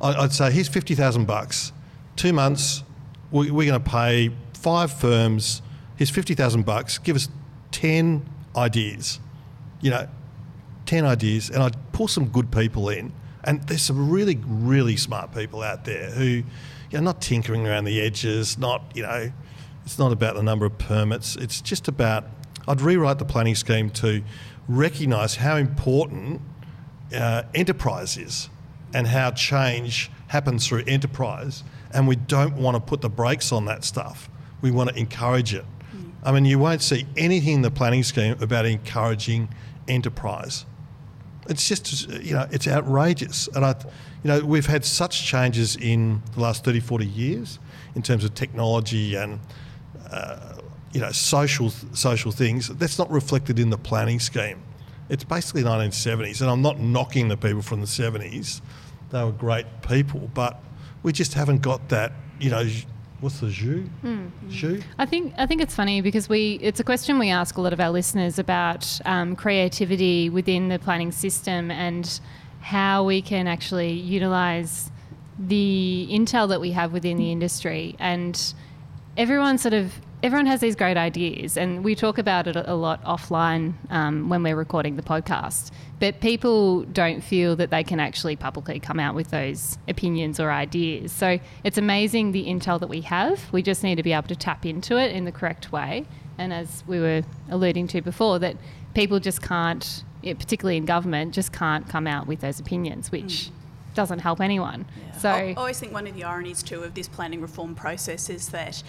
I, 0.00 0.14
I'd 0.14 0.32
say 0.32 0.50
here's 0.50 0.68
fifty 0.68 0.94
thousand 0.94 1.26
bucks, 1.26 1.72
two 2.16 2.32
months. 2.32 2.82
We, 3.30 3.52
we're 3.52 3.70
going 3.70 3.82
to 3.82 3.90
pay 3.90 4.30
five 4.52 4.92
firms. 4.92 5.62
Here's 5.96 6.10
fifty 6.10 6.34
thousand 6.34 6.66
bucks. 6.66 6.98
Give 6.98 7.14
us 7.14 7.28
ten 7.70 8.28
ideas. 8.56 9.20
You 9.80 9.90
know, 9.90 10.08
ten 10.86 11.04
ideas, 11.04 11.50
and 11.50 11.62
I'd 11.62 11.76
pull 11.92 12.08
some 12.08 12.26
good 12.26 12.50
people 12.50 12.88
in. 12.88 13.12
And 13.44 13.62
there's 13.68 13.82
some 13.82 14.10
really, 14.10 14.40
really 14.46 14.96
smart 14.96 15.34
people 15.34 15.62
out 15.62 15.84
there 15.84 16.10
who, 16.10 16.24
you 16.24 16.44
know, 16.94 17.00
not 17.00 17.20
tinkering 17.20 17.66
around 17.66 17.84
the 17.84 18.00
edges. 18.00 18.58
Not, 18.58 18.82
you 18.94 19.02
know, 19.02 19.30
it's 19.84 19.98
not 19.98 20.12
about 20.12 20.34
the 20.34 20.42
number 20.42 20.66
of 20.66 20.76
permits. 20.78 21.36
It's 21.36 21.60
just 21.60 21.86
about. 21.86 22.24
I'd 22.66 22.80
rewrite 22.80 23.18
the 23.18 23.26
planning 23.26 23.54
scheme 23.54 23.90
to 23.90 24.22
recognise 24.68 25.36
how 25.36 25.56
important 25.56 26.40
uh, 27.14 27.42
enterprise 27.54 28.16
is 28.16 28.48
and 28.92 29.06
how 29.06 29.30
change 29.32 30.10
happens 30.28 30.66
through 30.66 30.84
enterprise. 30.86 31.64
And 31.92 32.08
we 32.08 32.16
don't 32.16 32.56
want 32.56 32.76
to 32.76 32.80
put 32.80 33.00
the 33.00 33.10
brakes 33.10 33.52
on 33.52 33.66
that 33.66 33.84
stuff. 33.84 34.28
We 34.60 34.70
want 34.70 34.90
to 34.90 34.96
encourage 34.96 35.54
it. 35.54 35.64
I 36.24 36.32
mean, 36.32 36.46
you 36.46 36.58
won't 36.58 36.80
see 36.80 37.06
anything 37.16 37.56
in 37.56 37.62
the 37.62 37.70
planning 37.70 38.02
scheme 38.02 38.36
about 38.40 38.64
encouraging 38.64 39.50
enterprise. 39.86 40.64
It's 41.48 41.68
just, 41.68 42.08
you 42.08 42.32
know, 42.32 42.48
it's 42.50 42.66
outrageous. 42.66 43.48
And 43.48 43.64
I, 43.64 43.74
you 44.22 44.28
know, 44.28 44.40
we've 44.40 44.66
had 44.66 44.86
such 44.86 45.26
changes 45.26 45.76
in 45.76 46.22
the 46.32 46.40
last 46.40 46.64
30, 46.64 46.80
40 46.80 47.06
years 47.06 47.58
in 47.94 48.00
terms 48.00 48.24
of 48.24 48.34
technology 48.34 49.14
and, 49.14 49.38
uh, 50.10 50.53
you 50.94 51.00
know, 51.00 51.10
social 51.10 51.70
social 51.92 52.30
things. 52.30 52.68
That's 52.68 52.98
not 52.98 53.10
reflected 53.10 53.58
in 53.58 53.68
the 53.68 53.76
planning 53.76 54.20
scheme. 54.20 54.62
It's 55.10 55.24
basically 55.24 55.64
1970s, 55.64 56.40
and 56.40 56.48
I'm 56.48 56.62
not 56.62 56.80
knocking 56.80 57.28
the 57.28 57.36
people 57.36 57.60
from 57.60 57.80
the 57.80 57.86
70s. 57.86 58.62
They 59.10 59.22
were 59.22 59.32
great 59.32 59.66
people, 59.82 60.30
but 60.32 60.62
we 61.02 61.12
just 61.12 61.34
haven't 61.34 61.60
got 61.60 61.90
that, 61.90 62.12
you 62.40 62.48
know, 62.48 62.66
what's 63.20 63.40
the 63.40 63.48
zhuzh? 63.48 63.88
Zhuzh? 64.48 64.82
I 64.98 65.04
think 65.04 65.34
I 65.36 65.46
think 65.46 65.60
it's 65.60 65.74
funny 65.74 66.00
because 66.00 66.28
we 66.28 66.58
it's 66.62 66.78
a 66.78 66.84
question 66.84 67.18
we 67.18 67.30
ask 67.30 67.56
a 67.56 67.60
lot 67.60 67.72
of 67.72 67.80
our 67.80 67.90
listeners 67.90 68.38
about 68.38 69.00
um, 69.04 69.34
creativity 69.34 70.30
within 70.30 70.68
the 70.68 70.78
planning 70.78 71.10
system 71.10 71.70
and 71.70 72.20
how 72.60 73.04
we 73.04 73.20
can 73.20 73.46
actually 73.46 73.92
utilize 73.92 74.90
the 75.38 76.08
intel 76.10 76.48
that 76.48 76.60
we 76.60 76.70
have 76.70 76.92
within 76.92 77.16
the 77.16 77.32
industry 77.32 77.96
and 77.98 78.54
everyone 79.16 79.58
sort 79.58 79.74
of 79.74 79.92
everyone 80.24 80.46
has 80.46 80.60
these 80.60 80.74
great 80.74 80.96
ideas 80.96 81.58
and 81.58 81.84
we 81.84 81.94
talk 81.94 82.16
about 82.16 82.46
it 82.46 82.56
a 82.56 82.74
lot 82.74 83.04
offline 83.04 83.74
um, 83.90 84.30
when 84.30 84.42
we're 84.42 84.56
recording 84.56 84.96
the 84.96 85.02
podcast. 85.02 85.70
But 86.00 86.22
people 86.22 86.84
don't 86.84 87.20
feel 87.20 87.56
that 87.56 87.68
they 87.68 87.84
can 87.84 88.00
actually 88.00 88.34
publicly 88.34 88.80
come 88.80 88.98
out 88.98 89.14
with 89.14 89.28
those 89.30 89.76
opinions 89.86 90.40
or 90.40 90.50
ideas. 90.50 91.12
So 91.12 91.38
it's 91.62 91.76
amazing 91.76 92.32
the 92.32 92.46
intel 92.46 92.80
that 92.80 92.88
we 92.88 93.02
have. 93.02 93.52
We 93.52 93.60
just 93.60 93.82
need 93.82 93.96
to 93.96 94.02
be 94.02 94.14
able 94.14 94.28
to 94.28 94.36
tap 94.36 94.64
into 94.64 94.96
it 94.96 95.14
in 95.14 95.26
the 95.26 95.32
correct 95.32 95.72
way. 95.72 96.06
And 96.38 96.54
as 96.54 96.82
we 96.86 97.00
were 97.00 97.22
alluding 97.50 97.86
to 97.88 98.00
before 98.00 98.38
that 98.38 98.56
people 98.94 99.20
just 99.20 99.42
can't 99.42 100.04
particularly 100.22 100.78
in 100.78 100.86
government 100.86 101.34
just 101.34 101.52
can't 101.52 101.86
come 101.86 102.06
out 102.06 102.26
with 102.26 102.40
those 102.40 102.58
opinions 102.58 103.12
which 103.12 103.24
mm. 103.24 103.50
doesn't 103.94 104.20
help 104.20 104.40
anyone. 104.40 104.86
Yeah. 105.06 105.18
So 105.18 105.30
I 105.30 105.54
always 105.54 105.78
think 105.78 105.92
one 105.92 106.06
of 106.06 106.14
the 106.14 106.24
ironies 106.24 106.62
too 106.62 106.82
of 106.82 106.94
this 106.94 107.08
planning 107.08 107.42
reform 107.42 107.74
process 107.74 108.30
is 108.30 108.48
that 108.48 108.82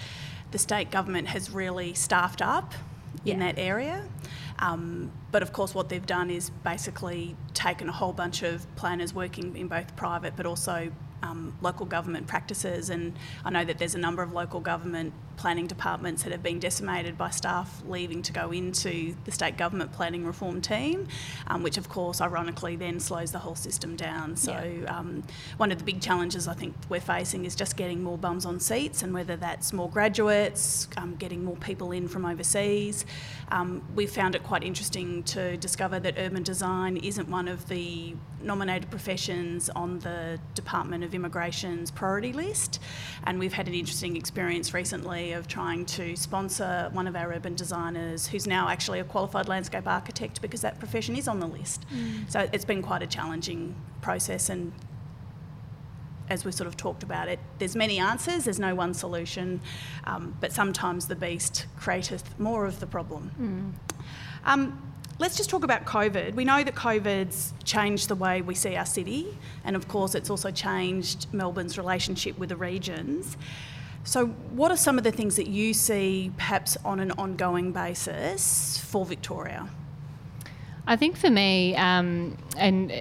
the 0.51 0.57
state 0.57 0.91
government 0.91 1.27
has 1.29 1.49
really 1.49 1.93
staffed 1.93 2.41
up 2.41 2.73
yeah. 3.23 3.33
in 3.33 3.39
that 3.39 3.57
area. 3.57 4.05
Um, 4.59 5.11
but 5.31 5.41
of 5.41 5.51
course, 5.51 5.75
what 5.75 5.89
they've 5.89 6.05
done 6.05 6.29
is 6.29 6.49
basically 6.49 7.35
taken 7.53 7.89
a 7.89 7.91
whole 7.91 8.13
bunch 8.13 8.41
of 8.41 8.73
planners 8.75 9.13
working 9.13 9.55
in 9.57 9.67
both 9.67 9.95
private 9.95 10.35
but 10.37 10.45
also 10.45 10.91
um, 11.23 11.57
local 11.61 11.85
government 11.85 12.27
practices. 12.27 12.89
And 12.89 13.13
I 13.43 13.49
know 13.49 13.65
that 13.65 13.79
there's 13.79 13.95
a 13.95 13.99
number 13.99 14.21
of 14.21 14.31
local 14.31 14.59
government 14.59 15.13
planning 15.37 15.67
departments 15.67 16.23
that 16.23 16.31
have 16.31 16.43
been 16.43 16.59
decimated 16.59 17.17
by 17.17 17.29
staff 17.29 17.81
leaving 17.87 18.21
to 18.21 18.33
go 18.33 18.51
into 18.51 19.15
the 19.25 19.31
state 19.31 19.57
government 19.57 19.91
planning 19.91 20.25
reform 20.25 20.61
team, 20.61 21.07
um, 21.47 21.63
which 21.63 21.77
of 21.77 21.89
course, 21.89 22.21
ironically, 22.21 22.75
then 22.75 22.99
slows 22.99 23.31
the 23.31 23.39
whole 23.39 23.55
system 23.55 23.95
down. 23.95 24.35
So, 24.35 24.51
yeah. 24.51 24.97
um, 24.97 25.23
one 25.57 25.71
of 25.71 25.77
the 25.77 25.83
big 25.83 26.01
challenges 26.01 26.47
I 26.47 26.53
think 26.53 26.75
we're 26.89 26.99
facing 26.99 27.45
is 27.45 27.55
just 27.55 27.77
getting 27.77 28.01
more 28.01 28.17
bums 28.17 28.45
on 28.45 28.59
seats, 28.59 29.03
and 29.03 29.13
whether 29.13 29.35
that's 29.35 29.73
more 29.73 29.89
graduates, 29.89 30.87
um, 30.97 31.15
getting 31.15 31.43
more 31.43 31.57
people 31.57 31.91
in 31.91 32.07
from 32.07 32.25
overseas. 32.25 33.05
Um, 33.51 33.83
we 33.95 34.07
found 34.07 34.35
it 34.35 34.43
quite 34.43 34.63
interesting 34.63 35.23
to 35.23 35.57
discover 35.57 35.99
that 35.99 36.15
urban 36.17 36.43
design 36.43 36.97
isn't 36.97 37.29
one 37.29 37.47
of 37.47 37.67
the 37.69 38.15
nominated 38.41 38.89
professions 38.89 39.69
on 39.69 39.99
the 39.99 40.39
Department 40.53 41.03
of 41.03 41.13
Immigration's 41.13 41.91
priority 41.91 42.33
list. 42.33 42.79
And 43.23 43.39
we've 43.39 43.53
had 43.53 43.67
an 43.67 43.73
interesting 43.73 44.15
experience 44.15 44.73
recently 44.73 45.24
of 45.33 45.47
trying 45.47 45.85
to 45.85 46.15
sponsor 46.15 46.89
one 46.93 47.07
of 47.07 47.15
our 47.15 47.33
urban 47.33 47.55
designers 47.55 48.27
who's 48.27 48.47
now 48.47 48.69
actually 48.69 48.99
a 48.99 49.03
qualified 49.03 49.47
landscape 49.47 49.87
architect 49.87 50.41
because 50.41 50.61
that 50.61 50.79
profession 50.79 51.15
is 51.15 51.27
on 51.27 51.39
the 51.39 51.47
list. 51.47 51.85
Mm. 51.93 52.31
So 52.31 52.49
it's 52.51 52.65
been 52.65 52.81
quite 52.81 53.03
a 53.03 53.07
challenging 53.07 53.75
process 54.01 54.49
and 54.49 54.71
as 56.27 56.43
we 56.43 56.51
sort 56.51 56.67
of 56.67 56.75
talked 56.75 57.03
about 57.03 57.27
it, 57.27 57.39
there's 57.59 57.75
many 57.75 57.99
answers, 57.99 58.45
there's 58.45 58.59
no 58.59 58.73
one 58.73 58.95
solution, 58.95 59.61
um, 60.05 60.35
but 60.41 60.51
sometimes 60.51 61.07
the 61.07 61.15
beast 61.15 61.67
createth 61.77 62.39
more 62.39 62.65
of 62.65 62.79
the 62.79 62.87
problem. 62.87 63.31
Mm. 63.39 64.03
Um, 64.45 64.95
Let's 65.17 65.37
just 65.37 65.49
talk 65.49 65.63
about 65.63 65.85
COVID. 65.85 66.35
We 66.35 66.43
know 66.43 66.61
that 66.61 66.75
COVID's 66.75 67.53
changed 67.63 68.09
the 68.09 68.15
way 68.15 68.41
we 68.41 68.53
see 68.53 68.75
our 68.75 68.85
city, 68.85 69.37
and 69.63 69.77
of 69.77 69.87
course, 69.87 70.13
it's 70.13 70.29
also 70.29 70.51
changed 70.51 71.27
Melbourne's 71.31 71.77
relationship 71.77 72.37
with 72.37 72.49
the 72.49 72.57
regions. 72.57 73.37
So, 74.05 74.27
what 74.27 74.71
are 74.71 74.77
some 74.77 74.97
of 74.97 75.03
the 75.03 75.11
things 75.11 75.35
that 75.35 75.47
you 75.47 75.73
see 75.73 76.31
perhaps 76.37 76.77
on 76.85 76.99
an 76.99 77.11
ongoing 77.11 77.71
basis 77.71 78.77
for 78.77 79.05
Victoria? 79.05 79.67
I 80.87 80.95
think 80.95 81.17
for 81.17 81.29
me, 81.29 81.75
um, 81.75 82.37
and 82.55 82.93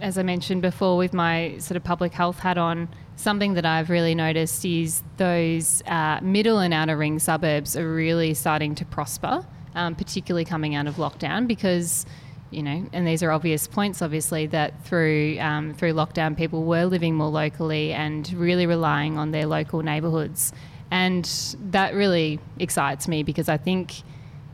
as 0.00 0.18
I 0.18 0.22
mentioned 0.22 0.62
before, 0.62 0.98
with 0.98 1.14
my 1.14 1.56
sort 1.58 1.76
of 1.76 1.84
public 1.84 2.12
health 2.12 2.38
hat 2.38 2.58
on, 2.58 2.88
something 3.16 3.54
that 3.54 3.64
I've 3.64 3.88
really 3.88 4.14
noticed 4.14 4.64
is 4.64 5.02
those 5.16 5.82
uh, 5.86 6.20
middle 6.22 6.58
and 6.58 6.74
outer 6.74 6.96
ring 6.96 7.18
suburbs 7.18 7.74
are 7.74 7.90
really 7.90 8.34
starting 8.34 8.74
to 8.74 8.84
prosper 8.84 9.44
um, 9.76 9.94
particularly 9.94 10.44
coming 10.44 10.74
out 10.74 10.88
of 10.88 10.96
lockdown, 10.96 11.46
because 11.46 12.06
you 12.56 12.62
know, 12.62 12.86
and 12.94 13.06
these 13.06 13.22
are 13.22 13.30
obvious 13.30 13.68
points, 13.68 14.00
obviously, 14.00 14.46
that 14.46 14.82
through 14.82 15.38
um, 15.40 15.74
through 15.74 15.92
lockdown, 15.92 16.34
people 16.34 16.64
were 16.64 16.86
living 16.86 17.14
more 17.14 17.28
locally 17.28 17.92
and 17.92 18.32
really 18.32 18.64
relying 18.64 19.18
on 19.18 19.30
their 19.30 19.44
local 19.44 19.82
neighbourhoods, 19.82 20.54
and 20.90 21.26
that 21.70 21.94
really 21.94 22.40
excites 22.58 23.08
me 23.08 23.22
because 23.22 23.50
I 23.50 23.58
think 23.58 23.96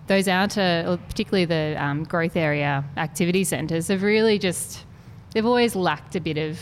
those 0.09 0.26
outer, 0.26 0.98
particularly 1.07 1.44
the 1.44 1.76
um, 1.78 2.03
growth 2.03 2.34
area 2.34 2.84
activity 2.96 3.44
centres, 3.44 3.86
have 3.86 4.03
really 4.03 4.36
just 4.36 4.84
they've 5.32 5.46
always 5.46 5.76
lacked 5.76 6.16
a 6.16 6.20
bit 6.20 6.38
of 6.38 6.59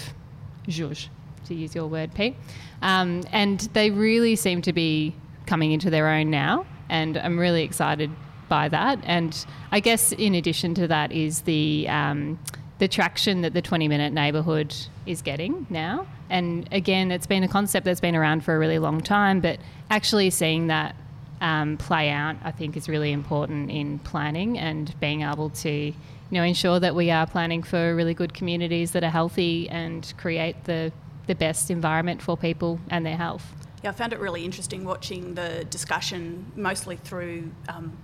zhuzh, 0.69 1.09
to 1.47 1.55
use 1.55 1.75
your 1.75 1.87
word, 1.87 2.15
Pete, 2.15 2.37
um, 2.83 3.23
and 3.33 3.61
they 3.73 3.91
really 3.91 4.37
seem 4.37 4.61
to 4.61 4.75
be 4.75 5.15
coming 5.47 5.73
into 5.73 5.89
their 5.89 6.07
own 6.07 6.29
now, 6.29 6.67
and 6.91 7.17
I'm 7.17 7.39
really 7.39 7.63
excited 7.63 8.11
by 8.51 8.69
that. 8.69 8.99
And 9.05 9.47
I 9.73 9.81
guess 9.81 10.13
in 10.13 10.35
addition 10.35 10.75
to 10.75 10.89
that 10.89 11.13
is 11.13 11.43
the 11.43 11.89
um, 11.89 12.39
the 12.79 12.89
traction 12.89 13.43
that 13.43 13.55
the 13.55 13.63
20 13.63 13.89
minute 13.89 14.13
neighbourhood 14.13 14.75
is 15.07 15.23
getting 15.23 15.67
now. 15.71 16.07
And 16.29 16.69
again, 16.73 17.11
it's 17.11 17.27
been 17.27 17.43
a 17.43 17.49
concept 17.49 17.85
that's 17.85 18.01
been 18.01 18.17
around 18.17 18.45
for 18.45 18.55
a 18.55 18.59
really 18.59 18.79
long 18.79 19.01
time, 19.01 19.41
but 19.41 19.59
actually 19.91 20.31
seeing 20.31 20.67
that 20.67 20.95
um, 21.41 21.77
play 21.77 22.11
out, 22.11 22.37
I 22.43 22.51
think, 22.51 22.77
is 22.77 22.89
really 22.89 23.13
important 23.13 23.71
in 23.71 23.99
planning 24.01 24.59
and 24.59 24.99
being 25.01 25.23
able 25.23 25.51
to, 25.51 25.71
you 25.71 25.95
know, 26.31 26.43
ensure 26.43 26.81
that 26.81 26.95
we 26.95 27.11
are 27.11 27.27
planning 27.27 27.63
for 27.63 27.95
really 27.95 28.15
good 28.15 28.35
communities 28.35 28.93
that 28.93 29.05
are 29.05 29.11
healthy 29.11 29.69
and 29.71 30.13
create 30.19 30.65
the 30.65 30.93
the 31.27 31.35
best 31.37 31.71
environment 31.71 32.21
for 32.21 32.37
people 32.37 32.81
and 32.91 33.07
their 33.07 33.17
health. 33.17 33.55
Yeah, 33.85 33.91
I 33.91 33.93
found 33.93 34.13
it 34.13 34.19
really 34.19 34.45
interesting 34.45 34.85
watching 34.85 35.35
the 35.35 35.65
discussion, 35.71 36.51
mostly 36.57 36.97
through 36.97 37.53
um, 37.69 37.97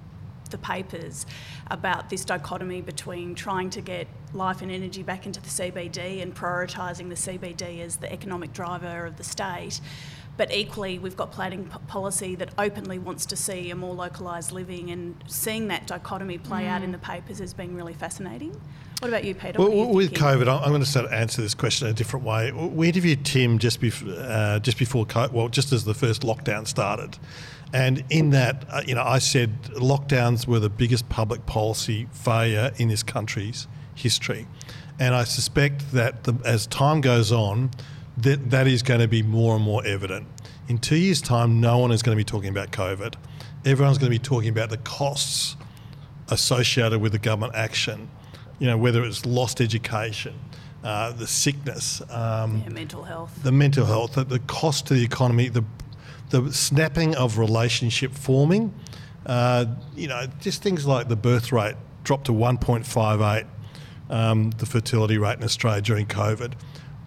the 0.48 0.58
papers 0.58 1.26
about 1.70 2.10
this 2.10 2.24
dichotomy 2.24 2.80
between 2.80 3.34
trying 3.34 3.70
to 3.70 3.80
get 3.80 4.06
life 4.32 4.62
and 4.62 4.70
energy 4.70 5.02
back 5.02 5.26
into 5.26 5.40
the 5.40 5.48
CBD 5.48 6.22
and 6.22 6.34
prioritising 6.34 7.08
the 7.08 7.14
CBD 7.14 7.80
as 7.80 7.96
the 7.96 8.12
economic 8.12 8.52
driver 8.52 9.06
of 9.06 9.16
the 9.16 9.24
state. 9.24 9.80
But 10.36 10.52
equally, 10.52 10.98
we've 10.98 11.16
got 11.16 11.32
planning 11.32 11.64
p- 11.64 11.78
policy 11.86 12.34
that 12.34 12.50
openly 12.58 12.98
wants 12.98 13.24
to 13.26 13.36
see 13.36 13.70
a 13.70 13.74
more 13.74 13.94
localised 13.94 14.52
living, 14.52 14.90
and 14.90 15.16
seeing 15.26 15.68
that 15.68 15.86
dichotomy 15.86 16.36
play 16.36 16.64
mm. 16.64 16.68
out 16.68 16.82
in 16.82 16.90
mm. 16.90 16.92
the 16.92 16.98
papers 16.98 17.38
has 17.38 17.54
been 17.54 17.74
really 17.74 17.94
fascinating. 17.94 18.60
What 19.00 19.08
about 19.08 19.24
you, 19.24 19.34
Peter? 19.34 19.58
Well, 19.58 19.70
you 19.70 19.86
with 19.86 20.12
COVID, 20.12 20.48
I'm 20.48 20.70
going 20.70 20.80
to 20.80 20.86
sort 20.86 21.06
of 21.06 21.12
answer 21.12 21.42
this 21.42 21.54
question 21.54 21.86
in 21.86 21.92
a 21.92 21.96
different 21.96 22.24
way. 22.24 22.50
We 22.52 22.88
interviewed 22.88 23.24
Tim 23.24 23.58
just, 23.58 23.80
bef- 23.80 24.06
uh, 24.18 24.58
just 24.60 24.78
before, 24.78 25.04
covid 25.04 25.32
well, 25.32 25.48
just 25.48 25.72
as 25.72 25.84
the 25.84 25.94
first 25.94 26.22
lockdown 26.22 26.66
started. 26.66 27.18
And 27.72 28.04
in 28.10 28.30
that, 28.30 28.64
uh, 28.70 28.82
you 28.86 28.94
know, 28.94 29.02
I 29.02 29.18
said 29.18 29.62
lockdowns 29.74 30.46
were 30.46 30.60
the 30.60 30.70
biggest 30.70 31.08
public 31.08 31.46
policy 31.46 32.06
failure 32.12 32.72
in 32.76 32.88
this 32.88 33.02
country's 33.02 33.66
history. 33.94 34.46
And 34.98 35.14
I 35.14 35.24
suspect 35.24 35.92
that 35.92 36.24
the, 36.24 36.34
as 36.44 36.66
time 36.66 37.00
goes 37.00 37.32
on, 37.32 37.70
that, 38.16 38.50
that 38.50 38.66
is 38.66 38.82
going 38.82 39.00
to 39.00 39.08
be 39.08 39.22
more 39.22 39.56
and 39.56 39.64
more 39.64 39.84
evident. 39.84 40.26
In 40.68 40.78
two 40.78 40.96
years' 40.96 41.20
time, 41.20 41.60
no 41.60 41.78
one 41.78 41.92
is 41.92 42.02
going 42.02 42.16
to 42.16 42.20
be 42.20 42.24
talking 42.24 42.48
about 42.48 42.70
COVID. 42.70 43.14
Everyone's 43.64 43.98
going 43.98 44.10
to 44.10 44.18
be 44.18 44.22
talking 44.22 44.48
about 44.48 44.70
the 44.70 44.78
costs 44.78 45.56
associated 46.28 47.00
with 47.00 47.12
the 47.12 47.18
government 47.18 47.54
action, 47.54 48.08
you 48.58 48.66
know, 48.66 48.78
whether 48.78 49.04
it's 49.04 49.26
lost 49.26 49.60
education, 49.60 50.34
uh, 50.82 51.12
the 51.12 51.26
sickness, 51.26 52.00
um, 52.10 52.62
yeah, 52.62 52.68
mental 52.70 53.02
health, 53.02 53.38
the 53.42 53.52
mental 53.52 53.86
health, 53.86 54.14
the, 54.14 54.24
the 54.24 54.38
cost 54.40 54.86
to 54.86 54.94
the 54.94 55.04
economy, 55.04 55.48
the 55.48 55.64
the 56.30 56.52
snapping 56.52 57.14
of 57.14 57.38
relationship 57.38 58.12
forming. 58.12 58.74
Uh, 59.24 59.66
you 59.96 60.08
know, 60.08 60.26
just 60.40 60.62
things 60.62 60.86
like 60.86 61.08
the 61.08 61.16
birth 61.16 61.52
rate 61.52 61.74
dropped 62.04 62.26
to 62.26 62.32
1.58, 62.32 63.46
um, 64.08 64.50
the 64.52 64.66
fertility 64.66 65.18
rate 65.18 65.38
in 65.38 65.44
Australia 65.44 65.82
during 65.82 66.06
COVID. 66.06 66.52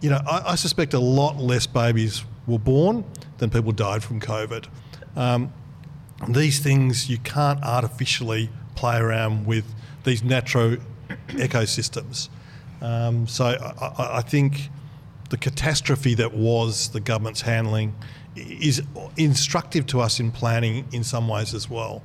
You 0.02 0.10
know, 0.10 0.22
I, 0.30 0.52
I, 0.52 0.56
suspect 0.56 0.94
a 0.94 1.00
lot 1.00 1.38
less 1.38 1.66
babies 1.66 2.24
were 2.46 2.60
born 2.60 3.06
than 3.38 3.50
people 3.50 3.72
died 3.72 4.04
from 4.04 4.20
COVID. 4.20 4.68
Um, 5.16 5.54
these 6.28 6.60
things 6.60 7.10
you 7.10 7.18
can't 7.20 7.64
artificially 7.64 8.50
play 8.76 8.98
around 8.98 9.46
with 9.46 9.66
these 10.04 10.24
natural 10.24 10.78
ecosystems. 11.30 12.30
Um, 12.82 13.28
so 13.28 13.46
I, 13.46 14.18
I 14.18 14.22
think 14.22 14.70
the 15.30 15.38
catastrophe 15.38 16.16
that 16.16 16.34
was 16.34 16.90
the 16.90 17.00
government's 17.00 17.42
handling 17.42 17.96
is 18.36 18.82
instructive 19.18 19.86
to 19.88 20.02
us 20.02 20.20
in 20.20 20.32
planning 20.32 20.88
in 20.92 21.04
some 21.04 21.28
ways 21.28 21.54
as 21.54 21.70
well. 21.70 22.04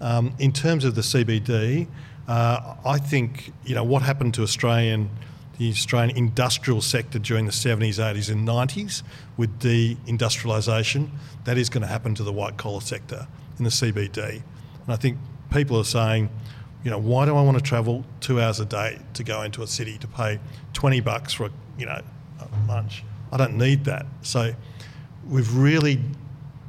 Um, 0.00 0.34
in 0.38 0.52
terms 0.52 0.84
of 0.84 0.94
the 0.94 1.02
CBD, 1.02 1.86
uh, 2.28 2.76
I 2.84 2.98
think 2.98 3.52
you 3.64 3.74
know 3.74 3.84
what 3.84 4.02
happened 4.02 4.34
to 4.34 4.42
Australian 4.42 5.10
the 5.58 5.68
Australian 5.68 6.16
industrial 6.16 6.80
sector 6.80 7.18
during 7.18 7.44
the 7.44 7.52
70s, 7.52 7.96
80s, 7.96 8.30
and 8.32 8.48
90s 8.48 9.02
with 9.36 9.60
deindustrialisation. 9.60 11.10
That 11.44 11.58
is 11.58 11.68
going 11.68 11.82
to 11.82 11.86
happen 11.86 12.14
to 12.14 12.22
the 12.22 12.32
white 12.32 12.56
collar 12.56 12.80
sector 12.80 13.28
in 13.58 13.64
the 13.64 13.70
CBD, 13.70 14.36
and 14.36 14.88
I 14.88 14.96
think 14.96 15.18
people 15.52 15.76
are 15.78 15.84
saying, 15.84 16.30
You 16.82 16.90
know, 16.90 16.98
why 16.98 17.26
do 17.26 17.36
I 17.36 17.42
want 17.42 17.58
to 17.58 17.62
travel 17.62 18.06
two 18.20 18.40
hours 18.40 18.58
a 18.58 18.64
day 18.64 19.00
to 19.12 19.22
go 19.22 19.42
into 19.42 19.62
a 19.62 19.66
city 19.66 19.98
to 19.98 20.08
pay 20.08 20.40
20 20.72 21.00
bucks 21.00 21.34
for, 21.34 21.46
a, 21.46 21.50
you 21.78 21.84
know, 21.84 22.00
a 22.40 22.66
lunch? 22.66 23.04
I 23.30 23.36
don't 23.36 23.58
need 23.58 23.84
that. 23.84 24.06
So 24.22 24.54
we've 25.30 25.56
really 25.56 26.00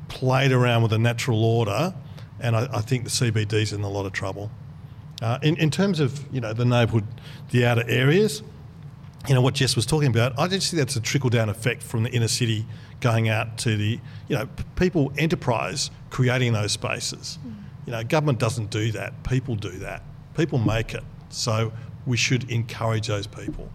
played 0.07 0.51
around 0.51 0.83
with 0.83 0.93
a 0.93 0.97
natural 0.97 1.43
order, 1.43 1.93
and 2.39 2.55
I, 2.55 2.69
I 2.71 2.81
think 2.81 3.03
the 3.03 3.09
CBD's 3.09 3.73
in 3.73 3.81
a 3.81 3.89
lot 3.89 4.05
of 4.05 4.13
trouble. 4.13 4.51
Uh, 5.21 5.39
in, 5.43 5.57
in 5.57 5.69
terms 5.69 5.99
of, 5.99 6.23
you 6.33 6.39
know, 6.39 6.53
the 6.53 6.65
neighbourhood, 6.65 7.05
the 7.51 7.65
outer 7.65 7.83
areas, 7.87 8.41
you 9.27 9.35
know 9.35 9.41
what 9.41 9.53
Jess 9.53 9.75
was 9.75 9.85
talking 9.85 10.09
about. 10.09 10.37
I 10.39 10.47
just 10.47 10.71
think 10.71 10.79
that's 10.79 10.95
a 10.95 11.01
trickle 11.01 11.29
down 11.29 11.49
effect 11.49 11.83
from 11.83 12.01
the 12.03 12.09
inner 12.09 12.27
city 12.27 12.65
going 13.01 13.29
out 13.29 13.57
to 13.59 13.77
the 13.77 13.99
you 14.27 14.35
know 14.35 14.47
p- 14.47 14.63
people 14.75 15.13
enterprise 15.15 15.91
creating 16.09 16.53
those 16.53 16.71
spaces. 16.71 17.37
You 17.85 17.91
know, 17.91 18.03
government 18.03 18.39
doesn't 18.39 18.71
do 18.71 18.91
that. 18.93 19.23
People 19.23 19.55
do 19.55 19.71
that. 19.73 20.01
People 20.35 20.57
make 20.57 20.95
it. 20.95 21.03
So 21.29 21.71
we 22.07 22.17
should 22.17 22.49
encourage 22.49 23.07
those 23.07 23.27
people. 23.27 23.69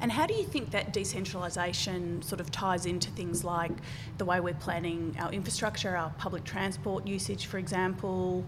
And 0.00 0.10
how 0.10 0.26
do 0.26 0.34
you 0.34 0.44
think 0.44 0.70
that 0.70 0.94
decentralisation 0.94 2.24
sort 2.24 2.40
of 2.40 2.50
ties 2.50 2.86
into 2.86 3.10
things 3.10 3.44
like 3.44 3.72
the 4.18 4.24
way 4.24 4.40
we're 4.40 4.54
planning 4.54 5.14
our 5.18 5.30
infrastructure, 5.32 5.96
our 5.96 6.10
public 6.18 6.44
transport 6.44 7.06
usage, 7.06 7.46
for 7.46 7.58
example, 7.58 8.44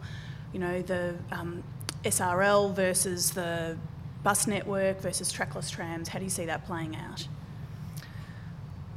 you 0.53 0.59
know, 0.59 0.80
the 0.82 1.14
um, 1.30 1.62
SRL 2.05 2.74
versus 2.74 3.32
the 3.32 3.76
bus 4.22 4.46
network 4.46 5.00
versus 5.00 5.30
trackless 5.30 5.70
trams? 5.70 6.09
How 6.09 6.18
do 6.18 6.24
you 6.24 6.30
see 6.30 6.46
that 6.46 6.64
playing 6.64 6.96
out? 6.96 7.28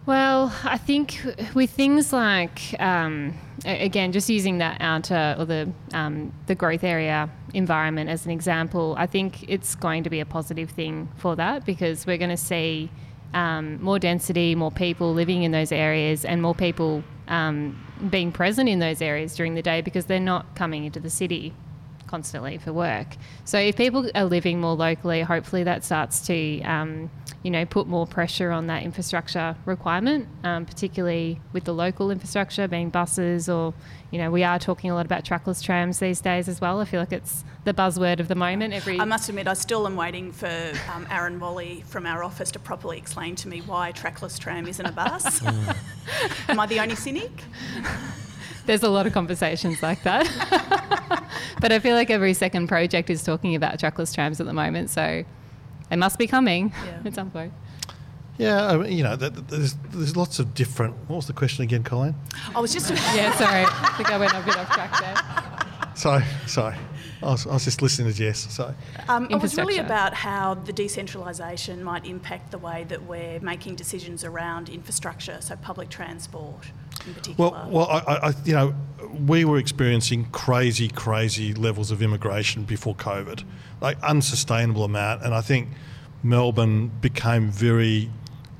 Well, 0.06 0.53
I 0.64 0.78
think 0.78 1.20
with 1.56 1.72
things 1.72 2.14
like, 2.14 2.80
um, 2.80 3.34
again, 3.66 4.12
just 4.12 4.30
using 4.30 4.60
that 4.60 4.80
outer 4.80 5.36
or 5.39 5.45
the 5.45 5.72
um, 5.93 6.32
the 6.45 6.53
growth 6.53 6.84
area 6.84 7.28
environment 7.56 8.10
as 8.12 8.24
an 8.26 8.32
example, 8.32 8.93
I 8.99 9.08
think 9.08 9.49
it's 9.49 9.74
going 9.74 10.03
to 10.03 10.12
be 10.12 10.20
a 10.20 10.26
positive 10.26 10.70
thing 10.70 11.10
for 11.18 11.36
that 11.38 11.66
because 11.66 12.06
we're 12.06 12.20
going 12.20 12.30
to 12.30 12.38
see 12.38 12.91
um, 13.34 13.82
more 13.82 13.97
density, 13.97 14.53
more 14.53 14.72
people 14.72 15.12
living 15.12 15.41
in 15.41 15.51
those 15.51 15.72
areas, 15.72 16.24
and 16.24 16.39
more 16.39 16.53
people 16.53 17.03
um, 17.28 17.84
being 18.12 18.32
present 18.32 18.70
in 18.70 18.78
those 18.78 19.01
areas 19.01 19.36
during 19.36 19.56
the 19.56 19.64
day 19.64 19.82
because 19.82 20.06
they're 20.06 20.20
not 20.20 20.56
coming 20.56 20.86
into 20.86 20.99
the 20.99 21.10
city 21.10 21.51
constantly 22.08 22.58
for 22.58 22.74
work. 22.74 23.18
So 23.43 23.58
if 23.58 23.76
people 23.76 24.10
are 24.16 24.26
living 24.26 24.60
more 24.60 24.76
locally, 24.76 25.22
hopefully 25.22 25.64
that 25.64 25.84
starts 25.84 26.26
to, 26.28 26.62
um, 26.62 27.10
you 27.43 27.51
know, 27.51 27.66
put 27.66 27.88
more 27.88 28.08
pressure 28.08 28.51
on 28.51 28.68
that 28.68 28.84
infrastructure 28.84 29.56
requirement, 29.66 30.28
um, 30.43 30.66
particularly 30.66 31.39
with 31.53 31.66
the 31.66 31.74
local 31.74 32.12
infrastructure 32.12 32.68
being 32.68 32.89
buses 32.89 33.49
or, 33.49 33.74
you 34.12 34.20
know, 34.20 34.32
we 34.32 34.43
are 34.43 34.60
talking 34.60 34.89
a 34.89 34.95
lot 34.95 35.06
about 35.06 35.26
trackless 35.26 35.62
trams 35.62 35.99
these 35.99 36.22
days 36.22 36.47
as 36.47 36.62
well. 36.62 36.80
I 36.80 36.86
feel 36.86 36.99
like 36.99 37.14
it's 37.14 37.43
the 37.64 37.74
buzzword 37.74 38.20
of 38.20 38.28
the 38.28 38.36
moment. 38.36 38.74
Every 38.74 38.99
I 38.99 39.06
must 39.06 39.30
admit, 39.30 39.47
I 39.47 39.53
still 39.53 39.86
am 39.86 39.95
waiting 39.95 40.32
for 40.32 40.74
um, 40.93 41.08
Aaron 41.10 41.39
Wally 41.39 41.84
from 41.88 42.06
our 42.06 42.24
office 42.24 42.51
to 42.51 42.60
properly 42.60 42.97
explain 42.97 43.36
to 43.38 43.47
me 43.47 43.62
why 43.62 43.89
a 43.89 43.93
trackless 43.93 44.39
tram 44.39 44.68
isn't 44.68 44.86
a 44.86 44.91
bus. 44.91 45.43
am 46.47 46.60
I 46.60 46.66
the 46.66 46.80
only 46.80 46.95
cynic? 46.95 47.32
There's 48.66 48.84
a 48.84 48.89
lot 48.89 49.05
of 49.07 49.13
conversations 49.13 49.82
like 49.84 50.01
that. 50.03 50.26
but 51.61 51.72
I 51.72 51.80
feel 51.80 51.95
like 51.95 52.09
every 52.09 52.34
second 52.34 52.68
project 52.68 53.09
is 53.09 53.24
talking 53.24 53.55
about 53.55 53.80
trackless 53.80 54.13
trams 54.13 54.39
at 54.39 54.45
the 54.45 54.53
moment, 54.53 54.89
so 54.89 55.24
they 55.89 55.95
must 55.95 56.18
be 56.18 56.28
coming 56.28 56.74
Yeah. 56.86 56.99
at 57.05 57.13
some 57.13 57.32
point. 57.32 57.53
Yeah, 58.38 58.68
I 58.68 58.76
mean, 58.78 58.91
you 58.91 59.03
know, 59.03 59.16
th- 59.16 59.34
th- 59.34 59.45
there's, 59.47 59.74
there's 59.93 60.18
lots 60.18 60.39
of 60.39 60.53
different. 60.53 60.93
What 61.07 61.18
was 61.18 61.28
the 61.28 61.34
question 61.34 61.63
again, 61.63 61.84
Colleen? 61.84 62.16
I 62.53 62.59
was 62.59 62.74
just 62.74 62.89
Yeah, 63.16 63.34
sorry. 63.38 63.63
I 63.66 63.93
think 63.95 64.11
I 64.11 64.18
went 64.18 64.34
a 64.34 64.41
bit 64.41 64.57
off 64.57 64.70
track 64.72 64.99
there. 64.99 65.95
Sorry, 65.95 66.26
sorry. 66.45 66.76
I 67.24 67.28
was, 67.28 67.47
I 67.47 67.53
was 67.53 67.63
just 67.63 67.82
listening 67.82 68.11
to 68.11 68.18
Jess. 68.18 68.53
Sorry. 68.53 68.74
Um, 69.07 69.28
it 69.32 69.41
was 69.41 69.55
really 69.55 69.78
about 69.78 70.13
how 70.13 70.55
the 70.55 70.74
decentralisation 70.74 71.82
might 71.82 72.05
impact 72.05 72.51
the 72.51 72.57
way 72.57 72.84
that 72.89 73.03
we're 73.03 73.39
making 73.39 73.76
decisions 73.76 74.26
around 74.26 74.68
infrastructure, 74.68 75.38
so 75.39 75.55
public 75.55 75.88
transport 75.89 76.66
particular. 77.14 77.51
Well, 77.51 77.70
well, 77.70 77.88
I, 77.88 78.30
I, 78.30 78.34
you 78.45 78.53
know, 78.53 78.76
we 79.28 79.45
were 79.45 79.58
experiencing 79.58 80.26
crazy, 80.32 80.89
crazy 80.89 81.53
levels 81.53 81.91
of 81.91 82.01
immigration 82.01 82.64
before 82.64 82.95
COVID, 82.95 83.43
like 83.82 84.01
unsustainable 84.03 84.84
amount, 84.84 85.24
and 85.24 85.34
I 85.34 85.41
think 85.41 85.70
Melbourne 86.24 86.91
became 87.01 87.49
very 87.51 88.10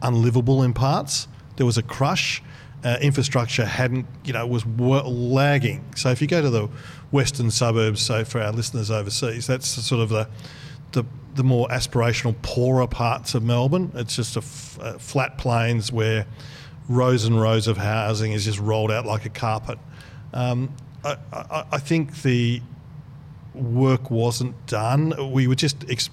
unlivable 0.02 0.64
in 0.64 0.74
parts. 0.74 1.28
There 1.58 1.66
was 1.66 1.78
a 1.78 1.84
crush. 1.84 2.41
Uh, 2.84 2.98
infrastructure 3.02 3.66
hadn't, 3.66 4.06
you 4.24 4.32
know, 4.32 4.46
was 4.46 4.64
wa- 4.64 5.02
lagging. 5.08 5.84
So 5.96 6.12
if 6.12 6.22
you 6.22 6.28
go 6.28 6.41
to 6.43 6.52
the 6.52 6.70
western 7.10 7.50
suburbs, 7.50 8.00
so 8.00 8.24
for 8.24 8.39
our 8.39 8.52
listeners 8.52 8.91
overseas, 8.91 9.48
that's 9.48 9.68
sort 9.68 10.02
of 10.02 10.10
the 10.10 10.28
the, 10.91 11.04
the 11.34 11.43
more 11.43 11.68
aspirational, 11.70 12.36
poorer 12.43 12.88
parts 12.88 13.34
of 13.34 13.43
Melbourne. 13.43 13.91
It's 13.96 14.16
just 14.16 14.36
a, 14.36 14.39
f- 14.39 14.80
uh 14.80 14.98
flat 15.00 15.38
plains 15.39 15.91
where 15.91 16.28
rows 16.88 17.26
and 17.26 17.40
rows 17.40 17.68
of 17.68 17.78
housing 17.78 18.32
is 18.32 18.46
just 18.46 18.60
rolled 18.60 18.92
out 18.92 19.06
like 19.06 19.26
a 19.26 19.30
carpet. 19.30 19.80
Um, 20.34 20.74
I, 21.04 21.18
I, 21.32 21.66
I 21.74 21.78
think 21.80 22.22
the 22.22 22.62
work 23.54 24.12
wasn't 24.12 24.68
done. 24.68 25.32
We 25.32 25.48
were 25.48 25.56
just 25.56 25.86
ex- 25.90 26.10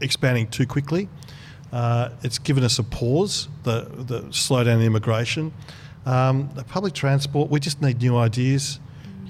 expanding 0.00 0.48
too 0.48 0.66
quickly. 0.66 1.08
Uh, 1.72 2.10
it's 2.22 2.38
given 2.38 2.62
us 2.62 2.78
a 2.78 2.84
pause, 2.84 3.48
the, 3.64 3.88
the 3.98 4.20
slowdown 4.22 4.76
in 4.76 4.82
immigration. 4.82 5.52
Um, 6.06 6.48
the 6.54 6.62
public 6.62 6.94
transport, 6.94 7.50
we 7.50 7.58
just 7.58 7.82
need 7.82 8.00
new 8.00 8.16
ideas. 8.16 8.78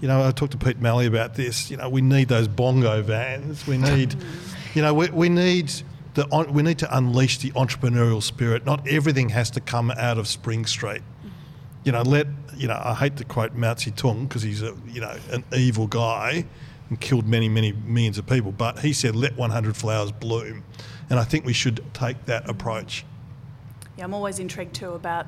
You 0.01 0.09
know, 0.09 0.27
I 0.27 0.31
talked 0.31 0.53
to 0.53 0.59
Pete 0.59 0.79
Malley 0.79 1.07
about 1.07 1.35
this. 1.35 1.71
You 1.71 1.79
know, 1.79 1.89
we 1.89 2.03
need 2.03 2.29
those 2.29 2.49
bongo 2.49 3.01
vans. 3.01 3.67
We 3.67 3.79
need, 3.79 4.15
you 4.75 4.83
know, 4.83 4.93
we, 4.93 5.09
we 5.09 5.31
need 5.31 5.73
the 6.17 6.47
we 6.51 6.63
need 6.63 6.79
to 6.79 6.97
unleash 6.97 7.39
the 7.39 7.51
entrepreneurial 7.53 8.23
spirit. 8.23 8.65
Not 8.65 8.89
everything 8.89 9.29
has 9.29 9.51
to 9.51 9.61
come 9.61 9.91
out 9.93 10.19
of 10.19 10.27
Spring 10.27 10.65
Street. 10.65 11.03
You 11.85 11.93
know, 11.93 12.03
let 12.03 12.27
you 12.57 12.67
know. 12.67 12.81
I 12.83 12.95
hate 12.95 13.17
to 13.19 13.25
quote 13.25 13.55
Mao 13.55 13.75
Zedong 13.75 14.27
because 14.29 14.43
he's 14.43 14.63
a 14.63 14.75
you 14.89 15.01
know 15.01 15.15
an 15.31 15.45
evil 15.55 15.87
guy 15.87 16.47
and 16.89 17.01
killed 17.01 17.27
many 17.27 17.49
many 17.49 17.73
millions 17.73 18.19
of 18.19 18.27
people. 18.27 18.51
But 18.51 18.81
he 18.81 18.93
said, 18.93 19.15
"Let 19.15 19.37
100 19.37 19.77
flowers 19.77 20.11
bloom," 20.11 20.65
and 21.11 21.21
I 21.21 21.25
think 21.25 21.45
we 21.45 21.53
should 21.53 21.85
take 21.93 22.25
that 22.25 22.49
approach. 22.49 23.05
Yeah, 23.97 24.05
I'm 24.05 24.15
always 24.15 24.39
intrigued 24.39 24.75
too 24.75 24.93
about, 24.93 25.27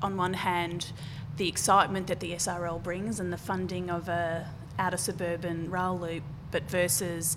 on 0.00 0.16
one 0.16 0.34
hand, 0.34 0.92
the 1.36 1.48
excitement 1.48 2.06
that 2.06 2.20
the 2.20 2.32
SRL 2.32 2.82
brings 2.82 3.20
and 3.20 3.32
the 3.32 3.36
funding 3.36 3.90
of 3.90 4.08
a 4.08 4.48
outer 4.78 4.96
suburban 4.96 5.70
rail 5.70 5.98
loop, 5.98 6.22
but 6.50 6.62
versus 6.70 7.36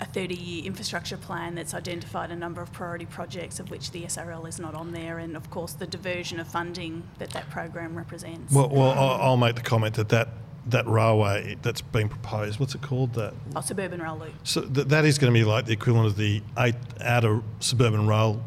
a 0.00 0.06
30-year 0.06 0.64
infrastructure 0.64 1.16
plan 1.16 1.54
that's 1.54 1.72
identified 1.72 2.30
a 2.30 2.36
number 2.36 2.60
of 2.60 2.72
priority 2.72 3.06
projects 3.06 3.60
of 3.60 3.70
which 3.70 3.92
the 3.92 4.02
SRL 4.02 4.48
is 4.48 4.58
not 4.58 4.74
on 4.74 4.92
there, 4.92 5.18
and 5.18 5.36
of 5.36 5.50
course 5.50 5.72
the 5.72 5.86
diversion 5.86 6.40
of 6.40 6.48
funding 6.48 7.04
that 7.18 7.30
that 7.30 7.48
program 7.50 7.96
represents. 7.96 8.52
Well, 8.52 8.68
well, 8.68 8.90
I'll, 8.90 9.20
I'll 9.20 9.36
make 9.36 9.56
the 9.56 9.62
comment 9.62 9.94
that 9.94 10.08
that 10.08 10.28
that 10.66 10.86
railway 10.86 11.56
that's 11.62 11.82
being 11.82 12.08
proposed, 12.08 12.58
what's 12.58 12.74
it 12.74 12.82
called? 12.82 13.14
That 13.14 13.34
oh, 13.54 13.60
suburban 13.60 14.00
rail 14.00 14.18
loop. 14.18 14.32
So 14.44 14.62
th- 14.62 14.88
that 14.88 15.04
is 15.04 15.18
going 15.18 15.32
to 15.32 15.38
be 15.38 15.44
like 15.44 15.66
the 15.66 15.72
equivalent 15.72 16.06
of 16.06 16.16
the 16.16 16.42
eight 16.58 16.76
outer 17.00 17.42
suburban 17.60 18.06
rail 18.06 18.42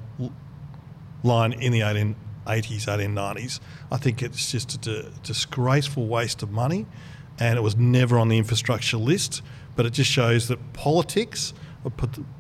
line 1.24 1.54
in 1.54 1.72
the 1.72 1.82
1880s, 1.82 2.16
1890s. 2.48 3.60
I 3.92 3.98
think 3.98 4.24
it's 4.24 4.52
just 4.52 4.74
a 4.74 4.78
d- 4.78 5.10
disgraceful 5.24 6.08
waste 6.08 6.42
of 6.42 6.52
money, 6.52 6.88
and 7.40 7.58
it 7.58 7.62
was 7.62 7.76
never 7.76 8.18
on 8.18 8.30
the 8.30 8.38
infrastructure 8.38 8.98
list. 8.98 9.42
But 9.78 9.86
it 9.86 9.94
just 9.94 10.12
shows 10.12 10.50
that 10.50 10.74
politics, 10.74 11.54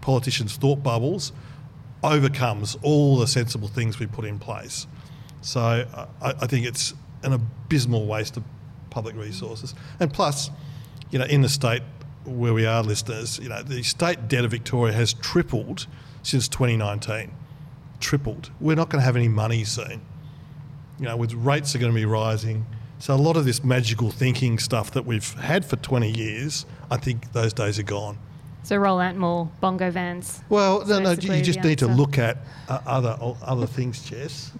politicians' 0.02 0.58
thought 0.58 0.84
bubbles, 0.84 1.32
overcomes 2.04 2.78
all 2.82 3.18
the 3.18 3.28
sensible 3.28 3.70
things 3.70 4.00
we 4.00 4.08
put 4.08 4.26
in 4.26 4.40
place. 4.40 4.86
So 5.40 5.62
I, 5.62 6.08
I 6.22 6.48
think 6.48 6.66
it's 6.66 6.94
an 7.24 7.32
abysmal 7.32 8.06
waste 8.06 8.36
of 8.36 8.44
public 8.90 9.16
resources. 9.16 9.74
And 10.00 10.12
plus, 10.12 10.50
you 11.12 11.20
know, 11.20 11.26
in 11.26 11.42
the 11.42 11.50
state 11.50 11.84
where 12.26 12.54
we 12.54 12.66
are, 12.66 12.84
listeners, 12.84 13.40
you 13.40 13.50
know, 13.50 13.62
the 13.64 13.84
state 13.84 14.28
debt 14.28 14.44
of 14.44 14.52
Victoria 14.52 14.94
has 14.94 15.14
tripled 15.14 15.88
since 16.24 16.48
2019. 16.48 17.32
Tripled. 18.00 18.52
We're 18.60 18.76
not 18.76 18.90
going 18.90 19.00
to 19.00 19.06
have 19.06 19.16
any 19.16 19.30
money 19.30 19.64
soon. 19.64 20.02
You 21.00 21.06
know, 21.06 21.18
with 21.18 21.34
rates 21.34 21.76
are 21.76 21.80
going 21.80 21.92
to 21.92 21.96
be 21.96 22.06
rising. 22.06 22.66
So 23.00 23.14
a 23.14 23.16
lot 23.16 23.38
of 23.38 23.46
this 23.46 23.64
magical 23.64 24.12
thinking 24.12 24.60
stuff 24.60 24.92
that 24.92 25.06
we've 25.06 25.34
had 25.36 25.64
for 25.66 25.76
20 25.78 26.10
years, 26.12 26.66
I 26.90 26.98
think 26.98 27.32
those 27.34 27.54
days 27.54 27.80
are 27.80 27.84
gone. 27.84 28.18
So 28.64 28.76
roll 28.76 29.00
out 29.00 29.16
more 29.16 29.50
bongo 29.62 29.90
vans. 29.92 30.42
Well, 30.50 30.86
no, 30.86 31.00
no, 31.00 31.12
you 31.12 31.42
just 31.42 31.62
the 31.62 31.70
need 31.70 31.80
to 31.80 31.88
look 31.88 32.18
at 32.18 32.38
uh, 32.68 32.82
other 32.86 33.18
other 33.42 33.66
things, 33.66 34.04
Jess. 34.04 34.52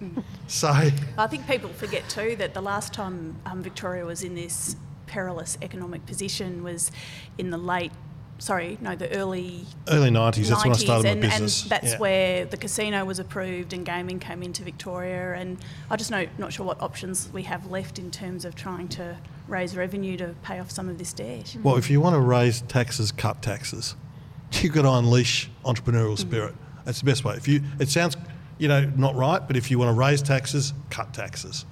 so, 0.46 0.68
I 0.68 1.26
think 1.26 1.46
people 1.46 1.68
forget 1.68 2.08
too 2.08 2.34
that 2.36 2.54
the 2.54 2.62
last 2.62 2.94
time 2.94 3.36
um, 3.44 3.62
Victoria 3.62 4.06
was 4.06 4.22
in 4.22 4.34
this 4.34 4.76
perilous 5.06 5.58
economic 5.60 6.06
position 6.06 6.62
was 6.62 6.90
in 7.36 7.50
the 7.50 7.58
late 7.58 7.92
sorry, 8.38 8.78
no, 8.80 8.94
the 8.94 9.10
early 9.16 9.66
Early 9.88 10.10
90s, 10.10 10.48
that's 10.48 10.64
when 10.64 10.72
I 10.72 10.76
started 10.76 11.10
and, 11.10 11.20
my 11.20 11.28
business. 11.28 11.62
and 11.62 11.70
that's 11.70 11.92
Yeah. 11.92 11.98
where 11.98 12.44
the 12.44 12.56
casino 12.56 13.04
was 13.04 13.18
approved 13.18 13.72
and 13.72 13.84
gaming 13.84 14.18
came 14.18 14.42
into 14.42 14.62
Victoria. 14.62 15.34
And 15.34 15.58
I 15.90 15.96
just 15.96 16.10
know 16.10 16.26
not 16.38 16.52
sure 16.52 16.64
what 16.64 16.80
options 16.80 17.28
we 17.32 17.42
have 17.44 17.70
left 17.70 17.98
in 17.98 18.10
terms 18.10 18.44
of 18.44 18.54
trying 18.54 18.88
to 18.88 19.16
raise 19.48 19.76
revenue 19.76 20.16
to 20.18 20.34
pay 20.42 20.58
off 20.60 20.70
some 20.70 20.88
of 20.88 20.98
this 20.98 21.12
debt. 21.12 21.56
Well, 21.62 21.76
if 21.76 21.90
you 21.90 22.00
want 22.00 22.14
to 22.14 22.20
raise 22.20 22.62
taxes, 22.62 23.12
cut 23.12 23.42
taxes. 23.42 23.96
You've 24.52 24.72
got 24.72 24.82
to 24.82 24.92
unleash 24.92 25.50
entrepreneurial 25.64 26.14
mm. 26.14 26.18
spirit. 26.18 26.54
That's 26.84 27.00
the 27.00 27.06
best 27.06 27.24
way. 27.24 27.34
If 27.34 27.48
you, 27.48 27.62
it 27.78 27.88
sounds, 27.88 28.16
you 28.58 28.68
know, 28.68 28.90
not 28.96 29.14
right, 29.14 29.46
but 29.46 29.56
if 29.56 29.70
you 29.70 29.78
want 29.78 29.90
to 29.90 29.98
raise 29.98 30.22
taxes, 30.22 30.72
cut 30.90 31.12
taxes. 31.12 31.66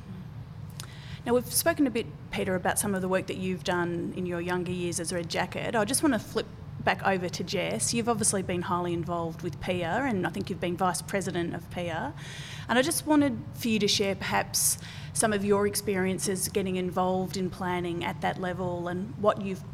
Now, 1.26 1.34
we've 1.34 1.52
spoken 1.52 1.88
a 1.88 1.90
bit, 1.90 2.06
Peter, 2.30 2.54
about 2.54 2.78
some 2.78 2.94
of 2.94 3.02
the 3.02 3.08
work 3.08 3.26
that 3.26 3.36
you've 3.36 3.64
done 3.64 4.14
in 4.16 4.26
your 4.26 4.40
younger 4.40 4.70
years 4.70 5.00
as 5.00 5.12
Red 5.12 5.28
Jacket. 5.28 5.74
I 5.74 5.84
just 5.84 6.00
want 6.00 6.12
to 6.12 6.20
flip 6.20 6.46
back 6.84 7.04
over 7.04 7.28
to 7.28 7.42
Jess. 7.42 7.92
You've 7.92 8.08
obviously 8.08 8.42
been 8.42 8.62
highly 8.62 8.92
involved 8.92 9.42
with 9.42 9.60
PIA, 9.60 10.04
and 10.06 10.24
I 10.24 10.30
think 10.30 10.48
you've 10.48 10.60
been 10.60 10.76
Vice 10.76 11.02
President 11.02 11.52
of 11.52 11.68
PIA. 11.72 12.14
And 12.68 12.78
I 12.78 12.82
just 12.82 13.08
wanted 13.08 13.36
for 13.54 13.66
you 13.66 13.80
to 13.80 13.88
share 13.88 14.14
perhaps 14.14 14.78
some 15.14 15.32
of 15.32 15.44
your 15.44 15.66
experiences 15.66 16.46
getting 16.46 16.76
involved 16.76 17.36
in 17.36 17.50
planning 17.50 18.04
at 18.04 18.20
that 18.20 18.40
level 18.40 18.86
and 18.86 19.12
what 19.18 19.42
you've 19.42 19.64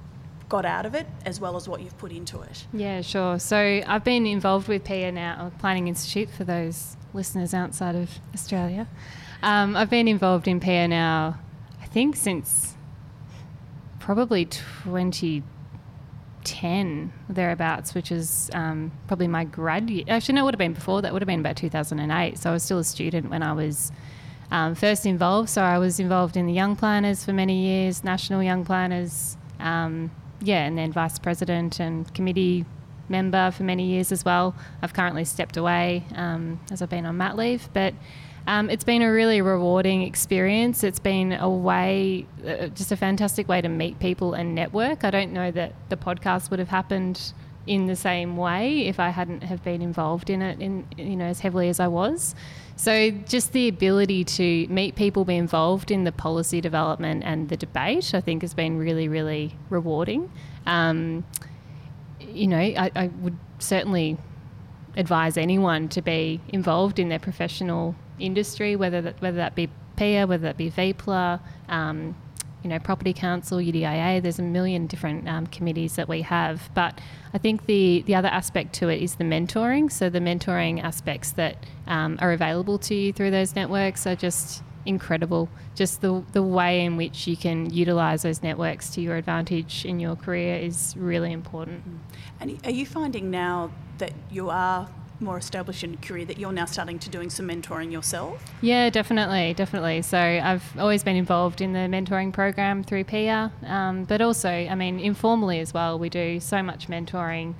got 0.48 0.64
out 0.64 0.86
of 0.86 0.94
it 0.94 1.06
as 1.26 1.38
well 1.38 1.56
as 1.56 1.68
what 1.68 1.82
you've 1.82 1.98
put 1.98 2.12
into 2.12 2.40
it. 2.40 2.66
Yeah, 2.72 3.02
sure. 3.02 3.38
So 3.38 3.82
I've 3.86 4.04
been 4.04 4.26
involved 4.26 4.68
with 4.68 4.84
PIA 4.84 5.12
now, 5.12 5.52
Planning 5.58 5.88
Institute 5.88 6.30
for 6.30 6.44
those 6.44 6.96
listeners 7.12 7.52
outside 7.52 7.94
of 7.94 8.08
Australia. 8.32 8.88
Um, 9.42 9.76
I've 9.76 9.90
been 9.90 10.06
involved 10.08 10.46
in 10.46 10.60
PIA 10.60 10.88
now, 10.88 11.38
think, 11.92 12.16
since 12.16 12.74
probably 14.00 14.46
2010, 14.46 17.12
thereabouts, 17.28 17.94
which 17.94 18.10
is 18.10 18.50
um, 18.52 18.90
probably 19.06 19.28
my 19.28 19.44
grad 19.44 19.88
year. 19.88 20.04
Actually, 20.08 20.34
no, 20.34 20.42
it 20.42 20.44
would 20.46 20.54
have 20.54 20.58
been 20.58 20.72
before 20.72 21.02
that, 21.02 21.12
would 21.12 21.22
have 21.22 21.28
been 21.28 21.40
about 21.40 21.56
2008. 21.56 22.38
So 22.38 22.50
I 22.50 22.52
was 22.52 22.62
still 22.62 22.78
a 22.78 22.84
student 22.84 23.30
when 23.30 23.42
I 23.42 23.52
was 23.52 23.92
um, 24.50 24.74
first 24.74 25.06
involved. 25.06 25.48
So 25.48 25.62
I 25.62 25.78
was 25.78 26.00
involved 26.00 26.36
in 26.36 26.46
the 26.46 26.52
Young 26.52 26.76
Planners 26.76 27.24
for 27.24 27.32
many 27.32 27.64
years, 27.64 28.02
National 28.02 28.42
Young 28.42 28.64
Planners, 28.64 29.36
um, 29.60 30.10
yeah, 30.40 30.64
and 30.64 30.76
then 30.76 30.92
Vice 30.92 31.18
President 31.18 31.78
and 31.78 32.12
committee 32.14 32.64
member 33.08 33.50
for 33.52 33.62
many 33.62 33.86
years 33.86 34.10
as 34.10 34.24
well. 34.24 34.56
I've 34.82 34.92
currently 34.92 35.24
stepped 35.24 35.56
away 35.56 36.04
um, 36.16 36.58
as 36.70 36.82
I've 36.82 36.90
been 36.90 37.06
on 37.06 37.16
mat 37.16 37.36
leave, 37.36 37.68
but 37.72 37.94
um, 38.46 38.70
it's 38.70 38.84
been 38.84 39.02
a 39.02 39.12
really 39.12 39.40
rewarding 39.40 40.02
experience. 40.02 40.82
It's 40.82 40.98
been 40.98 41.32
a 41.32 41.48
way, 41.48 42.26
uh, 42.46 42.68
just 42.68 42.92
a 42.92 42.96
fantastic 42.96 43.48
way 43.48 43.60
to 43.60 43.68
meet 43.68 43.98
people 43.98 44.34
and 44.34 44.54
network. 44.54 45.04
I 45.04 45.10
don't 45.10 45.32
know 45.32 45.50
that 45.50 45.74
the 45.88 45.96
podcast 45.96 46.50
would 46.50 46.58
have 46.58 46.68
happened 46.68 47.32
in 47.66 47.86
the 47.86 47.94
same 47.94 48.36
way 48.36 48.88
if 48.88 48.98
I 48.98 49.10
hadn't 49.10 49.44
have 49.44 49.62
been 49.62 49.82
involved 49.82 50.30
in 50.30 50.42
it 50.42 50.60
in 50.60 50.84
you 50.96 51.14
know 51.14 51.26
as 51.26 51.38
heavily 51.40 51.68
as 51.68 51.78
I 51.78 51.86
was. 51.86 52.34
So 52.74 53.10
just 53.10 53.52
the 53.52 53.68
ability 53.68 54.24
to 54.24 54.66
meet 54.66 54.96
people, 54.96 55.24
be 55.24 55.36
involved 55.36 55.90
in 55.90 56.04
the 56.04 56.10
policy 56.10 56.60
development 56.60 57.22
and 57.24 57.48
the 57.48 57.56
debate, 57.56 58.12
I 58.14 58.20
think 58.20 58.42
has 58.42 58.54
been 58.54 58.78
really, 58.78 59.06
really 59.08 59.56
rewarding. 59.70 60.32
Um, 60.66 61.24
you 62.18 62.48
know, 62.48 62.58
I, 62.58 62.90
I 62.96 63.06
would 63.20 63.36
certainly 63.60 64.16
advise 64.96 65.36
anyone 65.36 65.88
to 65.90 66.02
be 66.02 66.40
involved 66.48 66.98
in 66.98 67.08
their 67.08 67.18
professional 67.18 67.94
industry, 68.18 68.76
whether 68.76 69.00
that, 69.02 69.20
whether 69.20 69.36
that 69.36 69.54
be 69.54 69.68
PIA, 69.96 70.26
whether 70.26 70.42
that 70.42 70.56
be 70.56 70.70
VPLA, 70.70 71.40
um, 71.68 72.14
you 72.62 72.70
know, 72.70 72.78
Property 72.78 73.12
Council, 73.12 73.58
UDIA. 73.58 74.22
There's 74.22 74.38
a 74.38 74.42
million 74.42 74.86
different 74.86 75.28
um, 75.28 75.46
committees 75.48 75.96
that 75.96 76.08
we 76.08 76.22
have, 76.22 76.70
but 76.74 77.00
I 77.34 77.38
think 77.38 77.66
the 77.66 78.02
the 78.06 78.14
other 78.14 78.28
aspect 78.28 78.72
to 78.74 78.88
it 78.88 79.02
is 79.02 79.16
the 79.16 79.24
mentoring. 79.24 79.90
So 79.90 80.08
the 80.08 80.20
mentoring 80.20 80.82
aspects 80.82 81.32
that 81.32 81.56
um, 81.86 82.18
are 82.20 82.32
available 82.32 82.78
to 82.78 82.94
you 82.94 83.12
through 83.12 83.32
those 83.32 83.56
networks 83.56 84.06
are 84.06 84.14
just 84.14 84.62
incredible. 84.86 85.48
Just 85.74 86.00
the 86.02 86.22
the 86.32 86.42
way 86.42 86.84
in 86.84 86.96
which 86.96 87.26
you 87.26 87.36
can 87.36 87.72
utilize 87.72 88.22
those 88.22 88.42
networks 88.42 88.90
to 88.90 89.00
your 89.00 89.16
advantage 89.16 89.84
in 89.84 89.98
your 89.98 90.14
career 90.14 90.56
is 90.56 90.94
really 90.96 91.32
important. 91.32 91.82
And 92.40 92.60
are 92.64 92.70
you 92.70 92.86
finding 92.86 93.30
now 93.30 93.72
that 93.98 94.12
you 94.30 94.50
are 94.50 94.88
more 95.22 95.38
established 95.38 95.82
in 95.84 95.96
career 95.98 96.24
that 96.26 96.38
you're 96.38 96.52
now 96.52 96.64
starting 96.66 96.98
to 97.00 97.08
doing 97.10 97.30
some 97.30 97.48
mentoring 97.48 97.90
yourself? 97.92 98.42
Yeah, 98.60 98.90
definitely, 98.90 99.54
definitely. 99.54 100.02
So 100.02 100.18
I've 100.18 100.64
always 100.78 101.02
been 101.04 101.16
involved 101.16 101.60
in 101.60 101.72
the 101.72 101.80
mentoring 101.80 102.32
program 102.32 102.82
through 102.82 103.04
PIA, 103.04 103.52
um, 103.66 104.04
but 104.04 104.20
also, 104.20 104.50
I 104.50 104.74
mean, 104.74 104.98
informally 105.00 105.60
as 105.60 105.72
well. 105.72 105.98
We 105.98 106.08
do 106.08 106.40
so 106.40 106.62
much 106.62 106.88
mentoring 106.88 107.54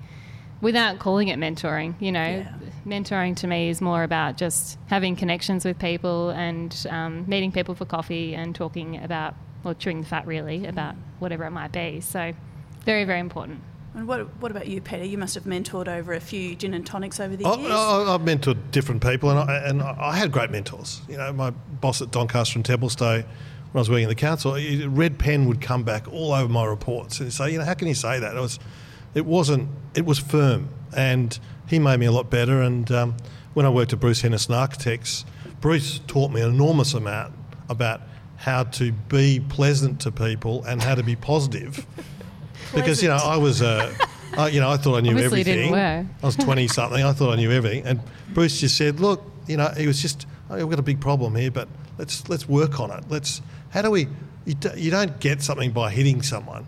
without 0.61 0.99
calling 0.99 1.29
it 1.29 1.39
mentoring. 1.39 1.95
You 2.01 2.13
know, 2.13 2.21
Yeah. 2.45 2.53
mentoring 2.87 3.37
to 3.37 3.47
me 3.47 3.69
is 3.69 3.81
more 3.81 4.03
about 4.03 4.37
just 4.37 4.79
having 4.87 5.17
connections 5.17 5.65
with 5.65 5.79
people 5.79 6.31
and 6.31 6.87
um, 6.91 7.25
meeting 7.27 7.53
people 7.53 7.75
for 7.75 7.85
coffee 7.85 8.35
and 8.35 8.55
talking 8.55 9.03
about, 9.03 9.35
or 9.65 9.75
chewing 9.75 10.03
the 10.03 10.07
fat 10.07 10.27
really, 10.27 10.67
about 10.67 10.95
whatever 11.19 11.45
it 11.45 11.51
might 11.51 11.73
be. 11.73 12.01
So 12.01 12.33
very, 12.85 13.05
very 13.05 13.21
important. 13.21 13.61
And 13.95 14.09
what, 14.09 14.21
what 14.41 14.51
about 14.51 14.69
you, 14.69 14.81
Peter? 14.81 15.05
You 15.05 15.19
must 15.19 15.35
have 15.35 15.45
mentored 15.45 15.87
over 15.87 16.15
a 16.15 16.21
few 16.21 16.55
gin 16.55 16.73
and 16.73 16.87
tonics 16.87 17.21
over 17.21 17.37
the 17.37 17.45
I, 17.45 17.55
years. 17.57 17.71
I, 17.71 18.15
I've 18.15 18.23
mentored 18.23 18.59
different 18.71 19.03
people, 19.03 19.31
and 19.31 19.39
I, 19.39 19.57
and 19.59 19.83
I 19.83 20.17
had 20.17 20.33
great 20.33 20.51
mentors. 20.51 21.03
You 21.09 21.19
know, 21.19 21.33
my 21.33 21.51
boss 21.51 22.01
at 22.01 22.11
Doncaster 22.11 22.59
and 22.59 22.65
Templestowe, 22.65 23.17
when 23.23 23.25
I 23.75 23.79
was 23.79 23.91
working 23.91 24.05
in 24.05 24.09
the 24.09 24.15
council, 24.15 24.57
red 24.89 25.19
pen 25.19 25.47
would 25.47 25.61
come 25.61 25.83
back 25.83 26.11
all 26.11 26.33
over 26.33 26.49
my 26.51 26.65
reports 26.65 27.21
and 27.21 27.33
say, 27.33 27.53
you 27.53 27.59
know, 27.59 27.65
how 27.65 27.75
can 27.75 27.89
you 27.89 27.95
say 27.95 28.19
that? 28.19 28.35
It 28.35 28.41
was, 28.41 28.59
it 29.15 29.27
wasn't, 29.27 29.69
it 29.95 30.07
was 30.07 30.19
firm, 30.19 30.71
and 30.97 31.39
he 31.69 31.79
made 31.79 32.01
me 32.01 32.07
a 32.07 32.13
lot 32.13 32.31
better. 32.31 32.63
And 32.63 32.91
um, 32.91 33.17
when 33.53 33.67
I 33.67 33.69
worked 33.69 33.93
at 33.93 34.01
Bruce 34.01 34.23
Henderson 34.23 34.55
Architects, 34.55 35.27
Bruce 35.61 36.01
taught 36.07 36.31
me 36.31 36.41
an 36.41 36.49
enormous 36.49 36.95
amount 36.95 37.35
about 37.69 38.01
how 38.37 38.65
to 38.65 38.91
be 38.91 39.41
pleasant 39.49 40.01
to 40.01 40.11
people 40.11 40.65
and 40.65 40.83
how 40.83 40.95
to 40.95 41.03
be 41.03 41.15
positive. 41.15 41.87
because 42.75 43.03
you 43.03 43.09
know 43.09 43.17
I 43.17 43.37
was, 43.37 43.63
uh, 43.63 43.95
I, 44.37 44.49
you 44.49 44.61
know, 44.61 44.71
I 44.71 44.77
thought 44.77 44.97
I 44.97 45.01
knew 45.01 45.11
Obviously 45.11 45.41
everything. 45.41 45.75
I 46.23 46.27
was 46.27 46.37
twenty 46.37 46.69
something. 46.69 47.03
I 47.03 47.13
thought 47.13 47.33
I 47.33 47.37
knew 47.37 47.51
everything, 47.51 47.85
and 47.87 48.01
Bruce 48.35 48.61
just 48.61 48.77
said, 48.77 49.01
"Look, 49.01 49.23
you 49.47 49.57
know, 49.57 49.69
he 49.77 49.87
was 49.87 50.01
just, 50.01 50.27
oh, 50.51 50.57
we've 50.57 50.71
got 50.71 50.79
a 50.79 50.83
big 50.83 51.01
problem 51.01 51.35
here, 51.35 51.51
but 51.51 51.69
let's 51.99 52.29
let's 52.29 52.49
work 52.49 52.81
on 52.81 52.91
it. 52.91 53.05
Let's 53.09 53.43
how 53.71 53.83
do 53.83 53.91
we? 53.91 54.09
You, 54.45 54.57
you 54.77 54.91
don't 54.91 55.21
get 55.21 55.41
something 55.41 55.71
by 55.71 55.91
hitting 55.91 56.23
someone. 56.23 56.67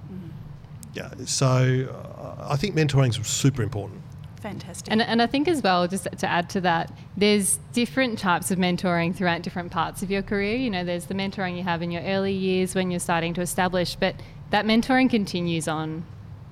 Yeah. 0.95 1.11
So 1.25 1.89
uh, 2.19 2.47
I 2.49 2.57
think 2.57 2.77
mentoring 2.77 3.09
is 3.09 3.27
super 3.27 3.63
important. 3.63 4.01
Fantastic. 4.45 4.93
And, 4.93 5.01
and 5.01 5.23
I 5.23 5.27
think 5.27 5.49
as 5.49 5.63
well, 5.63 5.89
just 5.89 6.07
to 6.19 6.27
add 6.29 6.51
to 6.51 6.61
that, 6.61 6.93
there's 7.17 7.59
different 7.73 8.19
types 8.19 8.51
of 8.51 8.59
mentoring 8.59 9.17
throughout 9.17 9.41
different 9.41 9.73
parts 9.73 10.03
of 10.03 10.11
your 10.11 10.21
career. 10.21 10.55
You 10.55 10.69
know, 10.69 10.85
there's 10.85 11.07
the 11.07 11.15
mentoring 11.15 11.57
you 11.57 11.63
have 11.63 11.81
in 11.81 11.91
your 11.91 12.03
early 12.03 12.35
years 12.35 12.75
when 12.75 12.91
you're 12.91 13.01
starting 13.01 13.33
to 13.35 13.41
establish, 13.41 13.97
but 13.97 14.17
that 14.51 14.67
mentoring 14.67 15.09
continues 15.09 15.67
on. 15.67 16.05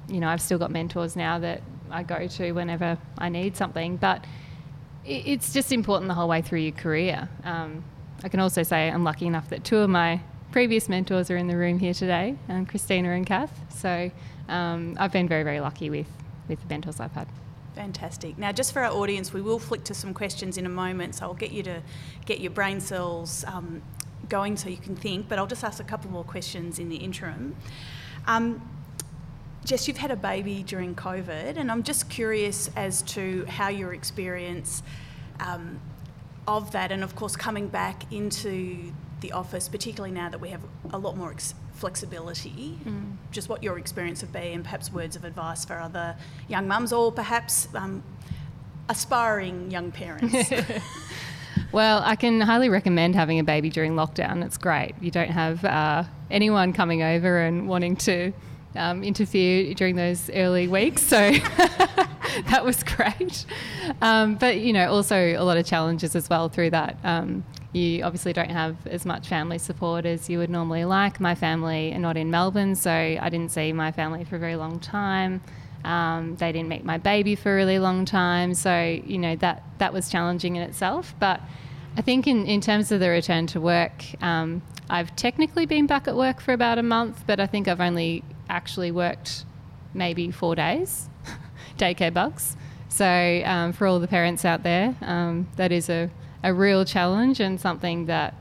You 0.08 0.20
know, 0.20 0.28
I've 0.28 0.40
still 0.40 0.56
got 0.56 0.70
mentors 0.70 1.16
now 1.16 1.38
that 1.40 1.60
I 1.90 2.02
go 2.02 2.26
to 2.26 2.52
whenever 2.52 2.96
I 3.18 3.28
need 3.28 3.58
something, 3.58 3.98
but 3.98 4.24
it's 5.04 5.52
just 5.52 5.70
important 5.70 6.08
the 6.08 6.14
whole 6.14 6.28
way 6.28 6.40
through 6.40 6.60
your 6.60 6.72
career. 6.72 7.28
Um, 7.44 7.84
I 8.24 8.30
can 8.30 8.40
also 8.40 8.62
say 8.62 8.90
I'm 8.90 9.04
lucky 9.04 9.26
enough 9.26 9.50
that 9.50 9.64
two 9.64 9.76
of 9.76 9.90
my 9.90 10.22
previous 10.50 10.88
mentors 10.88 11.30
are 11.30 11.36
in 11.36 11.46
the 11.46 11.58
room 11.58 11.78
here 11.78 11.92
today, 11.92 12.36
um, 12.48 12.64
Christina 12.64 13.10
and 13.10 13.26
Kath. 13.26 13.52
So 13.68 14.10
um, 14.48 14.96
I've 14.98 15.12
been 15.12 15.28
very, 15.28 15.42
very 15.42 15.60
lucky 15.60 15.90
with, 15.90 16.08
with 16.48 16.58
the 16.58 16.68
mentors 16.68 16.98
I've 16.98 17.12
had. 17.12 17.28
Fantastic. 17.74 18.36
Now, 18.36 18.52
just 18.52 18.72
for 18.72 18.82
our 18.82 18.92
audience, 18.92 19.32
we 19.32 19.40
will 19.40 19.58
flick 19.58 19.84
to 19.84 19.94
some 19.94 20.12
questions 20.12 20.58
in 20.58 20.66
a 20.66 20.68
moment, 20.68 21.14
so 21.14 21.26
I'll 21.26 21.34
get 21.34 21.52
you 21.52 21.62
to 21.62 21.82
get 22.26 22.40
your 22.40 22.50
brain 22.50 22.80
cells 22.80 23.44
um, 23.46 23.82
going 24.28 24.56
so 24.56 24.68
you 24.68 24.76
can 24.76 24.94
think, 24.94 25.28
but 25.28 25.38
I'll 25.38 25.46
just 25.46 25.64
ask 25.64 25.80
a 25.80 25.84
couple 25.84 26.10
more 26.10 26.24
questions 26.24 26.78
in 26.78 26.88
the 26.88 26.96
interim. 26.96 27.56
Um, 28.26 28.60
Jess, 29.64 29.88
you've 29.88 29.96
had 29.96 30.10
a 30.10 30.16
baby 30.16 30.64
during 30.64 30.94
COVID, 30.94 31.56
and 31.56 31.70
I'm 31.70 31.82
just 31.82 32.10
curious 32.10 32.68
as 32.76 33.02
to 33.02 33.46
how 33.46 33.68
your 33.68 33.94
experience 33.94 34.82
um, 35.40 35.80
of 36.46 36.72
that, 36.72 36.92
and 36.92 37.02
of 37.02 37.14
course, 37.14 37.36
coming 37.36 37.68
back 37.68 38.12
into 38.12 38.92
the 39.22 39.32
office, 39.32 39.68
particularly 39.68 40.14
now 40.14 40.28
that 40.28 40.40
we 40.40 40.50
have 40.50 40.60
a 40.92 40.98
lot 40.98 41.16
more 41.16 41.30
ex- 41.30 41.54
flexibility, 41.72 42.78
just 43.30 43.48
what 43.48 43.62
your 43.62 43.78
experience 43.78 44.20
would 44.22 44.32
be, 44.32 44.52
and 44.52 44.62
perhaps 44.62 44.92
words 44.92 45.16
of 45.16 45.24
advice 45.24 45.64
for 45.64 45.80
other 45.80 46.16
young 46.48 46.68
mums 46.68 46.92
or 46.92 47.10
perhaps 47.10 47.68
um, 47.74 48.02
aspiring 48.88 49.70
young 49.70 49.90
parents. 49.90 50.52
Well, 51.72 52.02
I 52.04 52.16
can 52.16 52.42
highly 52.42 52.68
recommend 52.68 53.14
having 53.14 53.38
a 53.38 53.44
baby 53.44 53.70
during 53.70 53.94
lockdown. 53.94 54.44
It's 54.44 54.58
great. 54.58 54.94
You 55.00 55.10
don't 55.10 55.30
have 55.30 55.64
uh, 55.64 56.04
anyone 56.30 56.74
coming 56.74 57.02
over 57.02 57.40
and 57.40 57.66
wanting 57.66 57.96
to 57.96 58.32
um, 58.76 59.02
interfere 59.02 59.72
during 59.72 59.96
those 59.96 60.28
early 60.30 60.68
weeks. 60.68 61.02
So 61.02 61.16
that 62.50 62.62
was 62.62 62.82
great. 62.84 63.46
Um, 64.02 64.34
but, 64.34 64.58
you 64.58 64.74
know, 64.74 64.92
also 64.92 65.16
a 65.16 65.42
lot 65.44 65.56
of 65.56 65.64
challenges 65.64 66.14
as 66.14 66.28
well 66.28 66.50
through 66.50 66.70
that. 66.70 66.98
Um, 67.04 67.42
you 67.72 68.02
obviously 68.02 68.32
don't 68.32 68.50
have 68.50 68.86
as 68.86 69.06
much 69.06 69.28
family 69.28 69.58
support 69.58 70.04
as 70.04 70.28
you 70.28 70.38
would 70.38 70.50
normally 70.50 70.84
like. 70.84 71.20
My 71.20 71.34
family 71.34 71.92
are 71.94 71.98
not 71.98 72.16
in 72.16 72.30
Melbourne, 72.30 72.74
so 72.74 72.90
I 72.90 73.28
didn't 73.30 73.50
see 73.50 73.72
my 73.72 73.92
family 73.92 74.24
for 74.24 74.36
a 74.36 74.38
very 74.38 74.56
long 74.56 74.78
time. 74.78 75.40
Um, 75.84 76.36
they 76.36 76.52
didn't 76.52 76.68
meet 76.68 76.84
my 76.84 76.98
baby 76.98 77.34
for 77.34 77.52
a 77.52 77.56
really 77.56 77.78
long 77.78 78.04
time, 78.04 78.54
so 78.54 79.00
you 79.04 79.18
know 79.18 79.36
that 79.36 79.64
that 79.78 79.92
was 79.92 80.10
challenging 80.10 80.56
in 80.56 80.62
itself. 80.62 81.14
But 81.18 81.40
I 81.96 82.02
think 82.02 82.26
in, 82.26 82.46
in 82.46 82.60
terms 82.60 82.92
of 82.92 83.00
the 83.00 83.08
return 83.08 83.46
to 83.48 83.60
work, 83.60 84.04
um, 84.22 84.62
I've 84.88 85.14
technically 85.16 85.66
been 85.66 85.86
back 85.86 86.06
at 86.06 86.14
work 86.14 86.40
for 86.40 86.52
about 86.52 86.78
a 86.78 86.82
month, 86.82 87.24
but 87.26 87.40
I 87.40 87.46
think 87.46 87.68
I've 87.68 87.80
only 87.80 88.22
actually 88.48 88.90
worked 88.90 89.44
maybe 89.94 90.30
four 90.30 90.54
days, 90.54 91.08
daycare 91.78 92.12
bugs. 92.12 92.56
So 92.88 93.42
um, 93.44 93.72
for 93.72 93.86
all 93.86 93.98
the 94.00 94.08
parents 94.08 94.44
out 94.44 94.62
there, 94.62 94.94
um, 95.00 95.48
that 95.56 95.72
is 95.72 95.88
a, 95.88 96.10
a 96.42 96.52
real 96.52 96.84
challenge 96.84 97.40
and 97.40 97.60
something 97.60 98.06
that 98.06 98.34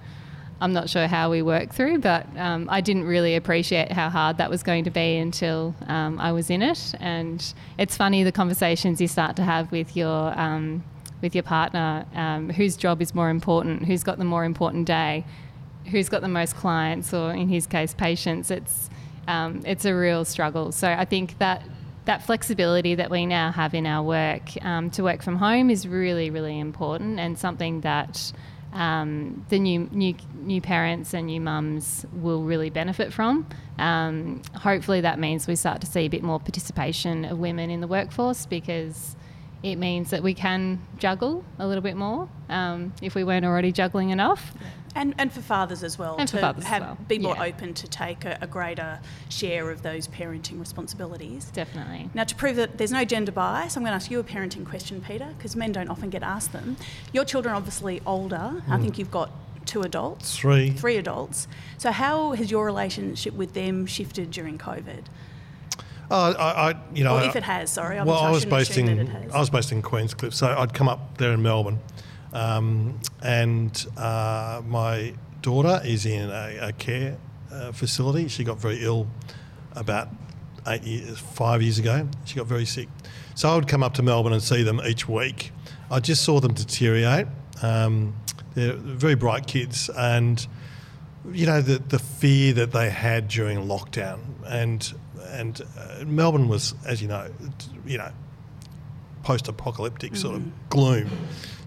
I'm 0.62 0.74
not 0.74 0.90
sure 0.90 1.08
how 1.08 1.32
we 1.32 1.42
work 1.42 1.74
through, 1.74 2.00
but 2.00 2.28
um, 2.38 2.68
I 2.70 2.82
didn't 2.82 3.06
really 3.06 3.36
appreciate 3.36 3.92
how 3.92 4.10
hard 4.10 4.38
that 4.38 4.50
was 4.50 4.62
going 4.62 4.84
to 4.84 4.92
be 4.92 5.18
until 5.18 5.74
um, 5.88 6.20
I 6.20 6.32
was 6.32 6.52
in 6.52 6.62
it. 6.62 6.94
And 7.00 7.54
it's 7.80 7.98
funny 7.98 8.24
the 8.24 8.32
conversations 8.32 9.02
you 9.02 9.08
start 9.08 9.36
to 9.38 9.44
have 9.44 9.72
with 9.72 9.98
your 9.98 10.40
um, 10.40 10.84
with 11.22 11.36
your 11.36 11.44
partner, 11.44 12.06
um, 12.14 12.50
whose 12.50 12.76
job 12.76 13.02
is 13.02 13.14
more 13.14 13.30
important, 13.30 13.86
who's 13.86 14.04
got 14.04 14.18
the 14.18 14.24
more 14.26 14.44
important 14.44 14.86
day, 14.86 15.24
who's 15.90 16.10
got 16.10 16.22
the 16.22 16.28
most 16.28 16.56
clients, 16.56 17.14
or 17.14 17.32
in 17.32 17.48
his 17.50 17.66
case, 17.66 17.96
patients. 17.96 18.52
It's 18.52 18.90
um, 19.28 19.64
it's 19.66 19.86
a 19.86 19.96
real 19.96 20.26
struggle. 20.26 20.72
So 20.72 20.92
I 20.92 21.06
think 21.06 21.40
that 21.40 21.64
that 22.06 22.24
flexibility 22.24 22.96
that 22.96 23.10
we 23.10 23.26
now 23.26 23.52
have 23.52 23.74
in 23.74 23.86
our 23.86 24.04
work 24.04 24.42
um, 24.64 24.90
to 24.92 25.04
work 25.04 25.22
from 25.22 25.36
home 25.36 25.70
is 25.70 25.88
really, 25.88 26.30
really 26.30 26.60
important 26.60 27.20
and 27.20 27.38
something 27.38 27.82
that 27.82 28.32
um, 28.74 29.46
the 29.50 29.60
new 29.60 29.90
new 29.92 30.16
new 30.36 30.62
parents 30.62 31.14
and 31.14 31.28
new 31.28 31.42
mums 31.42 32.06
will 32.14 32.44
really 32.44 32.70
benefit 32.70 33.12
from. 33.12 33.46
Um, 33.78 34.42
hopefully, 34.56 35.02
that 35.02 35.20
means 35.20 35.48
we 35.48 35.56
start 35.56 35.82
to 35.82 35.88
see 35.88 36.02
a 36.02 36.08
bit 36.08 36.24
more 36.24 36.40
participation 36.40 37.26
of 37.26 37.38
women 37.38 37.70
in 37.70 37.82
the 37.82 37.88
workforce 37.88 38.46
because 38.46 39.16
it 39.64 39.76
means 39.76 40.10
that 40.10 40.24
we 40.24 40.34
can 40.34 40.82
juggle 40.98 41.44
a 41.60 41.68
little 41.68 41.84
bit 41.84 41.96
more 41.96 42.28
um, 42.50 42.94
if 43.02 43.14
we 43.14 43.24
weren't 43.24 43.46
already 43.46 43.72
juggling 43.72 44.10
enough. 44.10 44.54
And, 44.96 45.16
and 45.18 45.32
for 45.32 45.42
fathers 45.42 45.84
as 45.84 45.98
well 45.98 46.18
And 46.20 46.30
for 46.30 46.40
to 46.40 46.46
as 46.58 46.64
have 46.66 46.82
well, 46.82 46.98
be 47.08 47.18
more 47.18 47.36
yeah. 47.36 47.46
open 47.46 47.74
to 47.76 47.88
take 47.88 48.26
a, 48.26 48.38
a 48.42 48.48
greater 48.48 49.00
share 49.30 49.70
of 49.70 49.84
those 49.84 50.08
parenting 50.08 50.60
responsibilities. 50.60 51.46
Definitely. 51.54 52.10
Now, 52.14 52.26
to 52.26 52.36
prove 52.36 52.58
that 52.58 52.78
there's 52.78 52.92
no 52.92 53.06
gender 53.06 53.32
bias, 53.32 53.78
I'm 53.78 53.84
going 53.84 53.92
to 53.92 53.96
ask 53.96 54.12
you 54.12 54.20
a 54.20 54.24
parenting 54.24 54.66
question, 54.66 55.02
Peter, 55.02 55.34
because 55.38 55.56
men 55.56 55.72
don't 55.72 55.90
often 55.90 56.10
get 56.10 56.24
asked 56.24 56.52
them. 56.52 56.78
Your 57.14 57.24
children 57.24 57.54
are 57.54 57.58
obviously 57.58 58.02
older. 58.06 58.62
I 58.68 58.78
think 58.78 58.96
hmm. 58.96 59.00
you've 59.00 59.12
got 59.12 59.32
two 59.66 59.82
adults, 59.84 60.38
Three. 60.38 60.72
three 60.72 60.98
adults. 60.98 61.48
So, 61.78 61.92
how 61.92 62.34
has 62.34 62.52
your 62.52 62.66
relationship 62.66 63.34
with 63.34 63.54
them 63.54 63.86
shifted 63.86 64.32
during 64.32 64.58
COVID? 64.58 65.04
Oh, 66.10 66.34
I, 66.34 66.72
I 66.72 66.76
you 66.94 67.06
know, 67.06 67.18
Or 67.18 67.22
if 67.22 67.38
it 67.38 67.44
has, 67.44 67.72
sorry. 67.72 67.98
I'm 67.98 68.06
well, 68.06 68.20
I 68.20 68.32
was 68.32 68.46
based 68.46 68.78
in 68.78 68.90
it 68.90 69.08
has. 69.08 69.32
I 69.32 69.40
was 69.40 69.50
based 69.50 69.72
in 69.72 69.82
Queenscliff, 69.82 70.34
so 70.34 70.48
I'd 70.58 70.74
come 70.74 70.90
up 70.90 71.18
there 71.18 71.32
in 71.32 71.42
Melbourne, 71.42 71.80
um, 72.34 73.00
and 73.22 73.86
uh, 73.98 74.62
my 74.66 75.14
daughter 75.42 75.82
is 75.84 76.06
in 76.06 76.30
a, 76.30 76.58
a 76.62 76.72
care 76.74 77.18
uh, 77.52 77.72
facility. 77.72 78.28
She 78.28 78.44
got 78.44 78.60
very 78.60 78.84
ill 78.84 79.08
about 79.76 80.10
eight 80.68 80.84
years, 80.84 81.20
five 81.20 81.62
years 81.62 81.80
ago. 81.80 82.08
She 82.26 82.36
got 82.36 82.48
very 82.48 82.66
sick, 82.66 82.88
so 83.36 83.50
I 83.50 83.56
would 83.56 83.68
come 83.68 83.84
up 83.84 83.94
to 83.96 84.04
Melbourne 84.04 84.34
and 84.34 84.44
see 84.44 84.64
them 84.64 84.82
each 84.86 85.08
week. 85.08 85.52
I 85.90 86.00
just 86.00 86.24
saw 86.24 86.40
them 86.40 86.54
deteriorate. 86.54 87.28
Um, 87.62 88.16
they're 88.54 88.74
very 88.74 89.16
bright 89.16 89.48
kids, 89.48 89.90
and 89.96 90.46
you 91.32 91.46
know 91.46 91.62
the 91.62 91.80
the 91.80 92.00
fear 92.00 92.54
that 92.54 92.72
they 92.72 92.90
had 92.90 93.28
during 93.28 93.60
lockdown, 93.60 94.20
and 94.46 94.94
and 95.32 95.62
uh, 95.78 96.04
Melbourne 96.06 96.48
was, 96.48 96.76
as 96.86 97.02
you 97.02 97.08
know, 97.08 97.30
you 97.86 97.98
know, 97.98 98.12
post-apocalyptic 99.24 100.16
sort 100.16 100.36
of 100.36 100.70
gloom. 100.70 101.10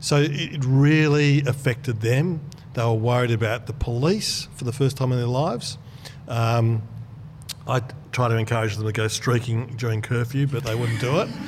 So 0.05 0.17
it, 0.19 0.33
it 0.33 0.65
really 0.67 1.41
affected 1.47 2.03
them. 2.03 2.43
They 2.75 2.83
were 2.83 2.93
worried 2.93 3.31
about 3.31 3.67
the 3.67 3.73
police 3.73 4.49
for 4.55 4.65
the 4.65 4.73
first 4.73 4.99
time 4.99 5.13
in 5.13 5.19
their 5.19 5.27
lives. 5.27 5.79
Um, 6.29 6.83
I 7.67 7.81
try 8.13 8.29
to 8.29 8.37
encourage 8.37 8.77
them 8.77 8.85
to 8.85 8.93
go 8.93 9.09
streaking 9.09 9.69
during 9.79 10.03
curfew, 10.03 10.47
but 10.47 10.63
they 10.65 10.75
wouldn't 10.75 11.01
do 11.01 11.21
it. 11.21 11.29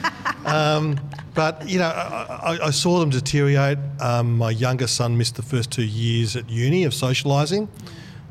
Um, 0.46 1.00
but 1.34 1.68
you 1.68 1.80
know, 1.80 1.88
I, 1.88 2.52
I, 2.54 2.66
I 2.66 2.70
saw 2.70 3.00
them 3.00 3.11
deteriorate. 3.11 3.78
Um, 4.00 4.38
my 4.38 4.50
younger 4.50 4.86
son 4.86 5.18
missed 5.18 5.34
the 5.34 5.42
first 5.42 5.72
two 5.72 5.84
years 5.84 6.36
at 6.36 6.48
uni 6.48 6.84
of 6.84 6.92
socialising. 6.92 7.66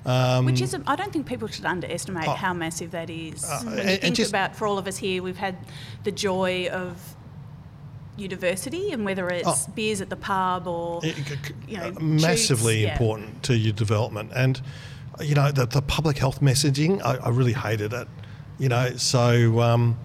Um, 0.05 0.45
Which 0.45 0.61
is, 0.61 0.73
I 0.88 0.95
don't 0.95 1.11
think 1.11 1.26
people 1.26 1.49
should 1.49 1.65
underestimate 1.65 2.26
Oh. 2.26 2.32
how 2.32 2.53
massive 2.53 2.91
that 2.91 3.09
is. 3.09 3.43
Uh, 3.43 3.59
when 3.65 3.80
and- 3.80 3.89
you 3.89 3.97
think 3.97 4.15
just- 4.15 4.32
about, 4.32 4.55
for 4.55 4.65
all 4.65 4.78
of 4.78 4.88
us 4.88 4.95
here, 4.95 5.21
we've 5.21 5.36
had 5.36 5.57
the 6.05 6.11
joy 6.13 6.69
of 6.71 6.97
university, 8.18 8.91
and 8.91 9.05
whether 9.05 9.30
it's 9.30 9.47
Oh. 9.68 9.72
beers 9.76 10.01
at 10.01 10.09
the 10.09 10.16
pub 10.16 10.68
or 10.68 11.01
it- 11.03 11.18
you 11.68 11.78
know, 11.78 11.88
uh, 11.95 11.99
massively 11.99 12.76
tubes, 12.76 12.84
yeah. 12.86 12.91
important 12.93 13.43
to 13.43 13.55
your 13.57 13.74
development. 13.74 14.32
And 14.36 14.61
you 15.22 15.34
know, 15.36 15.49
the, 15.51 15.66
the 15.66 15.82
public 15.82 16.18
health 16.18 16.41
messaging, 16.41 17.01
I, 17.01 17.16
I 17.16 17.30
really 17.30 17.53
hated 17.53 17.93
it. 17.93 18.07
You 18.59 18.68
know, 18.70 18.91
so 18.97 19.61
um, 19.61 19.97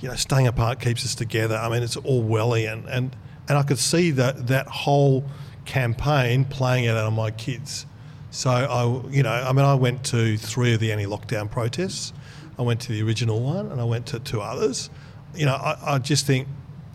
you 0.00 0.08
know, 0.08 0.14
staying 0.16 0.46
apart 0.46 0.80
keeps 0.80 1.04
us 1.04 1.14
together. 1.14 1.56
I 1.56 1.68
mean, 1.68 1.82
it's 1.82 1.96
Orwellian, 1.96 2.84
and 2.88 3.14
and 3.48 3.58
I 3.58 3.62
could 3.62 3.78
see 3.78 4.10
that 4.12 4.46
that 4.48 4.66
whole 4.66 5.24
campaign 5.64 6.44
playing 6.44 6.86
out 6.88 6.96
on 6.96 7.14
my 7.14 7.30
kids. 7.30 7.86
So 8.30 8.50
I, 8.50 9.10
you 9.10 9.22
know, 9.22 9.30
I 9.32 9.52
mean, 9.52 9.64
I 9.64 9.74
went 9.74 10.04
to 10.06 10.36
three 10.36 10.74
of 10.74 10.80
the 10.80 10.92
anti-lockdown 10.92 11.50
protests. 11.50 12.12
I 12.58 12.62
went 12.62 12.80
to 12.82 12.92
the 12.92 13.02
original 13.02 13.40
one, 13.40 13.70
and 13.70 13.80
I 13.80 13.84
went 13.84 14.06
to 14.06 14.18
two 14.18 14.40
others. 14.40 14.90
You 15.34 15.46
know, 15.46 15.54
I, 15.54 15.94
I 15.94 15.98
just 15.98 16.26
think 16.26 16.48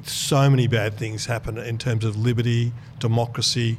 so 0.07 0.49
many 0.49 0.67
bad 0.67 0.97
things 0.97 1.25
happen 1.25 1.57
in 1.57 1.77
terms 1.77 2.03
of 2.05 2.15
liberty, 2.17 2.73
democracy, 2.99 3.77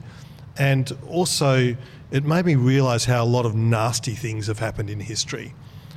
and 0.56 0.96
also 1.08 1.76
it 2.10 2.24
made 2.24 2.46
me 2.46 2.54
realise 2.54 3.04
how 3.06 3.24
a 3.24 3.26
lot 3.26 3.44
of 3.44 3.54
nasty 3.54 4.14
things 4.14 4.46
have 4.46 4.58
happened 4.58 4.88
in 4.88 5.00
history. 5.00 5.52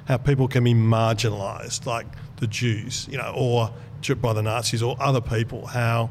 How 0.08 0.18
people 0.18 0.48
can 0.48 0.64
be 0.64 0.74
marginalised, 0.74 1.86
like 1.86 2.08
the 2.38 2.48
Jews, 2.48 3.08
you 3.12 3.18
know, 3.18 3.34
or 3.36 3.72
by 4.22 4.34
the 4.34 4.42
Nazis 4.42 4.82
or 4.82 4.96
other 5.00 5.20
people. 5.20 5.68
How 5.68 6.10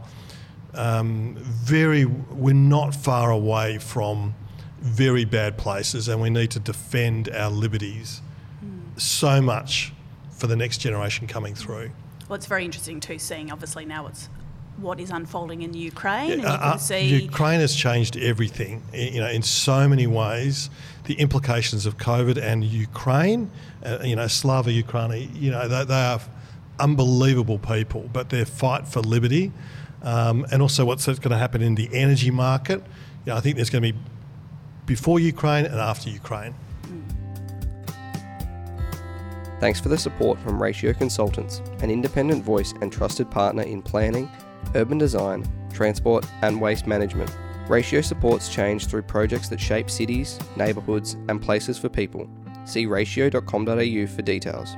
um, 0.75 1.35
very 1.39 2.05
we're 2.05 2.55
not 2.55 2.95
far 2.95 3.31
away 3.31 3.79
from 3.79 4.35
very 4.81 5.25
bad 5.25 5.57
places, 5.57 6.09
and 6.09 6.21
we 6.21 6.31
need 6.31 6.51
to 6.53 6.61
defend 6.61 7.31
our 7.31 7.51
liberties 7.51 8.21
so 8.97 9.41
much 9.41 9.93
for 10.31 10.47
the 10.47 10.57
next 10.57 10.79
generation 10.79 11.27
coming 11.27 11.55
through. 11.55 11.91
Well, 12.29 12.37
it's 12.37 12.47
very 12.47 12.65
interesting 12.65 13.01
too, 13.01 13.19
seeing 13.19 13.53
obviously 13.53 13.85
now 13.85 14.07
it's 14.07 14.29
what 14.79 15.01
is 15.01 15.11
unfolding 15.11 15.63
in 15.63 15.73
Ukraine, 15.73 16.33
and 16.33 16.43
you 16.43 16.49
Uh, 16.49 16.59
can 16.59 16.73
uh, 16.73 16.77
see 16.77 17.23
Ukraine 17.23 17.61
has 17.61 17.75
changed 17.75 18.17
everything, 18.17 18.83
you 18.93 19.21
know, 19.21 19.29
in 19.29 19.43
so 19.43 19.89
many 19.89 20.07
ways. 20.07 20.69
The 21.05 21.15
implications 21.15 21.87
of 21.87 21.97
COVID 21.97 22.37
and 22.37 22.63
Ukraine, 22.65 23.51
uh, 23.85 23.99
you 24.03 24.17
know, 24.17 24.27
Slava 24.27 24.71
Ukraini, 24.71 25.35
you 25.35 25.51
know, 25.51 25.67
they, 25.67 25.85
they 25.85 25.95
are 26.13 26.21
unbelievable 26.79 27.59
people, 27.59 28.11
but 28.13 28.29
their 28.29 28.45
fight 28.45 28.87
for 28.87 29.01
liberty, 29.01 29.53
um, 30.03 30.45
and 30.51 30.61
also 30.61 30.85
what's 30.85 31.07
going 31.07 31.31
to 31.31 31.39
happen 31.39 31.63
in 31.63 31.75
the 31.77 31.89
energy 31.93 32.31
market. 32.31 32.83
You 33.25 33.33
know, 33.33 33.37
I 33.37 33.41
think 33.41 33.57
there's 33.57 33.71
going 33.71 33.83
to 33.83 33.93
be 33.93 33.99
before 34.85 35.19
Ukraine 35.21 35.65
and 35.65 35.81
after 35.81 36.11
Ukraine. 36.11 36.55
Thanks 39.59 39.81
for 39.81 39.89
the 39.89 39.97
support 39.97 40.39
from 40.41 40.63
Ratio 40.63 40.93
Consultants, 40.93 41.63
an 41.81 41.91
independent 41.91 42.45
voice 42.45 42.75
and 42.83 42.93
trusted 42.93 43.31
partner 43.31 43.63
in 43.63 43.81
planning, 43.81 44.31
urban 44.75 44.99
design, 44.99 45.47
transport, 45.73 46.27
and 46.43 46.61
waste 46.61 46.87
management. 46.87 47.35
Ratio 47.69 48.01
supports 48.01 48.49
change 48.49 48.87
through 48.87 49.03
projects 49.03 49.49
that 49.49 49.61
shape 49.61 49.91
cities, 49.91 50.39
neighbourhoods, 50.57 51.15
and 51.29 51.41
places 51.41 51.79
for 51.79 51.89
people. 51.89 52.29
See 52.65 52.87
ratio.com.au 52.87 54.07
for 54.07 54.23
details. 54.23 54.77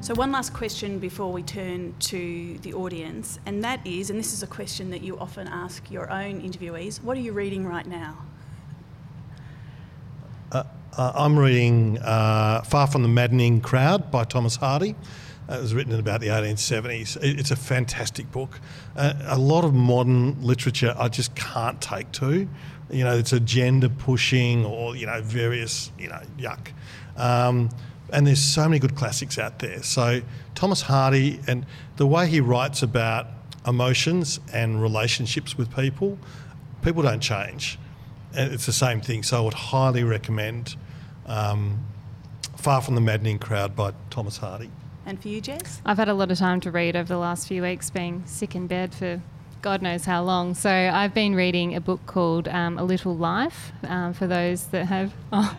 So, 0.00 0.12
one 0.14 0.30
last 0.30 0.52
question 0.52 0.98
before 0.98 1.32
we 1.32 1.42
turn 1.42 1.94
to 1.98 2.58
the 2.58 2.74
audience, 2.74 3.40
and 3.46 3.64
that 3.64 3.84
is, 3.86 4.10
and 4.10 4.18
this 4.18 4.34
is 4.34 4.42
a 4.42 4.46
question 4.46 4.90
that 4.90 5.02
you 5.02 5.18
often 5.18 5.48
ask 5.48 5.90
your 5.90 6.10
own 6.10 6.42
interviewees 6.42 7.02
what 7.02 7.16
are 7.16 7.20
you 7.20 7.32
reading 7.32 7.66
right 7.66 7.86
now? 7.86 8.18
Uh, 10.54 10.62
I'm 10.96 11.36
reading 11.36 11.98
uh, 11.98 12.62
Far 12.62 12.86
From 12.86 13.02
the 13.02 13.08
Maddening 13.08 13.60
Crowd 13.60 14.10
by 14.12 14.22
Thomas 14.24 14.54
Hardy. 14.54 14.94
Uh, 15.50 15.54
it 15.54 15.60
was 15.60 15.74
written 15.74 15.92
in 15.92 15.98
about 15.98 16.20
the 16.20 16.28
1870s. 16.28 17.16
It- 17.16 17.40
It's 17.40 17.50
a 17.50 17.56
fantastic 17.56 18.30
book. 18.30 18.60
Uh, 18.96 19.14
a 19.24 19.38
lot 19.38 19.64
of 19.64 19.74
modern 19.74 20.40
literature 20.40 20.94
I 20.96 21.08
just 21.08 21.34
can't 21.34 21.80
take 21.80 22.12
to. 22.12 22.48
You 22.90 23.02
know, 23.04 23.16
it's 23.16 23.32
agenda 23.32 23.88
pushing 23.90 24.64
or, 24.64 24.94
you 24.94 25.06
know, 25.06 25.20
various, 25.22 25.90
you 25.98 26.08
know, 26.08 26.20
yuck. 26.38 26.68
Um, 27.16 27.70
and 28.12 28.24
there's 28.26 28.40
so 28.40 28.62
many 28.68 28.78
good 28.78 28.94
classics 28.94 29.38
out 29.38 29.58
there. 29.58 29.82
So 29.82 30.20
Thomas 30.54 30.82
Hardy 30.82 31.40
and 31.48 31.66
the 31.96 32.06
way 32.06 32.28
he 32.28 32.40
writes 32.40 32.82
about 32.82 33.26
emotions 33.66 34.38
and 34.52 34.80
relationships 34.80 35.58
with 35.58 35.74
people, 35.74 36.16
people 36.82 37.02
don't 37.02 37.20
change. 37.20 37.78
And 38.34 38.52
it's 38.52 38.66
the 38.66 38.72
same 38.72 39.00
thing. 39.00 39.22
So 39.22 39.38
I 39.38 39.40
would 39.40 39.54
highly 39.54 40.04
recommend 40.04 40.76
um, 41.26 41.84
Far 42.56 42.80
from 42.80 42.94
the 42.94 43.00
Maddening 43.00 43.38
Crowd 43.38 43.76
by 43.76 43.92
Thomas 44.10 44.38
Hardy. 44.38 44.70
And 45.06 45.20
for 45.20 45.28
you, 45.28 45.40
Jess? 45.40 45.82
I've 45.84 45.98
had 45.98 46.08
a 46.08 46.14
lot 46.14 46.30
of 46.30 46.38
time 46.38 46.60
to 46.62 46.70
read 46.70 46.96
over 46.96 47.08
the 47.08 47.18
last 47.18 47.46
few 47.46 47.62
weeks, 47.62 47.90
being 47.90 48.22
sick 48.26 48.54
in 48.54 48.66
bed 48.66 48.94
for 48.94 49.20
God 49.60 49.80
knows 49.80 50.04
how 50.04 50.22
long. 50.22 50.54
So 50.54 50.70
I've 50.70 51.14
been 51.14 51.34
reading 51.34 51.74
a 51.74 51.80
book 51.80 52.04
called 52.04 52.48
um, 52.48 52.78
A 52.78 52.84
Little 52.84 53.16
Life 53.16 53.72
um, 53.84 54.12
for 54.12 54.26
those 54.26 54.66
that 54.66 54.86
have. 54.86 55.12
Oh, 55.32 55.56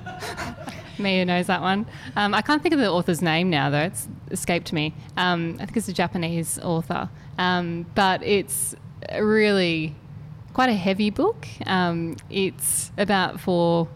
Mia 0.98 1.26
knows 1.26 1.48
that 1.48 1.60
one. 1.60 1.86
Um, 2.16 2.34
I 2.34 2.42
can't 2.42 2.62
think 2.62 2.74
of 2.74 2.80
the 2.80 2.90
author's 2.90 3.22
name 3.22 3.50
now, 3.50 3.70
though. 3.70 3.80
It's 3.80 4.08
escaped 4.32 4.72
me. 4.72 4.94
Um, 5.18 5.58
I 5.60 5.66
think 5.66 5.76
it's 5.76 5.90
a 5.90 5.94
Japanese 5.94 6.58
author. 6.60 7.10
Um, 7.38 7.86
but 7.96 8.24
it's 8.24 8.76
really 9.20 9.94
quite 10.56 10.70
a 10.70 10.74
heavy 10.74 11.10
book. 11.10 11.46
Um, 11.68 12.16
it's 12.30 12.90
about 12.98 13.42
four 13.42 13.90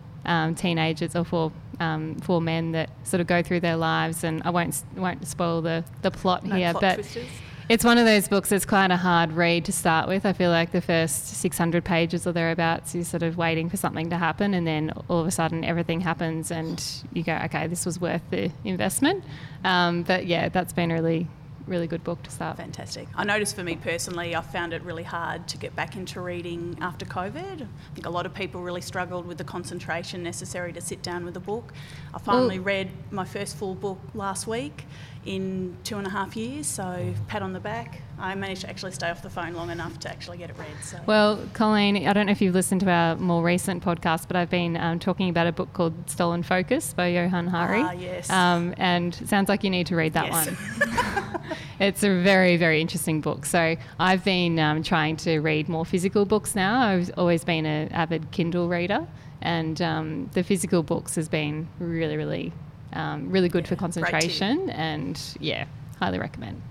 teenagers 0.56 1.16
or 1.16 1.24
four 1.24 1.54
um, 1.80 2.16
for 2.18 2.42
men 2.42 2.74
that 2.74 2.90
sort 3.04 3.22
of 3.22 3.28
go 3.28 3.42
through 3.42 3.62
their 3.62 3.78
lives, 3.78 4.26
and 4.26 4.44
I 4.44 4.50
won't 4.50 4.84
won't 4.96 5.26
spoil 5.26 5.62
the 5.62 5.86
the 6.02 6.12
plot 6.12 6.44
No 6.44 6.56
here, 6.56 6.72
plot 6.72 6.82
but. 6.82 6.96
twisters? 6.96 7.28
It's 7.70 7.86
one 7.86 8.00
of 8.00 8.06
those 8.06 8.28
books 8.28 8.50
that's 8.50 8.66
quite 8.66 8.90
a 8.90 8.98
hard 8.98 9.32
read 9.32 9.66
to 9.66 9.72
start 9.72 10.08
with. 10.08 10.26
I 10.26 10.34
feel 10.34 10.50
like 10.50 10.72
the 10.72 10.82
first 10.82 11.28
600 11.28 11.86
pages 11.86 12.26
or 12.26 12.32
thereabouts, 12.32 12.96
you're 12.96 13.04
sort 13.04 13.22
of 13.22 13.38
waiting 13.38 13.70
for 13.70 13.78
something 13.78 14.10
to 14.10 14.18
happen, 14.18 14.56
and 14.56 14.66
then 14.66 14.92
all 15.08 15.20
of 15.20 15.28
a 15.28 15.32
sudden 15.32 15.64
everything 15.64 16.02
happens, 16.02 16.50
and 16.50 16.84
you 17.14 17.22
go, 17.22 17.40
okay, 17.46 17.68
this 17.68 17.86
was 17.86 18.02
worth 18.02 18.24
the 18.32 18.52
investment. 18.66 19.24
Um, 19.64 20.02
but 20.02 20.26
yeah, 20.26 20.50
that's 20.50 20.74
been 20.74 20.92
really, 20.92 21.28
really 21.70 21.88
good 21.88 22.04
book 22.04 22.22
to 22.24 22.32
start. 22.32 22.58
Fantastic. 22.58 23.08
I 23.16 23.24
noticed 23.24 23.56
for 23.56 23.64
me 23.64 23.76
personally, 23.76 24.36
I 24.36 24.42
found 24.42 24.74
it 24.74 24.82
really 24.82 25.04
hard 25.04 25.48
to 25.50 25.58
get 25.58 25.76
back 25.76 25.96
into 25.96 26.20
reading 26.20 26.78
after 26.82 27.06
COVID. 27.06 27.62
I 27.62 27.94
think 27.94 28.06
a 28.06 28.10
lot 28.10 28.26
of 28.26 28.34
people 28.34 28.62
really 28.62 28.82
struggled 28.82 29.26
with 29.26 29.38
the 29.38 29.44
concentration 29.44 30.24
necessary 30.24 30.74
to 30.74 30.82
sit 30.82 31.02
down 31.02 31.24
with 31.24 31.38
a 31.38 31.40
book. 31.40 31.72
I 32.14 32.20
finally 32.20 32.60
Well- 32.60 32.66
read 32.66 32.92
my 33.12 33.26
first 33.26 33.56
full 33.56 33.76
book 33.76 34.00
last 34.14 34.48
week 34.48 34.86
in 35.26 35.76
two 35.84 35.98
and 35.98 36.08
a 36.08 36.10
half 36.10 36.36
years, 36.36 36.66
so 36.68 37.14
pat 37.28 37.42
on 37.42 37.54
the 37.54 37.60
back. 37.60 38.02
I 38.18 38.36
managed 38.36 38.62
to 38.62 38.70
actually 38.70 38.92
stay 38.92 39.10
off 39.10 39.22
the 39.22 39.30
phone 39.30 39.54
long 39.54 39.70
enough 39.70 40.00
to 40.00 40.10
actually 40.10 40.38
get 40.38 40.50
it 40.50 40.58
read. 40.58 40.68
So 40.84 40.98
Well, 41.06 41.40
Colleen, 41.54 42.08
I 42.08 42.14
don't 42.14 42.26
know 42.26 42.32
if 42.32 42.42
you've 42.42 42.54
listened 42.56 42.82
to 42.82 42.90
our 42.90 43.16
more 43.16 43.44
recent 43.44 43.84
podcast, 43.84 44.28
but 44.28 44.36
I've 44.36 44.50
been 44.50 44.76
um, 44.78 45.00
talking 45.00 45.30
about 45.30 45.48
a 45.48 45.52
book 45.52 45.72
called 45.74 45.94
Stolen 46.10 46.44
Focus 46.44 46.94
by 46.94 47.08
Johann 47.08 47.48
Hari. 47.48 47.82
Ah, 47.82 47.92
yes. 47.92 48.30
Um, 48.30 48.74
and 48.78 49.14
sounds 49.28 49.50
like 49.50 49.64
you 49.64 49.70
need 49.70 49.88
to 49.88 49.96
read 49.96 50.14
that 50.14 50.28
Yes. 50.28 50.48
one. 50.48 51.42
it's 51.80 52.04
a 52.04 52.22
very, 52.22 52.58
very 52.58 52.82
interesting 52.82 53.22
book. 53.22 53.46
So 53.46 53.76
I've 54.00 54.24
been 54.24 54.58
um, 54.60 54.84
trying 54.84 55.18
to 55.18 55.40
read 55.40 55.70
more 55.70 55.86
physical 55.86 56.26
books 56.26 56.56
now. 56.56 56.82
I've 56.82 57.12
always 57.18 57.44
been 57.44 57.66
an 57.66 57.90
avid 57.92 58.32
Kindle 58.32 58.68
reader, 58.68 59.08
and 59.42 59.82
um, 59.82 60.30
the 60.34 60.44
physical 60.44 60.84
books 60.84 61.16
has 61.16 61.30
been 61.30 61.68
really, 61.80 62.18
really, 62.18 62.52
um, 62.94 63.30
really 63.30 63.50
good 63.50 63.68
for 63.68 63.76
concentration. 63.76 64.70
And 64.70 65.22
yeah, 65.40 65.66
highly 66.00 66.20
recommend. 66.20 66.62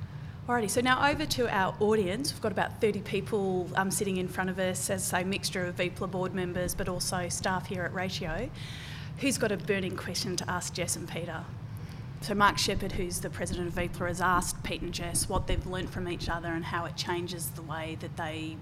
Alrighty, 0.48 0.70
so 0.70 0.80
now 0.80 1.10
over 1.10 1.26
to 1.26 1.54
our 1.54 1.74
audience. 1.78 2.32
We've 2.32 2.40
got 2.40 2.52
about 2.52 2.80
30 2.80 3.00
people 3.02 3.68
um, 3.74 3.90
sitting 3.90 4.16
in 4.16 4.28
front 4.28 4.48
of 4.48 4.58
us, 4.58 4.88
as 4.88 5.12
a 5.12 5.22
mixture 5.22 5.66
of 5.66 5.76
VPLA 5.76 6.10
board 6.10 6.34
members, 6.34 6.74
but 6.74 6.88
also 6.88 7.28
staff 7.28 7.66
here 7.66 7.82
at 7.82 7.92
Ratio. 7.92 8.48
Who's 9.18 9.36
got 9.36 9.52
a 9.52 9.58
burning 9.58 9.94
question 9.94 10.36
to 10.36 10.50
ask 10.50 10.72
Jess 10.72 10.96
and 10.96 11.06
Peter? 11.06 11.44
So 12.22 12.34
Mark 12.34 12.56
Shepherd, 12.56 12.92
who's 12.92 13.20
the 13.20 13.28
president 13.28 13.68
of 13.68 13.74
VPLA, 13.74 14.08
has 14.08 14.20
asked 14.22 14.62
Pete 14.62 14.80
and 14.80 14.94
Jess 14.94 15.28
what 15.28 15.46
they've 15.46 15.66
learnt 15.66 15.90
from 15.90 16.08
each 16.08 16.30
other 16.30 16.48
and 16.48 16.64
how 16.64 16.86
it 16.86 16.96
changes 16.96 17.50
the 17.50 17.62
way 17.62 17.98
that 18.00 18.16
they 18.16 18.56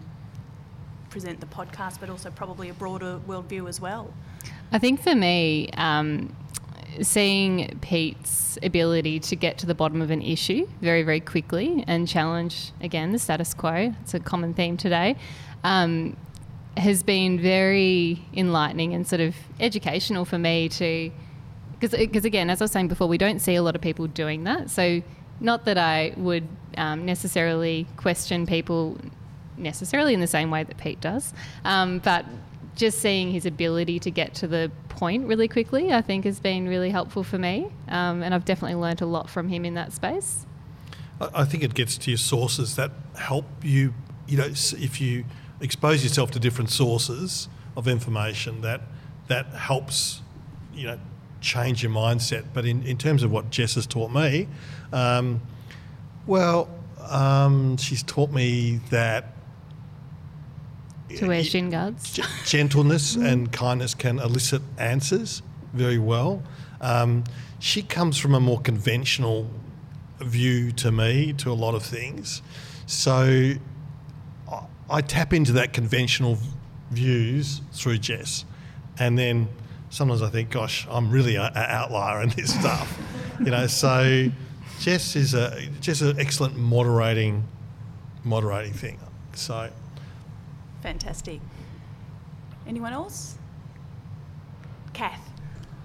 present 1.09 1.38
the 1.38 1.46
podcast, 1.46 2.00
but 2.00 2.11
also 2.11 2.30
probably 2.30 2.68
a 2.68 2.74
broader 2.74 3.20
worldview 3.28 3.68
as 3.68 3.80
well. 3.80 4.12
I 4.72 4.78
think 4.78 5.00
for 5.00 5.14
me, 5.14 5.70
um, 5.74 6.34
seeing 7.03 7.78
Pete's 7.80 8.59
ability 8.62 9.20
to 9.20 9.36
get 9.36 9.59
to 9.59 9.66
the 9.66 9.74
bottom 9.74 10.01
of 10.01 10.11
an 10.11 10.22
issue 10.22 10.66
very, 10.80 11.03
very 11.03 11.20
quickly 11.20 11.84
and 11.86 12.09
challenge, 12.09 12.72
again, 12.80 13.12
the 13.12 13.18
status 13.18 13.55
quo, 13.55 13.94
it's 14.03 14.14
a 14.14 14.20
common 14.20 14.55
theme 14.55 14.76
today, 14.76 15.16
um, 15.64 16.16
has 16.76 17.03
been 17.03 17.40
very 17.40 18.24
enlightening 18.34 18.94
and 18.94 19.07
sort 19.07 19.20
of 19.20 19.34
educational 19.61 20.24
for 20.24 20.38
me 20.38 20.68
to. 20.68 21.11
Because, 21.78 22.24
again, 22.24 22.49
as 22.49 22.62
I 22.62 22.64
was 22.64 22.72
saying 22.72 22.88
before, 22.88 23.07
we 23.07 23.18
don't 23.18 23.38
see 23.38 23.55
a 23.55 23.62
lot 23.62 23.74
of 23.74 23.82
people 23.82 24.07
doing 24.07 24.44
that. 24.44 24.70
So, 24.70 25.03
not 25.40 25.66
that 25.66 25.76
I 25.76 26.14
would 26.16 26.49
um, 26.78 27.05
necessarily 27.05 27.86
question 27.99 28.47
people 28.47 28.97
necessarily 29.59 30.14
in 30.14 30.20
the 30.20 30.26
same 30.26 30.51
way 30.51 30.64
that 30.64 30.76
Pete 30.78 31.01
does, 31.01 31.34
um, 31.64 31.99
but 31.99 32.24
just 32.77 33.01
seeing 33.01 33.33
his 33.33 33.47
ability 33.47 33.99
to 34.01 34.11
get 34.11 34.35
to 34.35 34.47
the 34.47 34.70
point 34.89 35.27
really 35.27 35.49
quickly, 35.49 35.93
I 35.93 36.03
think, 36.03 36.24
has 36.24 36.39
been 36.39 36.68
really 36.68 36.91
helpful 36.91 37.24
for 37.24 37.39
me. 37.39 37.68
Um, 37.89 38.22
and 38.22 38.33
I've 38.35 38.45
definitely 38.45 38.77
learnt 38.77 39.01
a 39.01 39.07
lot 39.07 39.29
from 39.29 39.49
him 39.49 39.64
in 39.64 39.74
that 39.74 39.93
space. 39.93 40.47
I 41.20 41.45
think 41.45 41.64
it 41.64 41.74
gets 41.74 41.99
to 41.99 42.11
your 42.11 42.18
sources 42.18 42.77
that 42.77 42.93
help 43.18 43.47
you. 43.62 43.95
You 44.29 44.39
know, 44.39 44.47
if 44.47 45.01
you 45.01 45.24
expose 45.61 46.05
yourself 46.05 46.31
to 46.33 46.39
different 46.39 46.70
sources 46.70 47.49
of 47.77 47.89
information, 47.89 48.61
that 48.61 48.83
that 49.29 49.47
helps. 49.47 50.22
You 50.74 50.89
know, 50.89 50.99
change 51.41 51.83
your 51.83 51.93
mindset. 51.93 52.45
But 52.53 52.66
in, 52.66 52.83
in 52.83 52.99
terms 52.99 53.22
of 53.22 53.31
what 53.31 53.51
Jess 53.51 53.74
has 53.77 53.87
taught 53.87 54.11
me, 54.11 54.49
um, 54.93 55.41
well, 56.27 56.68
um, 57.09 57.77
she's 57.77 58.03
taught 58.03 58.31
me 58.31 58.81
that 58.91 59.36
To 61.09 61.28
wear 61.28 61.44
shin 61.44 61.70
guards. 61.70 62.18
Gentleness 62.44 63.14
and 63.14 63.52
kindness 63.52 63.94
can 63.94 64.18
elicit 64.18 64.62
answers 64.78 65.42
very 65.72 65.98
well. 65.98 66.42
Um, 66.80 67.24
she 67.59 67.82
comes 67.82 68.18
from 68.18 68.34
a 68.34 68.40
more 68.40 68.61
conventional 68.61 69.48
view 70.20 70.72
to 70.72 70.90
me 70.90 71.32
to 71.34 71.50
a 71.50 71.54
lot 71.54 71.74
of 71.74 71.82
things. 71.82 72.42
So 72.86 73.52
I, 74.50 74.66
I 74.90 75.00
tap 75.00 75.32
into 75.32 75.52
that 75.52 75.72
conventional 75.72 76.36
v- 76.36 76.48
views 76.90 77.61
through 77.72 77.98
Jess. 77.98 78.44
And 78.98 79.18
then 79.18 79.48
sometimes 79.90 80.22
I 80.22 80.28
think, 80.28 80.50
gosh, 80.50 80.86
I'm 80.90 81.11
really 81.11 81.36
an 81.36 81.50
outlier 81.54 82.22
in 82.22 82.30
this 82.30 82.52
stuff. 82.61 82.98
you 83.38 83.50
know, 83.50 83.66
so 83.66 84.30
Jess 84.80 85.16
is 85.16 85.34
a 85.34 85.68
Jess 85.80 86.02
is 86.02 86.11
an 86.11 86.20
excellent 86.20 86.57
moderating 86.57 87.44
moderating 88.24 88.72
thing. 88.72 88.98
So 89.34 89.70
Fantastic. 90.83 91.41
Anyone 92.66 92.93
else? 92.93 93.39
Kath, 94.93 95.31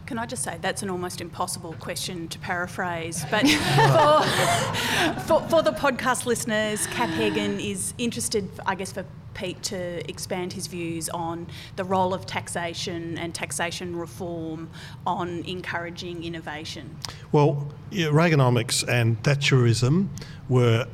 can 0.06 0.18
I 0.18 0.26
just 0.26 0.44
say 0.44 0.58
that's 0.62 0.84
an 0.84 0.89
almost 0.89 1.22
impossible 1.22 1.74
question 1.80 2.28
to 2.30 2.39
paraphrase, 2.39 3.26
but 3.32 3.48
for, 5.18 5.22
for, 5.22 5.50
for 5.50 5.62
the 5.62 5.72
podcast 5.72 6.26
listeners, 6.26 6.86
Kath 6.88 7.12
Hagen 7.12 7.60
is 7.60 7.94
interested, 7.98 8.50
I 8.66 8.76
guess, 8.76 8.92
for 8.92 9.06
Pete 9.34 9.64
to 9.64 10.10
expand 10.10 10.54
his 10.54 10.68
views 10.68 11.08
on 11.10 11.48
the 11.76 11.84
role 11.84 12.14
of 12.14 12.26
taxation 12.26 13.18
and 13.18 13.34
taxation 13.34 13.96
reform 13.96 14.70
on 15.08 15.44
encouraging 15.46 16.24
innovation. 16.24 16.98
Well, 17.32 17.72
yeah, 17.89 18.08
Reaganomics 18.08 18.88
and 18.88 19.22
Thatcherism 19.24 20.10
were 20.50 20.88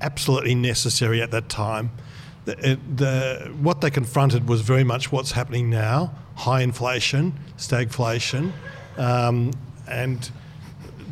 absolutely 0.00 0.54
necessary 0.54 1.22
at 1.22 1.30
that 1.30 1.48
time. 1.48 1.90
The, 2.48 2.78
the, 2.96 3.52
what 3.60 3.82
they 3.82 3.90
confronted 3.90 4.48
was 4.48 4.62
very 4.62 4.82
much 4.82 5.12
what's 5.12 5.32
happening 5.32 5.68
now 5.68 6.14
high 6.34 6.62
inflation, 6.62 7.38
stagflation, 7.58 8.52
um, 8.96 9.50
and 9.86 10.30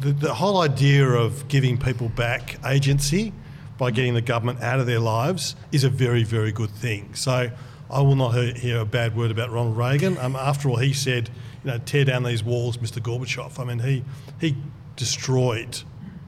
the, 0.01 0.13
the 0.13 0.33
whole 0.33 0.63
idea 0.63 1.07
of 1.07 1.47
giving 1.49 1.77
people 1.77 2.09
back 2.09 2.57
agency 2.65 3.35
by 3.77 3.91
getting 3.91 4.15
the 4.15 4.23
government 4.23 4.63
out 4.63 4.81
of 4.81 4.87
their 4.87 5.01
lives 5.01 5.57
is 5.73 5.85
a 5.85 5.91
very, 5.91 6.23
very 6.23 6.53
good 6.53 6.71
thing. 6.71 7.15
So 7.15 7.51
I 7.91 8.01
will 8.01 8.17
not 8.17 8.31
hear, 8.31 8.55
hear 8.55 8.81
a 8.81 8.87
bad 8.87 9.15
word 9.15 9.31
about 9.31 9.51
Ronald 9.51 9.77
Reagan. 9.77 10.17
Um, 10.17 10.37
after 10.37 10.71
all, 10.71 10.77
he 10.77 10.95
said, 10.95 11.29
you 11.65 11.71
know, 11.71 11.79
tear 11.85 12.07
down 12.07 12.23
these 12.23 12.43
walls, 12.43 12.79
Mr. 12.79 13.03
Gorbachev. 13.03 13.59
I 13.59 13.65
mean, 13.65 13.81
he, 13.81 14.05
he 14.41 14.57
destroyed, 14.97 15.83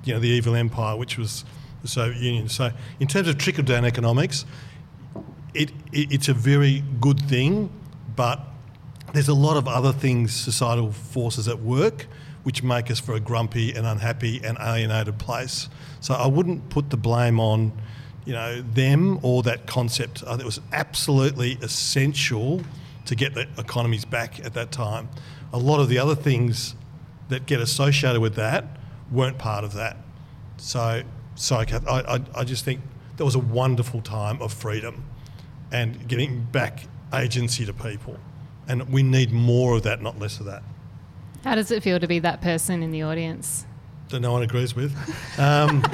you 0.05 0.13
know, 0.13 0.21
the 0.21 0.29
evil 0.29 0.55
empire, 0.55 0.97
which 0.97 1.17
was 1.17 1.47
the 1.81 1.89
Soviet 1.89 2.21
Union. 2.21 2.49
So 2.49 2.73
in 3.01 3.07
terms 3.09 3.29
of 3.29 3.39
trickle-down 3.39 3.85
economics, 3.85 4.45
it, 5.55 5.71
it, 5.93 6.13
it's 6.13 6.29
a 6.29 6.35
very 6.35 6.83
good 7.01 7.21
thing, 7.21 7.71
but 8.17 8.41
there's 9.13 9.29
a 9.29 9.35
lot 9.35 9.57
of 9.57 9.67
other 9.67 9.93
things, 9.93 10.35
societal 10.35 10.93
forces 10.93 11.49
at 11.49 11.61
work, 11.61 12.07
which 12.43 12.63
make 12.63 12.91
us 12.91 13.01
for 13.01 13.15
a 13.15 13.21
grumpy 13.21 13.73
and 13.73 13.87
unhappy 13.87 14.41
and 14.45 14.59
alienated 14.61 15.19
place. 15.19 15.69
So 16.01 16.15
I 16.15 16.27
wouldn't 16.27 16.69
put 16.71 16.91
the 16.91 16.97
blame 16.97 17.41
on, 17.41 17.73
you 18.25 18.33
know, 18.33 18.63
them 18.63 19.19
or 19.23 19.43
that 19.43 19.67
concept. 19.67 20.23
I 20.25 20.31
think 20.31 20.43
it 20.43 20.47
was 20.47 20.61
absolutely 20.73 21.59
essential 21.63 22.63
to 23.07 23.15
get 23.15 23.35
the 23.35 23.49
economies 23.59 24.05
back 24.05 24.45
at 24.45 24.55
that 24.55 24.71
time. 24.71 25.09
A 25.53 25.59
lot 25.59 25.81
of 25.81 25.89
the 25.89 25.99
other 25.99 26.15
things 26.15 26.75
that 27.29 27.47
get 27.47 27.61
associated 27.61 28.21
with 28.21 28.35
that 28.35 28.67
weren't 29.11 29.39
part 29.39 29.65
of 29.65 29.75
that. 29.75 29.97
So, 30.59 31.03
sorry, 31.35 31.67
Kath, 31.67 31.87
I, 31.87 32.01
I, 32.01 32.21
I 32.35 32.45
just 32.45 32.65
think 32.65 32.81
that 33.17 33.25
was 33.25 33.35
a 33.35 33.41
wonderful 33.41 34.03
time 34.03 34.41
of 34.43 34.53
freedom 34.53 35.05
and 35.73 36.09
getting 36.09 36.43
back 36.45 36.85
agency 37.15 37.65
to 37.67 37.73
people. 37.73 38.19
And 38.67 38.89
we 38.91 39.03
need 39.03 39.33
more 39.33 39.77
of 39.77 39.83
that, 39.85 40.03
not 40.03 40.19
less 40.19 40.41
of 40.41 40.47
that. 40.47 40.63
How 41.45 41.55
does 41.55 41.71
it 41.71 41.83
feel 41.83 41.99
to 42.01 42.07
be 42.07 42.19
that 42.19 42.41
person 42.41 42.83
in 42.83 42.91
the 42.91 43.03
audience? 43.03 43.65
that 44.11 44.21
no 44.21 44.33
one 44.33 44.43
agrees 44.43 44.75
with. 44.75 44.95
Um, 45.39 45.85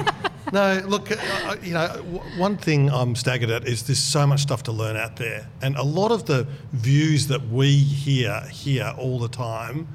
no, 0.51 0.81
look, 0.87 1.11
uh, 1.11 1.15
uh, 1.43 1.55
you 1.61 1.73
know, 1.73 1.87
w- 1.87 2.39
one 2.39 2.57
thing 2.57 2.89
I'm 2.89 3.15
staggered 3.15 3.51
at 3.51 3.67
is 3.67 3.83
there's 3.83 3.99
so 3.99 4.25
much 4.25 4.41
stuff 4.41 4.63
to 4.63 4.71
learn 4.71 4.95
out 4.95 5.17
there, 5.17 5.47
and 5.61 5.75
a 5.75 5.83
lot 5.83 6.11
of 6.11 6.25
the 6.25 6.47
views 6.71 7.27
that 7.27 7.47
we 7.49 7.75
hear 7.77 8.41
here 8.51 8.95
all 8.97 9.19
the 9.19 9.27
time 9.27 9.87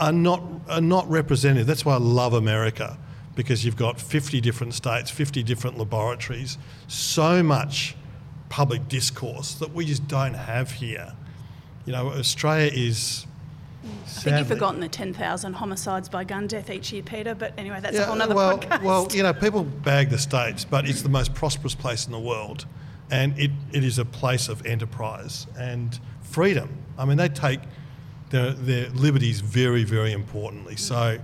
are 0.00 0.12
not 0.12 0.42
are 0.68 0.80
not 0.80 1.08
representative. 1.08 1.68
That's 1.68 1.84
why 1.84 1.94
I 1.94 1.98
love 1.98 2.34
America 2.34 2.98
because 3.36 3.64
you've 3.64 3.76
got 3.76 4.00
50 4.00 4.40
different 4.40 4.74
states, 4.74 5.10
50 5.10 5.42
different 5.44 5.78
laboratories, 5.78 6.58
so 6.88 7.42
much 7.42 7.94
public 8.48 8.88
discourse 8.88 9.54
that 9.54 9.72
we 9.72 9.84
just 9.84 10.06
don't 10.08 10.34
have 10.34 10.70
here. 10.72 11.12
You 11.86 11.92
know, 11.92 12.08
Australia 12.08 12.70
is. 12.72 13.26
I 13.84 14.08
think 14.08 14.38
you've 14.38 14.48
forgotten 14.48 14.80
the 14.80 14.88
10,000 14.88 15.52
homicides 15.52 16.08
by 16.08 16.24
gun 16.24 16.46
death 16.46 16.70
each 16.70 16.90
year, 16.90 17.02
Peter, 17.02 17.34
but 17.34 17.52
anyway, 17.58 17.80
that's 17.82 17.98
a 17.98 18.06
whole 18.06 18.20
other 18.20 18.34
well, 18.34 18.58
podcast. 18.58 18.82
well, 18.82 19.08
you 19.12 19.22
know, 19.22 19.34
people 19.34 19.62
bag 19.62 20.08
the 20.08 20.16
states, 20.16 20.64
but 20.64 20.88
it's 20.88 21.02
the 21.02 21.10
most 21.10 21.34
prosperous 21.34 21.74
place 21.74 22.06
in 22.06 22.12
the 22.12 22.18
world, 22.18 22.64
and 23.10 23.38
it, 23.38 23.50
it 23.72 23.84
is 23.84 23.98
a 23.98 24.04
place 24.06 24.48
of 24.48 24.64
enterprise 24.64 25.46
and 25.58 26.00
freedom. 26.22 26.70
I 26.96 27.04
mean, 27.04 27.18
they 27.18 27.28
take 27.28 27.60
their, 28.30 28.52
their 28.52 28.88
liberties 28.90 29.40
very, 29.40 29.84
very 29.84 30.12
importantly. 30.12 30.76
So, 30.76 31.18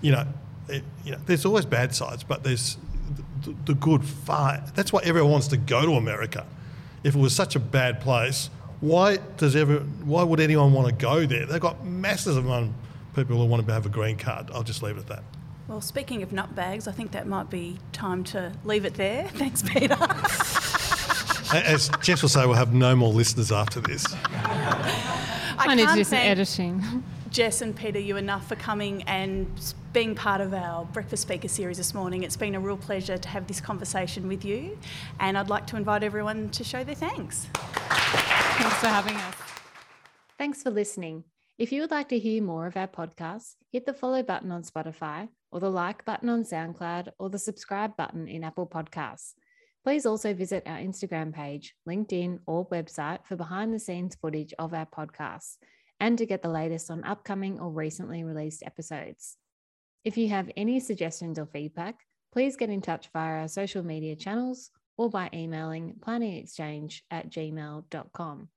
you 0.00 0.10
know, 0.10 0.26
it, 0.68 0.82
you 1.04 1.12
know, 1.12 1.18
there's 1.26 1.44
always 1.44 1.64
bad 1.64 1.94
sides, 1.94 2.24
but 2.24 2.42
there's 2.42 2.76
the, 3.42 3.54
the 3.66 3.74
good 3.74 4.04
far. 4.04 4.62
That's 4.74 4.92
why 4.92 5.02
everyone 5.04 5.32
wants 5.32 5.48
to 5.48 5.56
go 5.56 5.84
to 5.86 5.92
America. 5.92 6.46
If 7.02 7.14
it 7.14 7.18
was 7.18 7.34
such 7.34 7.56
a 7.56 7.60
bad 7.60 8.00
place, 8.00 8.50
why 8.80 9.18
does 9.36 9.56
ever? 9.56 9.78
Why 10.04 10.22
would 10.22 10.40
anyone 10.40 10.72
want 10.72 10.88
to 10.88 10.94
go 10.94 11.26
there? 11.26 11.46
They've 11.46 11.60
got 11.60 11.84
masses 11.84 12.36
of 12.36 12.44
people 13.14 13.36
who 13.38 13.44
want 13.46 13.66
to 13.66 13.72
have 13.72 13.86
a 13.86 13.90
green 13.90 14.16
card. 14.16 14.50
I'll 14.52 14.62
just 14.62 14.82
leave 14.82 14.96
it 14.96 15.00
at 15.00 15.06
that. 15.08 15.22
Well, 15.68 15.80
speaking 15.80 16.22
of 16.22 16.32
nut 16.32 16.54
bags, 16.54 16.88
I 16.88 16.92
think 16.92 17.12
that 17.12 17.26
might 17.26 17.48
be 17.48 17.78
time 17.92 18.24
to 18.24 18.52
leave 18.64 18.84
it 18.84 18.94
there. 18.94 19.28
Thanks, 19.34 19.62
Peter. 19.62 19.96
As 21.52 21.90
Jess 22.00 22.22
will 22.22 22.28
say, 22.28 22.44
we'll 22.46 22.54
have 22.54 22.72
no 22.74 22.94
more 22.96 23.12
listeners 23.12 23.50
after 23.52 23.80
this. 23.80 24.04
I 24.34 25.56
I 25.58 25.74
need 25.74 25.82
to 25.82 25.86
can't 25.86 25.96
do 25.98 26.04
some 26.04 26.18
editing. 26.18 27.04
Jess 27.30 27.60
and 27.62 27.74
Peter 27.76 27.98
you 27.98 28.16
enough 28.16 28.48
for 28.48 28.56
coming 28.56 29.02
and 29.04 29.46
s- 29.56 29.74
being 29.92 30.14
part 30.14 30.40
of 30.40 30.54
our 30.54 30.84
breakfast 30.84 31.22
speaker 31.22 31.48
series 31.48 31.76
this 31.76 31.94
morning. 31.94 32.22
It's 32.22 32.36
been 32.36 32.54
a 32.54 32.60
real 32.60 32.76
pleasure 32.76 33.18
to 33.18 33.28
have 33.28 33.48
this 33.48 33.60
conversation 33.60 34.28
with 34.28 34.44
you, 34.44 34.78
and 35.18 35.36
I'd 35.36 35.48
like 35.48 35.66
to 35.68 35.76
invite 35.76 36.04
everyone 36.04 36.48
to 36.50 36.62
show 36.62 36.84
their 36.84 36.94
thanks. 36.94 37.46
Thanks 37.52 38.76
for 38.76 38.86
having 38.86 39.16
us. 39.16 39.34
Thanks 40.38 40.62
for 40.62 40.70
listening. 40.70 41.24
If 41.58 41.72
you 41.72 41.80
would 41.80 41.90
like 41.90 42.08
to 42.10 42.18
hear 42.18 42.40
more 42.40 42.66
of 42.66 42.76
our 42.76 42.86
podcasts, 42.86 43.56
hit 43.72 43.84
the 43.84 43.92
follow 43.92 44.22
button 44.22 44.52
on 44.52 44.62
Spotify, 44.62 45.28
or 45.50 45.58
the 45.58 45.70
like 45.70 46.04
button 46.04 46.28
on 46.28 46.44
SoundCloud, 46.44 47.08
or 47.18 47.28
the 47.28 47.38
subscribe 47.38 47.96
button 47.96 48.28
in 48.28 48.44
Apple 48.44 48.68
Podcasts. 48.68 49.34
Please 49.82 50.06
also 50.06 50.32
visit 50.34 50.62
our 50.66 50.78
Instagram 50.78 51.32
page, 51.32 51.74
LinkedIn, 51.88 52.38
or 52.46 52.68
website 52.68 53.26
for 53.26 53.34
behind 53.34 53.74
the 53.74 53.78
scenes 53.78 54.14
footage 54.14 54.54
of 54.58 54.72
our 54.72 54.86
podcasts 54.86 55.56
and 55.98 56.16
to 56.16 56.26
get 56.26 56.42
the 56.42 56.48
latest 56.48 56.90
on 56.90 57.04
upcoming 57.04 57.58
or 57.58 57.70
recently 57.70 58.24
released 58.24 58.62
episodes. 58.64 59.36
If 60.04 60.16
you 60.16 60.28
have 60.30 60.50
any 60.56 60.80
suggestions 60.80 61.38
or 61.38 61.46
feedback, 61.46 62.06
please 62.32 62.56
get 62.56 62.70
in 62.70 62.80
touch 62.80 63.10
via 63.12 63.40
our 63.40 63.48
social 63.48 63.82
media 63.82 64.16
channels 64.16 64.70
or 64.96 65.10
by 65.10 65.28
emailing 65.34 65.94
planningexchange 66.00 67.02
at 67.10 67.30
gmail.com. 67.30 68.48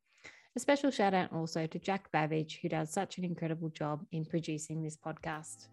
A 0.55 0.59
special 0.59 0.91
shout 0.91 1.13
out 1.13 1.33
also 1.33 1.67
to 1.67 1.79
Jack 1.79 2.11
Babbage, 2.11 2.59
who 2.61 2.69
does 2.69 2.93
such 2.93 3.17
an 3.17 3.25
incredible 3.25 3.69
job 3.69 4.05
in 4.11 4.23
producing 4.23 4.83
this 4.83 4.95
podcast. 4.95 5.67